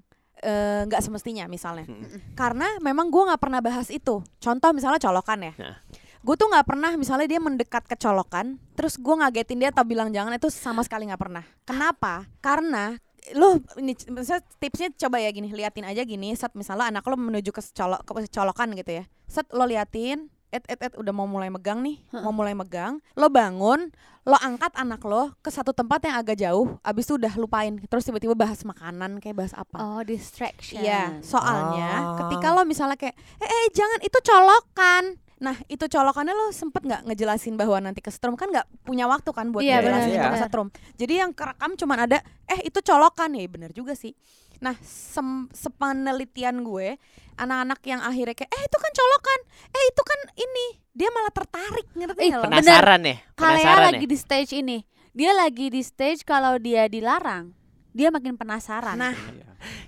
eh, 0.42 0.82
nggak 0.90 1.02
semestinya 1.02 1.46
misalnya, 1.48 1.86
karena 2.36 2.68
memang 2.82 3.14
gue 3.14 3.24
nggak 3.32 3.42
pernah 3.42 3.62
bahas 3.62 3.88
itu. 3.94 4.26
Contoh 4.42 4.70
misalnya 4.74 5.00
colokan 5.00 5.40
ya, 5.46 5.54
Nah. 5.58 5.78
gue 6.22 6.36
tuh 6.38 6.50
nggak 6.50 6.66
pernah 6.66 6.92
misalnya 6.98 7.26
dia 7.30 7.42
mendekat 7.42 7.86
ke 7.86 7.96
colokan, 7.98 8.58
terus 8.74 8.98
gue 8.98 9.16
ngagetin 9.16 9.58
dia 9.62 9.70
atau 9.70 9.86
bilang 9.86 10.10
jangan 10.10 10.34
itu 10.34 10.50
sama 10.50 10.82
sekali 10.86 11.10
nggak 11.10 11.22
pernah. 11.22 11.46
Kenapa? 11.66 12.26
Karena 12.42 12.98
lo 13.38 13.62
ini 13.78 13.94
misalnya 14.10 14.42
tipsnya 14.58 14.90
coba 14.98 15.22
ya 15.22 15.30
gini 15.30 15.54
liatin 15.54 15.86
aja 15.86 16.02
gini 16.02 16.34
set 16.34 16.58
misalnya 16.58 16.90
anak 16.90 17.06
lo 17.06 17.14
menuju 17.14 17.54
ke 17.54 17.62
colok 17.70 18.02
ke 18.02 18.26
colokan 18.34 18.74
gitu 18.74 18.92
ya 18.98 19.04
set 19.30 19.46
lo 19.54 19.70
liatin 19.70 20.26
et 20.52 20.64
et 20.68 20.80
et 20.82 20.94
udah 20.94 21.10
mau 21.10 21.26
mulai 21.26 21.48
megang 21.48 21.80
nih 21.80 21.98
mau 22.14 22.30
mulai 22.30 22.52
megang 22.52 23.00
lo 23.14 23.28
bangun 23.28 23.88
lo 24.22 24.38
angkat 24.38 24.76
anak 24.76 25.00
lo 25.02 25.34
ke 25.38 25.48
satu 25.48 25.72
tempat 25.72 26.04
yang 26.04 26.16
agak 26.16 26.38
jauh 26.38 26.78
abis 26.82 27.04
itu 27.06 27.16
udah 27.16 27.34
lupain 27.36 27.80
terus 27.82 28.04
tiba-tiba 28.04 28.36
bahas 28.36 28.62
makanan 28.62 29.18
kayak 29.18 29.34
bahas 29.38 29.54
apa 29.54 29.76
Oh 29.76 30.02
distraction 30.02 30.78
Iya, 30.78 31.18
soalnya 31.22 31.90
Ah. 31.90 32.18
ketika 32.20 32.52
lo 32.52 32.62
misalnya 32.64 32.96
kayak, 32.96 33.16
eh, 33.38 33.48
eh 33.48 33.66
jangan 33.72 34.00
itu 34.00 34.18
colokan. 34.22 35.04
Nah 35.38 35.58
itu 35.66 35.82
colokannya 35.84 36.32
lo 36.32 36.52
sempet 36.52 36.84
nggak 36.84 37.02
ngejelasin 37.04 37.56
bahwa 37.56 37.82
nanti 37.82 37.98
kesetrum 37.98 38.36
kan 38.36 38.46
nggak 38.48 38.68
punya 38.84 39.10
waktu 39.10 39.26
kan 39.30 39.50
buat 39.50 39.64
Iya, 39.64 39.82
ngejelasin 39.82 40.14
benar. 40.14 40.32
kesetrum. 40.36 40.68
Jadi 40.96 41.14
yang 41.18 41.32
kerekam 41.32 41.74
cuman 41.74 42.06
ada, 42.06 42.22
eh 42.46 42.62
itu 42.62 42.78
colokan 42.80 43.34
ya 43.34 43.48
bener 43.48 43.72
juga 43.72 43.96
sih. 43.96 44.14
Nah 44.62 44.78
sem 44.86 45.50
sepenelitian 45.52 46.62
gue, 46.62 46.96
anak-anak 47.36 47.82
yang 47.90 48.02
akhirnya 48.06 48.38
kayak, 48.38 48.52
eh 48.54 48.64
itu 48.64 48.78
kan 48.78 48.92
colokan, 48.94 49.40
eh 49.74 49.84
itu 49.90 50.02
kan 50.06 50.20
ini, 50.38 50.66
dia 50.94 51.10
malah 51.10 51.34
tertarik 51.34 51.88
ngerti 51.98 52.30
bener. 52.30 52.42
penasaran 52.46 53.02
ya 53.02 53.16
Kalea 53.34 53.76
lagi 53.90 54.06
ya? 54.06 54.12
di 54.12 54.18
stage 54.20 54.52
ini. 54.54 54.78
Dia 55.12 55.32
lagi 55.36 55.68
di 55.68 55.82
stage 55.84 56.24
kalau 56.24 56.56
dia 56.56 56.88
dilarang 56.88 57.52
Dia 57.92 58.08
makin 58.08 58.40
penasaran. 58.40 58.96
Nah, 58.96 59.12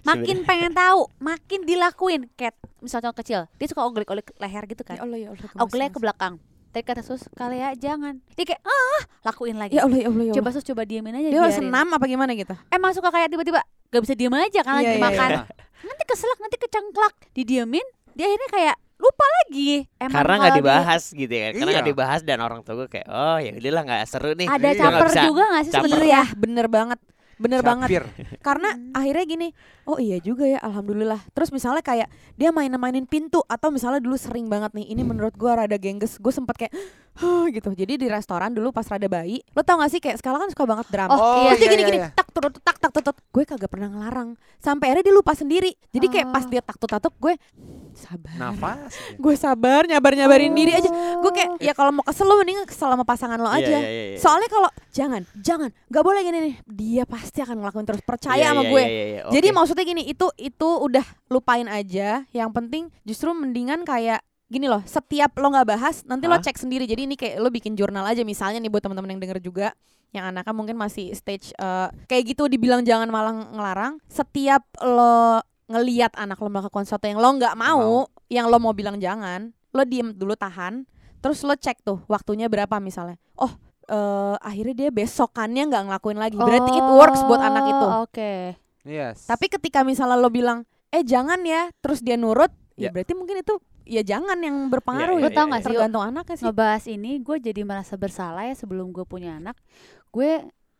Makin 0.03 0.43
pengen 0.43 0.75
tahu 0.75 1.07
Makin 1.23 1.63
dilakuin. 1.63 2.27
Kayak 2.36 2.59
misalnya 2.83 3.15
kecil 3.15 3.47
Dia 3.55 3.67
suka 3.71 3.88
oglek-oglek 3.88 4.36
leher 4.36 4.63
gitu 4.67 4.83
kan? 4.83 4.99
Ya 4.99 5.07
Allah 5.07 5.15
ya 5.15 5.27
Allah. 5.31 5.63
Oglek 5.63 5.95
ke 5.95 5.99
belakang 6.03 6.43
Tadi 6.73 6.81
kata 6.83 6.99
sus 6.99 7.21
Kalea 7.31 7.71
jangan 7.73 8.17
Dia 8.33 8.45
kayak 8.45 8.62
ah 8.62 9.01
lakuin 9.23 9.55
lagi 9.55 9.77
Ya 9.77 9.86
Allah 9.86 9.93
ya 9.95 10.07
Allah 10.07 10.19
ya 10.19 10.27
Allah. 10.27 10.36
Coba 10.36 10.49
sus 10.49 10.63
coba 10.63 10.81
diemin 10.83 11.13
aja 11.13 11.27
dia 11.27 11.38
biarin. 11.39 11.53
senam 11.55 11.88
apa 11.88 12.01
gimana 12.03 12.33
gitu? 12.33 12.57
Emang 12.67 12.91
suka 12.91 13.07
kayak 13.07 13.29
tiba-tiba 13.29 13.62
Gak 13.88 14.01
bisa 14.01 14.13
diem 14.13 14.33
aja 14.33 14.59
kan 14.59 14.73
lagi 14.75 14.86
Iya, 14.88 14.97
iya, 14.97 15.03
makan 15.03 15.29
iya. 15.31 15.41
Nanti 15.83 16.03
keselak 16.03 16.39
Nanti 16.39 16.57
kecengklak 16.57 17.13
Didiemin 17.31 17.86
Dia 18.12 18.25
akhirnya 18.25 18.49
kayak 18.51 18.75
lupa 18.95 19.25
lagi 19.38 19.83
Emang 19.97 20.15
karena 20.15 20.33
nggak 20.36 20.49
dia- 20.49 20.62
dibahas 20.63 21.03
gitu 21.12 21.29
ya 21.29 21.43
kan 21.43 21.53
karena 21.53 21.71
nggak 21.71 21.83
Iya. 21.83 21.91
dibahas 21.91 22.21
dan 22.23 22.39
orang 22.39 22.59
tua 22.62 22.73
gue 22.75 22.88
kayak 22.89 23.05
oh 23.05 23.38
ya 23.38 23.51
udahlah 23.53 23.83
nggak 23.83 24.01
seru 24.05 24.31
nih 24.31 24.47
Ada 24.47 24.63
nggak 24.63 24.79
caper 24.79 25.05
bisa 25.05 25.21
juga 25.23 25.43
gak 25.45 25.62
sih 25.62 25.71
sebenarnya 25.71 26.07
Iya, 26.09 26.23
bener 26.33 26.65
banget. 26.67 26.99
Bener 27.41 27.65
banget. 27.65 28.06
Karena 28.39 28.78
akhirnya 28.93 29.26
gini, 29.26 29.48
oh 29.89 29.98
iya 29.98 30.17
juga 30.22 30.46
ya, 30.46 30.60
alhamdulillah. 30.62 31.22
Terus 31.34 31.50
misalnya 31.50 31.82
kayak 31.82 32.08
dia 32.38 32.50
main-mainin 32.54 33.06
pintu 33.10 33.41
atau 33.46 33.74
misalnya 33.74 34.00
dulu 34.00 34.17
sering 34.17 34.48
banget 34.48 34.74
nih, 34.74 34.93
ini 34.93 35.02
menurut 35.02 35.34
gua 35.38 35.65
rada 35.65 35.78
gengges. 35.78 36.22
Gue 36.22 36.32
sempet 36.32 36.56
kayak 36.56 36.74
huh, 37.15 37.45
gitu. 37.49 37.69
Jadi 37.71 37.93
di 37.95 38.08
restoran 38.08 38.49
dulu 38.49 38.69
pas 38.69 38.84
rada 38.84 39.06
bayi, 39.06 39.43
lo 39.52 39.62
tau 39.62 39.78
gak 39.78 39.89
sih 39.89 39.99
kayak 39.99 40.17
sekarang 40.17 40.41
kan 40.41 40.49
suka 40.49 40.63
banget 40.63 40.88
drama. 40.89 41.13
Oh, 41.13 41.45
iya, 41.45 41.54
Terus 41.54 41.60
dia 41.60 41.65
iya, 41.65 41.73
gini-gini, 41.73 41.99
iya. 41.99 42.10
tak 42.12 42.28
tutut 42.30 42.54
tak 42.60 42.78
tak 42.78 42.91
tutut. 42.91 43.15
Gue 43.30 43.43
kagak 43.43 43.67
pernah 43.67 43.88
ngelarang. 43.88 44.36
Sampai 44.58 44.89
akhirnya 44.89 45.12
dia 45.12 45.15
lupa 45.15 45.34
sendiri. 45.34 45.71
Jadi 45.89 46.08
kayak 46.08 46.28
pas 46.30 46.43
Oh. 46.43 46.49
dia 46.49 46.62
tak 46.62 46.78
tatuk 46.80 47.13
gue 47.17 47.34
sabar. 47.93 48.34
Nafas. 48.36 48.93
Gue 49.15 49.36
sabar, 49.36 49.86
nyabar 49.86 50.12
nyabarin 50.13 50.52
diri 50.52 50.73
aja. 50.73 50.89
Gue 51.19 51.30
Oh. 51.30 51.34
kayak 51.34 51.62
ya 51.62 51.73
kalau 51.73 51.93
mau 51.93 52.04
kesel 52.04 52.26
lo 52.26 52.36
mending 52.36 52.65
kesel 52.65 52.89
sama 52.89 53.06
pasangan 53.06 53.38
lo 53.38 53.49
Iya, 53.49 53.58
aja. 53.60 53.78
iya, 53.78 53.80
iya, 53.80 54.04
iya. 54.13 54.17
Soalnya 54.17 54.49
kalau 54.49 54.69
jangan, 54.89 55.21
jangan, 55.38 55.69
nggak 55.88 56.04
boleh 56.04 56.21
gini 56.21 56.38
nih. 56.41 56.56
Dia 56.65 57.04
pasti 57.06 57.39
akan 57.39 57.62
ngelakuin 57.62 57.86
terus. 57.86 58.02
Percaya 58.02 58.36
Iya, 58.36 58.49
sama 58.52 58.63
iya, 58.65 58.71
gue. 58.71 58.84
iya, 58.84 58.89
iya, 58.89 59.06
iya. 59.06 59.21
Jadi 59.30 59.47
maksudnya 59.52 59.86
gini, 59.86 60.04
itu 60.04 60.28
itu 60.36 60.69
udah 60.82 61.06
lupain 61.30 61.67
aja. 61.67 62.26
Yang 62.30 62.49
penting 62.52 62.84
justru 63.04 63.30
mendingan 63.32 63.84
kayak 63.84 64.21
gini 64.54 64.70
loh. 64.70 64.86
Setiap 64.86 65.34
lo 65.42 65.50
nggak 65.50 65.68
bahas, 65.74 66.06
nanti 66.06 66.30
lo 66.30 66.38
Hah? 66.38 66.44
cek 66.46 66.62
sendiri. 66.62 66.86
Jadi 66.86 67.10
ini 67.10 67.18
kayak 67.18 67.42
lo 67.42 67.50
bikin 67.50 67.74
jurnal 67.74 68.06
aja 68.06 68.22
misalnya 68.22 68.62
nih 68.62 68.70
buat 68.70 68.86
teman-teman 68.86 69.18
yang 69.18 69.22
denger 69.26 69.39
juga 69.42 69.74
yang 70.13 70.30
anaknya 70.30 70.54
mungkin 70.54 70.78
masih 70.78 71.10
stage 71.18 71.58
eh, 71.58 71.89
kayak 72.06 72.38
gitu 72.38 72.46
dibilang 72.46 72.86
jangan 72.86 73.10
malah 73.10 73.34
ngelarang. 73.34 73.98
Setiap 74.06 74.62
lo 74.86 75.42
ngeliat 75.66 76.13
anak 76.13 76.38
lo 76.38 76.54
melakukan 76.54 76.86
sesuatu 76.86 77.10
yang 77.10 77.18
lo 77.18 77.30
nggak 77.34 77.58
mau, 77.58 78.06
yang 78.30 78.46
lo 78.48 78.62
mau 78.62 78.78
bilang 78.78 79.02
jangan, 79.02 79.50
lo 79.74 79.84
diem 79.84 80.13
dulu 80.13 80.38
tahan, 80.38 80.86
terus 81.20 81.42
lo 81.42 81.58
cek 81.58 81.82
tuh 81.82 82.06
waktunya 82.06 82.46
berapa 82.46 82.78
misalnya. 82.78 83.18
Oh, 83.42 83.50
eh, 83.89 84.36
akhirnya 84.38 84.86
dia 84.86 84.89
besokannya 84.94 85.63
nggak 85.66 85.84
ngelakuin 85.89 86.20
lagi. 86.22 86.38
Berarti 86.38 86.72
it 86.78 86.88
works 86.94 87.22
buat 87.26 87.42
anak 87.42 87.63
itu. 87.74 87.86
Oh, 87.89 88.06
Oke. 88.06 88.34
Yes. 88.86 89.26
Tapi 89.26 89.50
ketika 89.50 89.82
misalnya 89.82 90.20
lo 90.20 90.30
bilang, 90.30 90.68
eh 90.94 91.02
jangan 91.02 91.42
ya, 91.42 91.72
terus 91.82 92.06
dia 92.06 92.20
nurut, 92.20 92.52
ya 92.75 92.83
Ya. 92.83 92.89
berarti 92.89 93.13
mungkin 93.13 93.38
itu 93.38 93.53
ya 93.83 94.01
jangan 94.01 94.38
yang 94.38 94.55
berpengaruh 94.67 95.15
Iya, 95.15 95.19
Lo 95.19 95.27
ya. 95.27 95.29
iya, 95.29 95.36
tau 95.36 95.45
iya, 95.45 95.51
gak 95.51 95.59
sih 95.59 95.67
Tergantung 95.69 96.03
anaknya 96.03 96.36
sih. 96.36 96.45
ngebahas 96.45 96.83
ini 96.88 97.12
gue 97.19 97.38
jadi 97.39 97.62
merasa 97.62 97.93
bersalah 97.95 98.43
ya 98.43 98.53
sebelum 98.53 98.89
gue 98.89 99.03
punya 99.03 99.36
anak 99.36 99.55
gue 100.09 100.31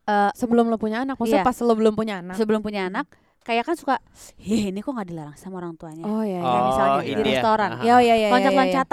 eh, 0.04 0.32
Sebelum 0.34 0.68
lo 0.68 0.76
punya 0.76 1.02
anak, 1.02 1.16
maksudnya 1.16 1.42
Iya. 1.42 1.48
pas 1.48 1.58
lo 1.60 1.74
belum 1.74 1.94
punya 1.94 2.20
anak. 2.20 2.36
sebelum 2.36 2.60
punya 2.60 2.88
anak 2.88 3.08
kayak 3.40 3.64
kan 3.64 3.76
suka 3.76 3.96
heh 4.38 4.68
ini 4.68 4.80
kok 4.80 4.90
nggak 4.90 5.06
dilarang 5.06 5.36
sama 5.36 5.60
orang 5.60 5.76
tuanya 5.76 6.04
Oh 6.04 6.24
iya. 6.24 6.40
Kayak 6.40 6.48
iya. 6.50 6.62
misalnya 6.66 6.92
Oh, 6.94 7.02
di 7.02 7.12
ya. 7.12 7.20
restoran. 7.22 7.70
Ya, 7.78 7.96
ya, 8.00 8.16
ya, 8.16 8.16
ya, 8.16 8.30
ya. 8.64 8.84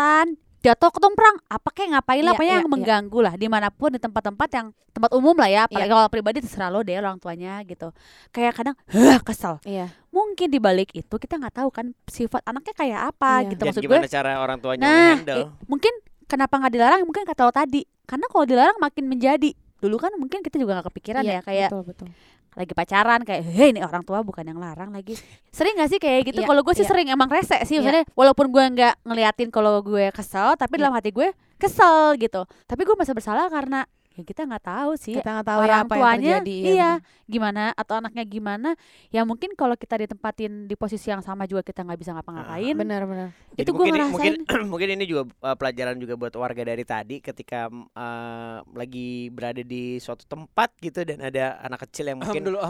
Jatuh 0.61 0.91
ketumprang 0.93 1.37
apa 1.49 1.69
kayak 1.73 1.89
ngapain 1.97 2.21
lah 2.21 2.33
Iya, 2.33 2.37
pokoknya 2.37 2.53
iya, 2.53 2.59
yang 2.61 2.69
iya. 2.69 2.75
mengganggu 2.77 3.19
lah 3.25 3.35
di 3.37 3.47
mana 3.49 3.69
pun 3.73 3.91
di 3.93 4.01
tempat-tempat 4.01 4.49
yang 4.53 4.67
tempat 4.91 5.11
umum 5.17 5.33
lah 5.33 5.49
ya 5.49 5.61
apalagi 5.65 5.89
kalau 5.89 6.05
pribadi 6.13 6.39
terserah 6.45 6.69
lo 6.69 6.85
deh 6.85 6.99
orang 6.99 7.17
tuanya 7.17 7.63
gitu 7.65 7.95
kayak 8.31 8.53
kadang 8.53 8.77
hah 8.93 9.21
kesel 9.25 9.57
Iya. 9.65 9.89
mungkin 10.13 10.53
di 10.53 10.61
balik 10.61 10.93
itu 10.93 11.15
kita 11.17 11.41
nggak 11.41 11.65
tahu 11.65 11.69
kan 11.73 11.97
sifat 12.05 12.45
anaknya 12.45 12.75
kayak 12.77 13.01
apa 13.09 13.49
gitu 13.49 13.63
Dan 13.65 13.73
maksud 13.73 13.83
gue 13.83 13.89
gimana 13.89 14.09
cara 14.11 14.31
orang 14.37 14.59
tuanya 14.61 14.85
Nah, 14.85 15.49
mungkin 15.65 15.95
kenapa 16.31 16.55
nggak 16.63 16.73
dilarang? 16.73 17.01
Mungkin 17.03 17.27
kata 17.27 17.43
lo 17.43 17.51
tadi, 17.51 17.83
karena 18.07 18.31
kalau 18.31 18.47
dilarang 18.47 18.79
makin 18.79 19.11
menjadi. 19.11 19.51
Dulu 19.83 19.97
kan 19.99 20.15
mungkin 20.15 20.47
kita 20.47 20.63
juga 20.63 20.79
nggak 20.79 20.87
kepikiran 20.95 21.27
ya, 21.27 21.41
kayak 21.43 21.75
betul, 21.75 21.83
betul. 21.83 22.09
Lagi 22.59 22.73
pacaran, 22.75 23.23
kayak, 23.23 23.43
hei 23.47 23.71
ini 23.71 23.81
orang 23.81 24.03
tua 24.03 24.27
bukan 24.27 24.43
yang 24.43 24.59
larang 24.59 24.91
lagi. 24.91 25.15
Sering 25.55 25.79
gak 25.79 25.91
sih 25.91 26.01
kayak 26.03 26.35
gitu? 26.35 26.41
Iya, 26.43 26.49
Kalau 26.51 26.63
gue 26.67 26.75
sih 26.75 26.83
iya. 26.83 26.91
sering 26.91 27.07
emang 27.11 27.31
rese 27.31 27.57
sih, 27.63 27.79
Iya. 27.79 27.87
maksudnya 27.87 28.05
walaupun 28.19 28.47
gue 28.51 28.65
nggak 28.75 28.95
ngeliatin 29.07 29.49
kalau 29.55 29.79
gue 29.81 30.11
kesel, 30.11 30.59
tapi 30.59 30.75
Iya. 30.77 30.81
dalam 30.87 30.95
hati 30.99 31.11
gue 31.15 31.31
kesel 31.61 32.19
gitu. 32.19 32.43
Tapi 32.67 32.81
gue 32.83 32.95
merasa 32.99 33.15
bersalah 33.15 33.47
karena 33.53 33.87
ya 34.11 34.23
kita 34.27 34.43
nggak 34.43 34.65
tahu 34.67 34.91
sih 34.99 35.15
Kita 35.15 35.31
nggak 35.39 35.47
tahu 35.47 35.61
ya 35.61 35.65
orang 35.71 35.81
apa 35.81 35.95
yang 35.95 36.03
tuanya, 36.03 36.35
terjadi. 36.43 36.57
iya 36.67 36.91
gimana 37.31 37.63
atau 37.79 37.95
anaknya 38.03 38.25
gimana. 38.27 38.75
Ya 39.15 39.23
mungkin 39.23 39.55
kalau 39.55 39.79
kita 39.79 40.03
ditempatin 40.03 40.67
di 40.67 40.75
posisi 40.75 41.15
yang 41.15 41.23
sama 41.23 41.47
juga 41.47 41.63
kita 41.63 41.87
nggak 41.87 41.99
bisa 41.99 42.11
ngapa-ngapain. 42.19 42.75
Benar, 42.75 43.07
benar. 43.07 43.29
Jadi 43.55 43.63
itu 43.63 43.71
gue 43.71 43.87
ngerasain. 43.87 44.11
mungkin 44.11 44.35
mungkin 44.71 44.89
ini 44.99 45.05
juga 45.07 45.23
uh, 45.47 45.55
pelajaran 45.55 45.95
juga 46.03 46.15
buat 46.19 46.35
warga 46.35 46.63
dari 46.67 46.83
tadi 46.83 47.23
ketika 47.23 47.71
uh, 47.71 48.57
lagi 48.75 49.31
berada 49.31 49.63
di 49.63 50.03
suatu 50.03 50.27
tempat 50.27 50.75
gitu 50.83 51.07
dan 51.07 51.23
ada 51.23 51.63
anak 51.63 51.87
kecil 51.87 52.11
yang 52.11 52.19
mungkin 52.19 52.43
dulu 52.43 52.59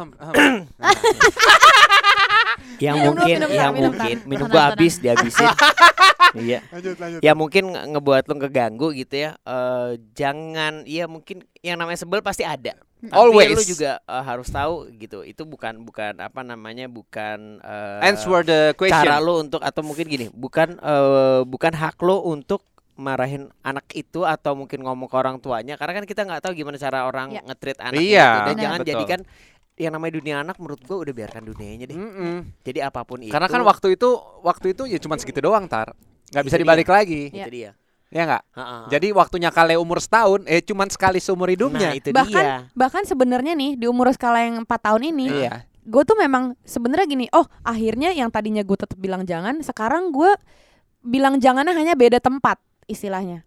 yang 2.81 2.95
Minum 2.97 3.13
dulu, 3.17 3.21
mungkin 3.21 3.37
minum 3.41 3.51
yang 3.51 3.73
minum 3.73 3.93
mungkin 3.93 4.17
minum 4.29 4.47
gua 4.49 4.73
habis 4.73 5.01
dihabisin 5.01 5.49
iya 6.35 6.61
Lanjut 6.73 6.97
lanjut. 6.97 7.21
ya 7.21 7.33
mungkin 7.33 7.65
nge- 7.69 7.87
ngebuat 7.91 8.25
lo 8.25 8.35
keganggu 8.39 8.89
gitu 8.93 9.15
ya 9.19 9.31
eh 9.37 9.91
jangan 10.13 10.85
ya 10.85 11.05
mungkin 11.05 11.43
yang 11.59 11.77
namanya 11.77 11.99
sebel 11.99 12.21
pasti 12.21 12.43
ada 12.43 12.77
Tapi 13.01 13.11
Always. 13.11 13.57
lu 13.57 13.65
juga 13.67 13.97
eh, 13.99 14.23
harus 14.23 14.47
tahu 14.47 14.75
gitu 14.95 15.23
itu 15.23 15.43
bukan 15.43 15.81
bukan 15.81 16.15
apa 16.17 16.41
namanya 16.41 16.85
bukan 16.85 17.59
eh, 17.59 18.05
Answer 18.05 18.43
the 18.43 18.61
question. 18.75 18.93
cara 19.01 19.17
lo 19.19 19.41
untuk 19.41 19.59
atau 19.59 19.81
mungkin 19.81 20.05
gini 20.05 20.27
bukan 20.29 20.77
eh, 20.77 21.41
bukan 21.43 21.73
hak 21.73 21.97
lo 21.99 22.21
untuk 22.23 22.61
marahin 22.95 23.49
anak 23.61 23.89
itu 23.95 24.23
atau 24.23 24.53
mungkin 24.53 24.81
ngomong 24.81 25.09
ke 25.09 25.17
orang 25.17 25.37
tuanya 25.37 25.75
karena 25.75 25.93
kan 25.95 26.05
kita 26.05 26.21
nggak 26.23 26.43
tahu 26.43 26.53
gimana 26.53 26.77
cara 26.77 27.03
orang 27.03 27.33
Ya. 27.33 27.41
nge-treat 27.41 27.79
anak 27.81 27.97
Iya, 27.97 28.29
gitu. 28.29 28.45
dan 28.45 28.57
jangan 28.59 28.79
Betul. 28.79 28.91
jadikan 28.93 29.21
yang 29.75 29.93
namanya 29.97 30.13
dunia 30.15 30.37
anak 30.39 30.57
menurut 30.61 30.81
gua 30.85 31.01
udah 31.01 31.15
biarkan 31.15 31.43
dunianya 31.43 31.85
deh 31.87 31.97
Mm-mm. 31.97 32.37
jadi 32.61 32.85
apa 32.85 33.01
pun 33.01 33.25
itu 33.25 33.33
Karena 33.33 33.49
kan 33.49 33.65
waktu 33.65 33.97
itu 33.97 34.09
waktu 34.43 34.77
itu 34.77 34.85
ya 34.85 34.99
cuma 34.99 35.17
segitu 35.17 35.41
doang 35.41 35.65
tar. 35.65 35.97
Nggak 36.31 36.45
bisa 36.47 36.57
dibalik 36.57 36.89
lagi. 36.89 37.23
itu 37.29 37.51
dia 37.51 37.71
Ya 38.11 38.27
nggak? 38.27 38.43
Ha-ha. 38.59 38.77
Jadi 38.91 39.15
waktunya 39.15 39.55
kale 39.55 39.79
umur 39.79 40.03
setahun 40.03 40.43
eh 40.45 40.59
cuman 40.59 40.91
sekali 40.91 41.23
seumur 41.23 41.47
nah 41.47 41.55
hidupnya. 41.55 41.89
itu 41.95 42.11
bahkan 42.11 42.43
dia 42.43 42.57
bahkan 42.75 43.03
sebenarnya 43.07 43.55
nih 43.55 43.79
di 43.79 43.87
umur 43.87 44.11
skala 44.11 44.43
yang 44.43 44.63
4 44.63 44.67
tahun 44.67 45.03
ini 45.11 45.27
Iya. 45.47 45.63
gue 45.81 46.03
tuh 46.03 46.19
memang 46.19 46.59
sebenarnya 46.61 47.07
gini 47.07 47.27
oh 47.31 47.47
akhirnya 47.63 48.11
yang 48.11 48.27
tadinya 48.29 48.63
gue 48.63 48.75
tetap 48.75 48.99
bilang 48.99 49.23
jangan 49.23 49.63
sekarang 49.63 50.11
gue 50.11 50.27
bilang 51.01 51.39
jangannya 51.39 51.71
hanya 51.71 51.95
beda 51.95 52.19
tempat 52.19 52.59
istilahnya 52.85 53.47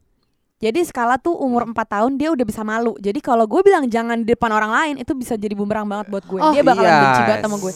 jadi 0.64 0.80
skala 0.82 1.16
tuh 1.18 1.36
umur 1.36 1.68
4 1.68 1.76
tahun 1.76 2.12
dia 2.16 2.30
udah 2.30 2.42
bisa 2.42 2.64
malu 2.64 2.96
jadi 2.98 3.20
kalau 3.20 3.44
gue 3.44 3.60
bilang 3.62 3.84
jangan 3.86 4.16
di 4.18 4.32
depan 4.32 4.48
orang 4.50 4.72
lain 4.72 4.96
itu 4.98 5.12
bisa 5.12 5.36
jadi 5.36 5.52
bumerang 5.52 5.84
banget 5.84 6.08
buat 6.08 6.24
gue 6.24 6.40
Oh, 6.40 6.52
dia 6.52 6.64
bakalan 6.64 6.88
yes. 6.88 7.02
benci 7.02 7.22
banget 7.22 7.42
sama 7.42 7.58
gue 7.58 7.74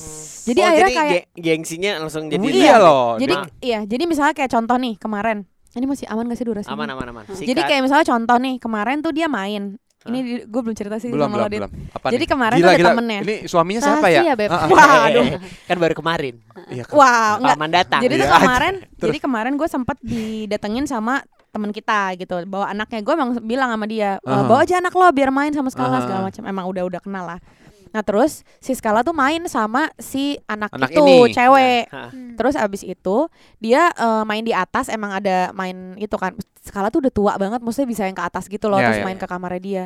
jadi 0.48 0.60
oh, 0.60 0.66
akhirnya 0.66 0.88
jadi 0.88 0.96
kayak 0.96 1.12
ge- 1.12 1.28
gengsinya 1.38 1.92
langsung 2.00 2.24
jadi 2.28 2.46
iya 2.48 2.76
loh. 2.78 3.16
jadi 3.18 3.34
Nah, 3.34 3.46
iya 3.60 3.80
jadi 3.84 4.04
misalnya 4.04 4.32
kayak 4.34 4.48
contoh 4.50 4.78
nih 4.78 4.96
kemarin 4.96 5.38
ini 5.70 5.86
masih 5.86 6.08
aman 6.08 6.24
gak 6.26 6.38
sih 6.38 6.46
durasinya 6.46 6.74
aman 6.74 6.88
aman 6.90 7.06
aman 7.12 7.24
jadi 7.30 7.44
Sikat. 7.54 7.68
kayak 7.68 7.82
misalnya 7.84 8.06
contoh 8.08 8.38
nih 8.40 8.56
kemarin 8.58 8.98
tuh 9.00 9.12
dia 9.12 9.28
main 9.28 9.76
ini 10.06 10.20
gue 10.42 10.62
belum 10.64 10.72
cerita 10.72 10.96
sih 10.96 11.12
belum 11.12 11.28
sama 11.28 11.36
belum 11.46 11.68
belum. 11.68 11.72
Apa 11.92 12.08
Jadi 12.08 12.24
nih? 12.24 12.32
kemarin 12.32 12.56
Gila, 12.56 12.64
tuh 12.64 12.72
ada 12.72 12.80
gila. 12.80 12.92
temennya. 12.96 13.20
Ini 13.20 13.36
suaminya 13.44 13.82
siapa 13.82 14.08
ya? 14.08 14.22
Rahasia, 14.24 14.34
Beb. 14.40 14.48
Ah, 14.48 14.56
ah. 14.56 14.68
Waduh. 14.70 15.26
kan 15.68 15.76
baru 15.76 15.94
kemarin 15.94 16.36
Iya, 16.70 16.84
kan. 16.86 16.96
Wah, 16.96 17.32
enggak. 17.36 17.52
paman 17.52 17.72
datang 17.74 18.00
Jadi 18.00 18.14
tuh 18.14 18.24
Iya. 18.24 18.38
kemarin, 18.40 18.74
jadi 18.96 19.18
kemarin 19.20 19.54
gue 19.54 19.68
sempet 19.68 19.98
didatengin 20.00 20.86
sama 20.86 21.28
temen 21.58 21.74
kita 21.74 22.14
gitu, 22.16 22.38
bawa 22.46 22.70
anaknya. 22.70 23.02
Gue 23.02 23.14
emang 23.14 23.34
bilang 23.42 23.70
sama 23.70 23.86
dia, 23.86 24.22
"Eh, 24.22 24.30
Aha. 24.30 24.46
bawa 24.46 24.62
aja 24.62 24.78
anak 24.78 24.94
lo 24.94 25.10
biar 25.10 25.30
main 25.30 25.50
sama 25.52 25.68
Skala 25.68 25.98
Aha. 25.98 26.04
segala 26.06 26.22
macam. 26.24 26.44
Emang 26.46 26.66
udah 26.66 26.84
udah 26.86 27.02
kenal 27.02 27.26
lah. 27.28 27.42
Nah 27.88 28.04
terus 28.04 28.44
si 28.60 28.76
Skala 28.76 29.00
tuh 29.00 29.16
main 29.16 29.40
sama 29.48 29.88
si 29.96 30.36
anak, 30.46 30.70
Anak 30.70 30.92
itu 30.92 31.02
ini. 31.02 31.32
cewek. 31.32 31.88
Ha. 31.88 32.12
Terus 32.36 32.54
abis 32.54 32.84
itu 32.84 33.18
dia 33.58 33.90
eh, 33.90 34.24
main 34.24 34.44
di 34.44 34.52
atas 34.52 34.88
emang 34.88 35.16
ada 35.16 35.50
main 35.52 35.96
itu 35.96 36.14
kan. 36.14 36.36
Skala 36.60 36.92
tuh 36.92 37.00
udah 37.00 37.14
tua 37.16 37.34
banget, 37.40 37.64
maksudnya 37.64 37.88
bisa 37.88 38.04
yang 38.04 38.12
ke 38.12 38.20
atas 38.20 38.52
gitu 38.52 38.68
loh, 38.68 38.76
Ya, 38.76 38.92
terus 38.92 39.00
ya, 39.00 39.06
main 39.08 39.16
ya. 39.16 39.24
ke 39.24 39.28
kamarnya 39.32 39.62
dia. 39.64 39.84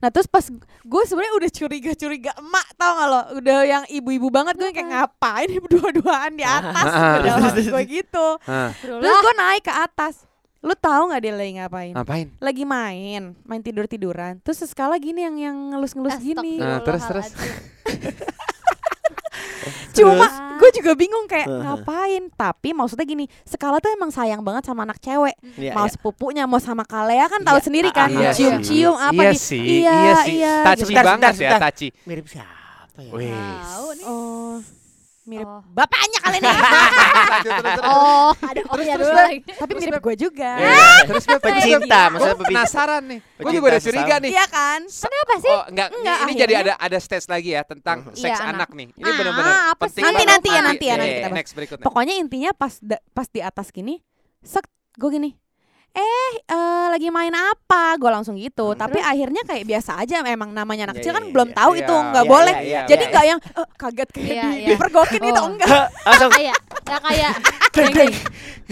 Nah 0.00 0.08
terus 0.08 0.24
pas 0.24 0.40
gue 0.82 1.02
sebenarnya 1.04 1.34
udah 1.36 1.50
curiga-curiga 1.52 2.32
emak 2.34 2.66
tau 2.74 2.92
gak 2.96 3.08
lo, 3.12 3.20
udah 3.36 3.58
yang 3.62 3.84
ibu-ibu 3.86 4.32
banget 4.32 4.56
gue 4.56 4.72
kayak 4.72 4.88
ngapain 4.88 5.52
berdua-duaan 5.60 6.32
di 6.32 6.42
atas 6.56 6.88
dalam 7.20 7.52
gue 7.52 7.82
gitu. 7.84 8.26
Terus 8.80 9.12
gue 9.20 9.34
naik 9.36 9.68
ke 9.68 9.74
atas. 9.76 10.24
Lu 10.62 10.74
tahu 10.74 11.10
nggak 11.10 11.20
dia 11.20 11.34
lagi 11.34 11.52
ngapain? 11.58 11.92
ngapain? 11.92 12.26
Lagi 12.38 12.62
main, 12.62 13.22
main 13.42 13.58
tidur 13.60 13.84
tiduran. 13.84 14.38
Terus 14.40 14.62
sekala 14.62 14.94
gini 14.96 15.20
yang 15.20 15.34
yang 15.36 15.56
ngelus-ngelus 15.70 16.16
gini. 16.18 16.56
Nah, 16.56 16.78
terus, 16.80 17.02
terus. 17.02 17.28
Cuma 19.92 20.24
gue 20.56 20.70
juga 20.72 20.94
bingung 20.94 21.26
kayak 21.26 21.46
ngapain. 21.46 22.30
Tapi 22.32 22.72
maksudnya 22.72 23.04
gini, 23.04 23.26
Skala 23.42 23.76
tuh 23.76 23.90
emang 23.90 24.08
sayang 24.08 24.40
banget 24.40 24.64
sama 24.64 24.82
anak 24.82 24.96
cewek. 24.98 25.34
Iya, 25.54 25.74
mau 25.74 25.84
iya. 25.84 25.92
sepupunya, 25.92 26.44
mau 26.46 26.58
sama 26.58 26.82
Kalea 26.82 27.26
kan 27.26 27.42
tahu 27.42 27.58
Iya. 27.58 27.66
sendiri 27.66 27.88
Ah, 27.90 27.94
kan. 27.94 28.08
iya 28.08 28.30
Cium-cium 28.32 28.94
apa 28.96 29.12
iya 29.18 29.30
di- 29.30 29.38
sih, 29.38 29.62
Iya, 29.82 29.92
iya 29.92 30.14
sih. 30.24 30.34
iya, 30.38 30.54
Taci 30.64 30.94
banget 30.94 31.34
ya, 31.36 31.50
taci. 31.58 31.86
mirip 32.06 32.26
siapa 32.26 32.98
ya 32.98 33.10
Wih. 33.12 33.34
Oh, 34.06 34.56
mirip 35.22 35.46
Oh. 35.46 35.62
bapaknya 35.68 36.18
kali 36.18 36.36
ini. 36.38 36.50
Oh, 37.82 38.30
ada 38.34 38.60
ohnya 38.68 38.94
dulu 38.96 39.12
lagi. 39.12 39.38
Tapi 39.46 39.72
mirip 39.76 39.98
gue 40.00 40.16
juga. 40.18 40.50
Terus 41.08 41.24
Beb, 41.24 41.40
Pencinta, 41.40 42.00
maksudnya 42.10 42.34
gua 42.34 42.46
penasaran 42.46 43.02
nih. 43.06 43.20
Gue 43.36 43.50
juga 43.52 43.66
udah 43.68 43.82
curiga 43.82 44.14
nih. 44.18 44.30
Iya 44.30 44.44
kan? 44.46 44.80
Kenapa 44.82 45.34
sih? 45.38 45.52
Oh, 45.52 45.64
enggak, 45.66 45.88
Enggak, 45.92 46.16
ini 46.20 46.32
jadi 46.36 46.54
ada 46.56 46.72
ada 46.76 46.98
stage 46.98 47.26
lagi 47.26 47.50
ya 47.52 47.62
tentang 47.62 47.98
Mhm. 48.04 48.14
seks 48.14 48.34
Iya, 48.34 48.48
anak. 48.48 48.68
nih. 48.72 48.88
Ini 48.92 49.02
Ah, 49.04 49.14
benar-benar 49.14 49.54
penting? 49.76 50.02
Nanti, 50.02 50.14
banget. 50.16 50.26
nanti 50.28 50.48
ya, 50.48 50.60
nanti 50.60 50.84
ya, 50.84 50.90
Iya, 50.90 50.94
nanti 50.96 51.06
iya, 51.06 51.16
kita 51.16 51.22
bahas. 51.24 51.38
next 51.38 51.52
berikutnya. 51.54 51.84
Pokoknya 51.84 52.14
intinya 52.16 52.50
pas 52.52 52.74
pas 53.12 53.26
di 53.28 53.40
atas 53.40 53.66
gini, 53.70 53.94
sek 54.40 54.66
gue 54.94 55.10
gini. 55.10 55.30
Eh, 55.92 56.32
eh, 56.48 56.86
lagi 56.88 57.08
main 57.08 57.32
apa? 57.32 58.00
Gue 58.00 58.08
langsung 58.08 58.40
gitu. 58.40 58.72
Hmm. 58.72 58.80
Tapi 58.80 58.96
akhirnya 58.96 59.44
kayak 59.44 59.64
biasa 59.64 60.00
aja. 60.00 60.24
Emang 60.24 60.50
namanya 60.50 60.88
anak 60.88 60.96
Iya, 60.96 61.00
kecil 61.04 61.12
kan 61.12 61.24
iya, 61.24 61.32
belum 61.36 61.48
iya. 61.48 61.56
tahu 61.56 61.70
Iya, 61.72 61.80
itu 61.84 61.94
nggak 61.94 62.24
iya, 62.24 62.32
boleh. 62.32 62.54
iya, 62.56 62.64
iya, 62.64 62.80
Jadi 62.88 63.02
iya. 63.04 63.12
nggak 63.12 63.24
yang 63.28 63.40
eh, 63.44 63.68
kaget 63.76 64.08
kayak 64.08 64.24
Iya, 64.26 64.42
di, 64.42 64.48
iya. 64.56 64.68
dipergokin 64.72 65.20
gitu 65.20 65.40
Oh. 65.42 65.48
enggak. 65.52 65.68
langsung 66.08 66.30
kayak 66.32 66.56
ya 67.12 67.30
kayak 67.72 67.92
deng. 67.92 68.12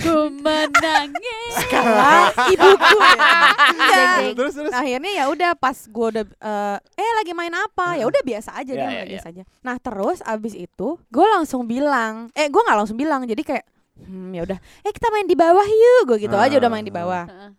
ku 0.00 0.16
menangis. 0.32 1.52
Skala 1.60 2.14
ibuku 2.52 2.98
ya. 3.00 4.04
Terus 4.32 4.52
terus. 4.56 4.72
Nah, 4.72 4.80
akhirnya 4.80 5.12
ya 5.12 5.24
udah 5.28 5.50
pas 5.56 5.76
gue 5.76 6.06
udah 6.16 6.24
eh, 6.24 6.76
eh 6.96 7.10
lagi 7.16 7.32
main 7.32 7.52
apa 7.52 7.96
ya 7.96 8.08
udah 8.08 8.22
biasa 8.22 8.56
aja 8.56 8.72
Ya, 8.72 8.80
dia 8.80 8.88
ya, 8.88 9.02
ya. 9.02 9.04
biasa 9.12 9.26
aja 9.28 9.42
nah 9.60 9.76
terus 9.76 10.18
abis 10.22 10.54
itu 10.54 10.88
gue 10.96 11.26
langsung 11.28 11.66
bilang 11.66 12.30
eh 12.32 12.46
gue 12.46 12.60
nggak 12.60 12.78
langsung 12.78 12.96
bilang 12.96 13.24
jadi 13.24 13.42
kayak 13.42 13.64
hmm 14.02 14.30
ya 14.32 14.42
udah. 14.42 14.58
Eh 14.82 14.92
kita 14.92 15.08
main 15.08 15.24
di 15.24 15.34
bawah 15.34 15.64
yuk. 15.64 16.00
Gue 16.06 16.18
gitu 16.20 16.34
aja 16.34 16.54
udah 16.54 16.68
main 16.68 16.82
di 16.82 16.90
bawah. 16.90 17.26
Heeh. 17.26 17.52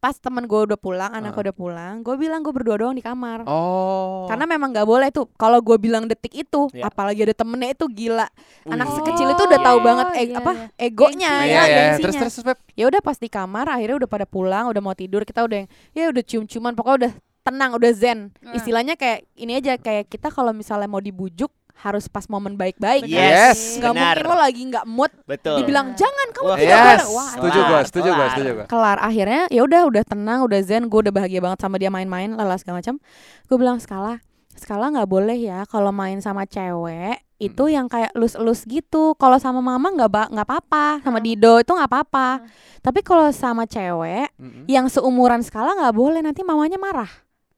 pas 0.00 0.16
temen 0.16 0.48
gue 0.48 0.60
udah 0.64 0.80
pulang 0.80 1.12
anak 1.12 1.36
gue 1.36 1.44
udah 1.44 1.52
pulang 1.52 2.00
gue 2.00 2.16
bilang 2.16 2.40
gue 2.40 2.48
berdua 2.50 2.80
doang 2.80 2.96
di 2.96 3.04
kamar. 3.04 3.44
Oh. 3.44 4.24
karena 4.32 4.48
memang 4.48 4.72
nggak 4.72 4.88
boleh 4.88 5.12
tuh. 5.12 5.28
Kalau 5.36 5.60
gue 5.60 5.76
bilang 5.76 6.08
detik 6.08 6.32
itu 6.32 6.72
Ya. 6.72 6.88
apalagi 6.88 7.20
ada 7.20 7.36
temennya 7.36 7.76
itu 7.76 7.84
gila. 7.84 8.24
Anak 8.64 8.88
Wih. 8.88 8.96
sekecil 8.96 9.28
itu 9.28 9.42
udah 9.44 9.60
tahu 9.60 9.76
Oh, 9.76 9.84
banget 9.84 10.06
eh, 10.16 10.24
iya, 10.24 10.40
apa 10.40 10.52
iya. 10.56 10.66
egonya 10.80 11.30
Iya, 11.30 11.36
ya 11.36 11.44
iya, 11.44 11.60
gengsinya. 11.68 12.00
Terus 12.00 12.14
terus 12.16 12.34
terus, 12.40 12.56
ya 12.72 12.84
udah 12.88 13.00
pas 13.04 13.20
di 13.20 13.28
kamar 13.28 13.66
akhirnya 13.68 13.96
udah 14.00 14.08
pada 14.08 14.24
pulang 14.24 14.72
udah 14.72 14.80
mau 14.80 14.96
tidur 14.96 15.20
kita 15.20 15.44
udah 15.44 15.56
yang 15.60 15.68
ya 15.92 16.08
udah 16.08 16.24
cium-ciuman 16.24 16.72
pokoknya 16.72 16.96
udah 16.96 17.12
tenang 17.44 17.70
udah 17.76 17.92
zen. 17.92 18.18
Istilahnya 18.56 18.96
kayak 18.96 19.28
ini 19.36 19.52
aja 19.54 19.76
kayak 19.76 20.08
kita 20.08 20.32
kalau 20.32 20.56
misalnya 20.56 20.88
mau 20.88 21.04
dibujuk 21.04 21.52
harus 21.80 22.06
pas 22.06 22.24
momen 22.26 22.54
baik-baik. 22.54 23.04
Yes. 23.04 23.56
sih. 23.74 23.80
nggak 23.80 23.90
benar. 23.90 24.14
mungkin 24.14 24.26
lo 24.26 24.36
lagi 24.36 24.62
nggak 24.66 24.86
mood 24.86 25.12
betul 25.24 25.56
dibilang 25.56 25.92
jangan 25.92 26.26
kamu 26.30 26.44
Wah, 26.46 26.56
tidak 26.56 26.70
Yes. 26.70 26.84
boleh 27.00 27.08
wah 27.10 27.30
Setuju 27.30 27.50
Kelar, 27.52 27.66
gua, 27.66 27.80
setuju 27.82 28.10
kelar. 28.10 28.28
setuju 28.30 28.50
gua. 28.52 28.64
kelar 28.66 28.98
akhirnya 29.00 29.42
ya 29.48 29.60
udah 29.62 29.82
udah 29.86 30.02
tenang 30.02 30.38
udah 30.42 30.60
zen 30.60 30.82
gue 30.84 31.00
udah 31.00 31.14
bahagia 31.14 31.40
banget 31.40 31.58
sama 31.58 31.76
dia 31.76 31.88
main-main 31.88 32.30
lala 32.30 32.54
segala 32.54 32.78
macam 32.78 33.00
gue 33.42 33.56
bilang 33.56 33.78
skala 33.78 34.20
skala 34.52 34.90
nggak 34.90 35.06
boleh 35.06 35.36
ya 35.36 35.64
kalau 35.64 35.88
main 35.90 36.18
sama 36.18 36.44
cewek 36.44 37.16
itu 37.38 37.64
yang 37.66 37.86
kayak 37.86 38.12
lus-lus 38.12 38.62
gitu 38.62 39.12
kalau 39.14 39.36
sama 39.36 39.58
mama 39.58 39.88
nggak 39.88 40.28
nggak 40.28 40.44
apa-apa 40.44 41.00
sama 41.00 41.16
Hmm. 41.16 41.24
Dido 41.24 41.56
itu 41.56 41.70
nggak 41.70 41.88
apa-apa 41.88 42.28
Hmm. 42.36 42.48
tapi 42.78 43.00
kalau 43.00 43.24
sama 43.30 43.64
cewek 43.64 44.28
yang 44.66 44.84
seumuran 44.86 45.40
skala 45.40 45.72
nggak 45.74 45.94
boleh 45.94 46.20
nanti 46.20 46.42
mamanya 46.42 46.76
marah 46.76 47.08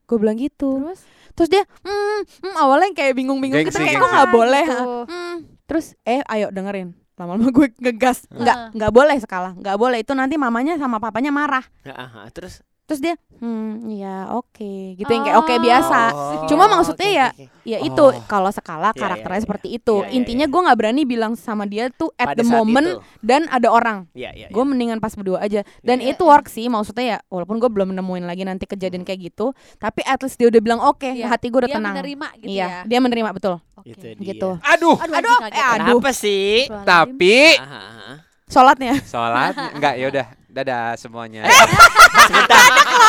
gue 0.05 0.17
bilang 0.17 0.37
gitu 0.37 0.79
Terus? 0.79 1.03
Terus 1.33 1.49
dia 1.49 1.63
hmm, 1.83 2.21
hmm, 2.43 2.55
awalnya 2.57 2.91
kayak 2.93 3.15
bingung-bingung 3.15 3.63
gitu 3.63 3.75
Gengsi, 3.75 3.89
kayak 3.89 3.99
kok 3.99 4.11
nggak 4.11 4.31
boleh 4.31 4.65
Gitu. 4.65 4.77
ha? 4.77 5.05
Hmm. 5.05 5.37
terus 5.65 5.87
eh 6.03 6.21
ayo 6.27 6.49
dengerin 6.49 6.93
lama-lama 7.13 7.49
gue 7.51 7.67
ngegas 7.79 8.25
nggak 8.29 8.57
nggak 8.73 8.91
boleh 8.91 9.17
skala 9.19 9.53
nggak 9.55 9.77
boleh 9.77 9.99
itu 10.01 10.13
nanti 10.13 10.35
mamanya 10.35 10.75
sama 10.75 10.97
papanya 10.97 11.31
marah 11.31 11.63
Ah, 11.85 12.25
ah, 12.25 12.29
terus 12.29 12.65
terus 12.85 12.99
dia 12.99 13.15
hmm 13.35 13.91
ya 13.91 14.31
oke 14.31 14.71
gitu 14.95 15.07
yang 15.07 15.25
kayak 15.25 15.35
oke 15.37 15.55
biasa 15.57 16.01
Oh, 16.13 16.47
Cuma 16.47 16.67
maksudnya 16.69 17.05
oke, 17.05 17.17
ya, 17.17 17.27
oke. 17.29 17.45
ya 17.65 17.79
Oh. 17.79 17.89
itu 17.89 18.05
kalau 18.25 18.51
skala 18.51 18.91
Iya, 18.91 18.99
karakternya 18.99 19.35
iya, 19.35 19.45
seperti 19.45 19.69
itu 19.73 19.97
Iya, 19.97 20.05
iya, 20.05 20.15
intinya 20.15 20.47
iya. 20.47 20.53
gue 20.53 20.61
nggak 20.63 20.79
berani 20.79 21.03
bilang 21.05 21.33
sama 21.35 21.65
dia 21.65 21.89
tuh 21.89 22.11
at 22.17 22.29
Pada 22.29 22.39
the 22.39 22.45
moment 22.45 22.89
itu. 22.89 22.99
dan 23.21 23.47
ada 23.49 23.67
orang 23.67 24.07
Iya, 24.13 24.31
iya, 24.33 24.47
gue 24.47 24.57
iya. 24.57 24.69
mendingan 24.69 24.99
pas 24.99 25.11
berdua 25.13 25.39
aja 25.41 25.63
dan 25.81 25.99
Iya, 25.99 26.13
itu 26.13 26.23
iya. 26.23 26.31
work 26.31 26.47
sih 26.47 26.67
maksudnya 26.67 27.05
ya 27.05 27.29
walaupun 27.29 27.57
gue 27.57 27.67
belum 27.69 27.91
nemuin 27.93 28.25
lagi 28.25 28.43
nanti 28.43 28.65
kejadian 28.65 29.03
kayak 29.03 29.21
gitu 29.29 29.51
tapi 29.77 30.03
at 30.03 30.19
least 30.19 30.37
dia 30.37 30.47
udah 30.47 30.61
bilang 30.61 30.81
oke 30.81 31.03
Iya. 31.05 31.27
hati 31.29 31.49
gue 31.49 31.59
udah 31.59 31.67
Dia 31.69 31.77
tenang 31.77 31.95
menerima 31.97 32.27
gitu 32.37 32.49
iya 32.49 32.63
ya. 32.63 32.81
dia 32.85 32.99
menerima 33.01 33.31
betul. 33.33 33.55
Itu 33.83 33.99
dia. 33.99 34.27
gitu 34.29 34.51
Aduh, 34.61 34.95
Aduh, 34.97 35.17
Aduh, 35.17 35.39
eh, 35.45 35.59
aduh. 35.73 35.99
Kenapa 35.99 36.11
sih? 36.13 36.71
tapi 36.83 37.57
Ah, 37.57 37.67
ah, 37.67 37.83
ah. 38.05 38.17
sholatnya 38.45 38.95
sholat 39.03 39.55
enggak 39.75 39.95
ya 39.97 40.07
udah 40.09 40.27
dadah 40.53 40.95
semuanya. 40.95 41.49
Sebentar. 42.23 42.61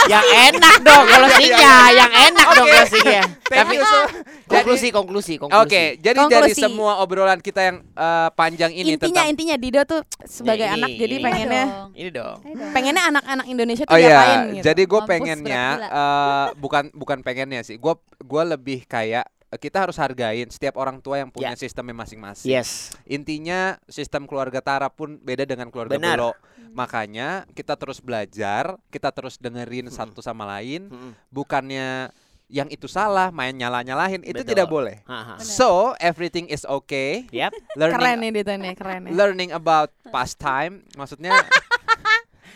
yang 0.03 0.25
enak 0.49 0.75
dong 0.81 1.05
closingnya, 1.05 1.75
yang 1.93 2.11
enak 2.11 2.47
dong 2.49 2.67
closingnya. 2.67 3.23
Tapi 3.53 3.75
so- 3.77 4.09
konklusi, 4.47 4.87
konklusi, 4.89 5.33
konklusi. 5.37 5.61
Oke, 5.61 5.83
jadi 5.97 6.17
dari 6.23 6.49
Konklusi. 6.49 6.61
semua 6.61 6.99
obrolan 6.99 7.37
kita 7.37 7.61
yang 7.61 7.77
eh, 7.83 8.29
panjang 8.33 8.71
ini 8.71 8.95
intinya 8.95 9.21
tentang 9.21 9.27
intinya 9.29 9.55
Dido 9.55 9.81
tuh 9.83 10.01
sebagai 10.23 10.65
Ini, 10.65 10.75
anak 10.77 10.89
jadi 10.95 11.15
ini. 11.15 11.23
pengennya 11.23 11.65
Dong. 11.65 11.89
Ini 11.93 12.09
dong. 12.09 12.37
Pengennya 12.71 13.03
anak-anak 13.05 13.45
Indonesia 13.45 13.83
tuh 13.83 13.93
Oh 13.93 13.99
iya, 13.99 14.19
gitu 14.49 14.63
jadi 14.63 14.81
gue 14.81 15.01
pengennya 15.03 15.63
eh, 15.83 16.47
bukan 16.55 16.83
bukan 16.91 17.19
pengennya 17.21 17.61
sih, 17.61 17.75
gue 17.75 17.93
gua 18.19 18.43
lebih 18.45 18.83
kayak 18.85 19.23
eh, 19.23 19.42
kita 19.55 19.85
harus 19.85 19.97
hargain 19.97 20.47
setiap 20.47 20.75
orang 20.75 20.97
tua 20.97 21.19
yang 21.19 21.29
punya 21.29 21.53
Ya. 21.53 21.59
sistemnya 21.59 21.93
masing-masing. 21.93 22.49
Yes. 22.49 22.93
Intinya 23.03 23.77
sistem 23.85 24.25
keluarga 24.25 24.59
Tara 24.59 24.87
pun 24.87 25.17
beda 25.17 25.43
dengan 25.43 25.69
keluarga 25.69 25.95
Benar. 25.95 26.17
Belo. 26.17 26.31
Makanya 26.73 27.45
kita 27.51 27.77
terus 27.77 28.01
belajar, 28.01 28.75
kita 28.89 29.13
terus 29.13 29.37
dengerin 29.37 29.87
satu 29.87 30.19
sama 30.19 30.47
lain, 30.47 30.89
Mm-mm. 30.89 31.11
bukannya 31.29 32.09
yang 32.49 32.69
itu 32.69 32.85
salah, 32.85 33.33
main 33.33 33.49
nyala-nyalahin 33.49 34.21
itu 34.21 34.41
Betul. 34.41 34.51
tidak 34.53 34.67
boleh. 34.69 34.97
Haha. 35.05 35.41
So, 35.41 35.97
everything 35.97 36.45
is 36.47 36.61
okay. 36.63 37.25
Yap. 37.33 37.49
Learning 37.73 37.97
Keren 37.97 38.17
nih 38.19 38.31
Dita 38.31 38.53
nih, 38.53 38.73
keren 38.73 39.01
ya. 39.05 39.11
learning 39.11 39.49
about 39.49 39.89
pastime 40.09 40.85
maksudnya 40.93 41.33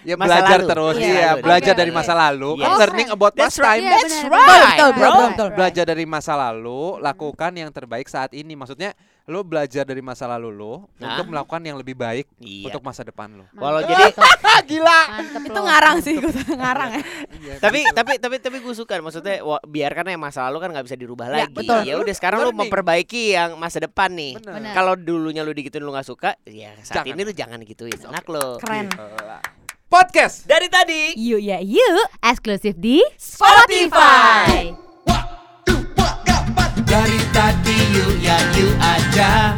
ya 0.04 0.14
Masa 0.14 0.28
belajar 0.28 0.58
lalu. 0.58 0.68
terus 0.68 0.96
Iya, 0.96 1.08
iya 1.08 1.30
betul. 1.32 1.44
belajar 1.44 1.72
Oke, 1.72 1.80
dari 1.80 1.92
masa 1.92 2.14
lalu 2.14 2.50
kan 2.54 2.68
Yes. 2.68 2.80
learning 2.80 3.10
about 3.10 3.34
That's 3.34 3.56
pastime 3.56 3.80
Iya, 3.80 3.92
That's 3.94 4.18
right. 4.20 4.28
Betul, 4.28 4.62
betul, 4.62 4.90
bro. 4.92 5.08
betul, 5.08 5.28
betul. 5.28 5.50
belajar 5.54 5.84
dari 5.86 6.06
masa 6.06 6.34
lalu 6.36 6.82
lakukan 7.00 7.52
yang 7.54 7.70
terbaik 7.70 8.08
saat 8.08 8.32
ini 8.32 8.54
maksudnya 8.54 8.92
lo 9.26 9.44
belajar 9.44 9.84
dari 9.84 10.00
masa 10.00 10.24
lalu 10.26 10.50
lo 10.50 10.74
Nah. 10.96 11.14
untuk 11.14 11.28
melakukan 11.30 11.60
yang 11.62 11.76
lebih 11.76 11.94
baik 11.94 12.32
Iya. 12.38 12.68
untuk 12.68 12.80
masa 12.82 13.02
depan 13.02 13.28
lo 13.34 13.46
Walau 13.54 13.84
jadi- 13.84 14.16
ah 14.16 14.62
gila 14.70 15.00
Mantep 15.10 15.42
Itu 15.46 15.60
ngarang 15.62 15.98
sih, 16.00 16.14
gue 16.16 16.32
ngarang 16.58 16.90
ya. 16.94 17.02
tapi 17.58 17.84
tapi 17.88 18.12
tapi 18.18 18.36
tapi 18.38 18.58
gue 18.58 18.74
suka 18.74 18.96
maksudnya 18.98 19.38
biarkan 19.62 20.08
yang 20.10 20.22
masa 20.22 20.48
lalu 20.48 20.58
kan 20.60 20.70
nggak 20.72 20.86
bisa 20.86 20.96
dirubah 20.96 21.28
Ya, 21.28 21.34
lagi 21.44 21.54
betul. 21.54 21.82
ya 21.84 21.96
udah 21.98 22.14
sekarang 22.14 22.40
lu 22.40 22.44
Learning. 22.48 22.60
memperbaiki 22.64 23.24
yang 23.34 23.50
masa 23.56 23.78
depan 23.80 24.10
nih 24.10 24.40
kalau 24.72 24.96
dulunya 24.96 25.42
lu 25.42 25.52
digituin 25.52 25.82
lu 25.82 25.92
nggak 25.92 26.08
suka 26.08 26.40
ya 26.44 26.72
saat 26.80 27.04
Jangan. 27.04 27.14
ini 27.14 27.22
lu 27.22 27.34
jangan 27.34 27.60
gituin 27.62 28.00
enak 28.00 28.26
lo 28.26 28.58
Keren. 28.58 28.88
Podcast. 29.88 30.44
Dari 30.48 30.68
tadi. 30.68 31.16
Yuk 31.16 31.42
ya 31.42 31.60
yuk. 31.64 32.08
Eksklusif 32.20 32.76
di 32.78 33.00
Spotify. 33.16 34.76
Dari 36.88 37.20
tadi 37.32 37.78
yuk 37.96 38.14
ya 38.20 38.38
yuk 38.56 38.74
aja. 38.80 39.56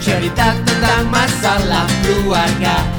Cerita 0.00 0.54
tentang 0.64 1.10
masalah 1.10 1.84
keluarga 2.04 2.95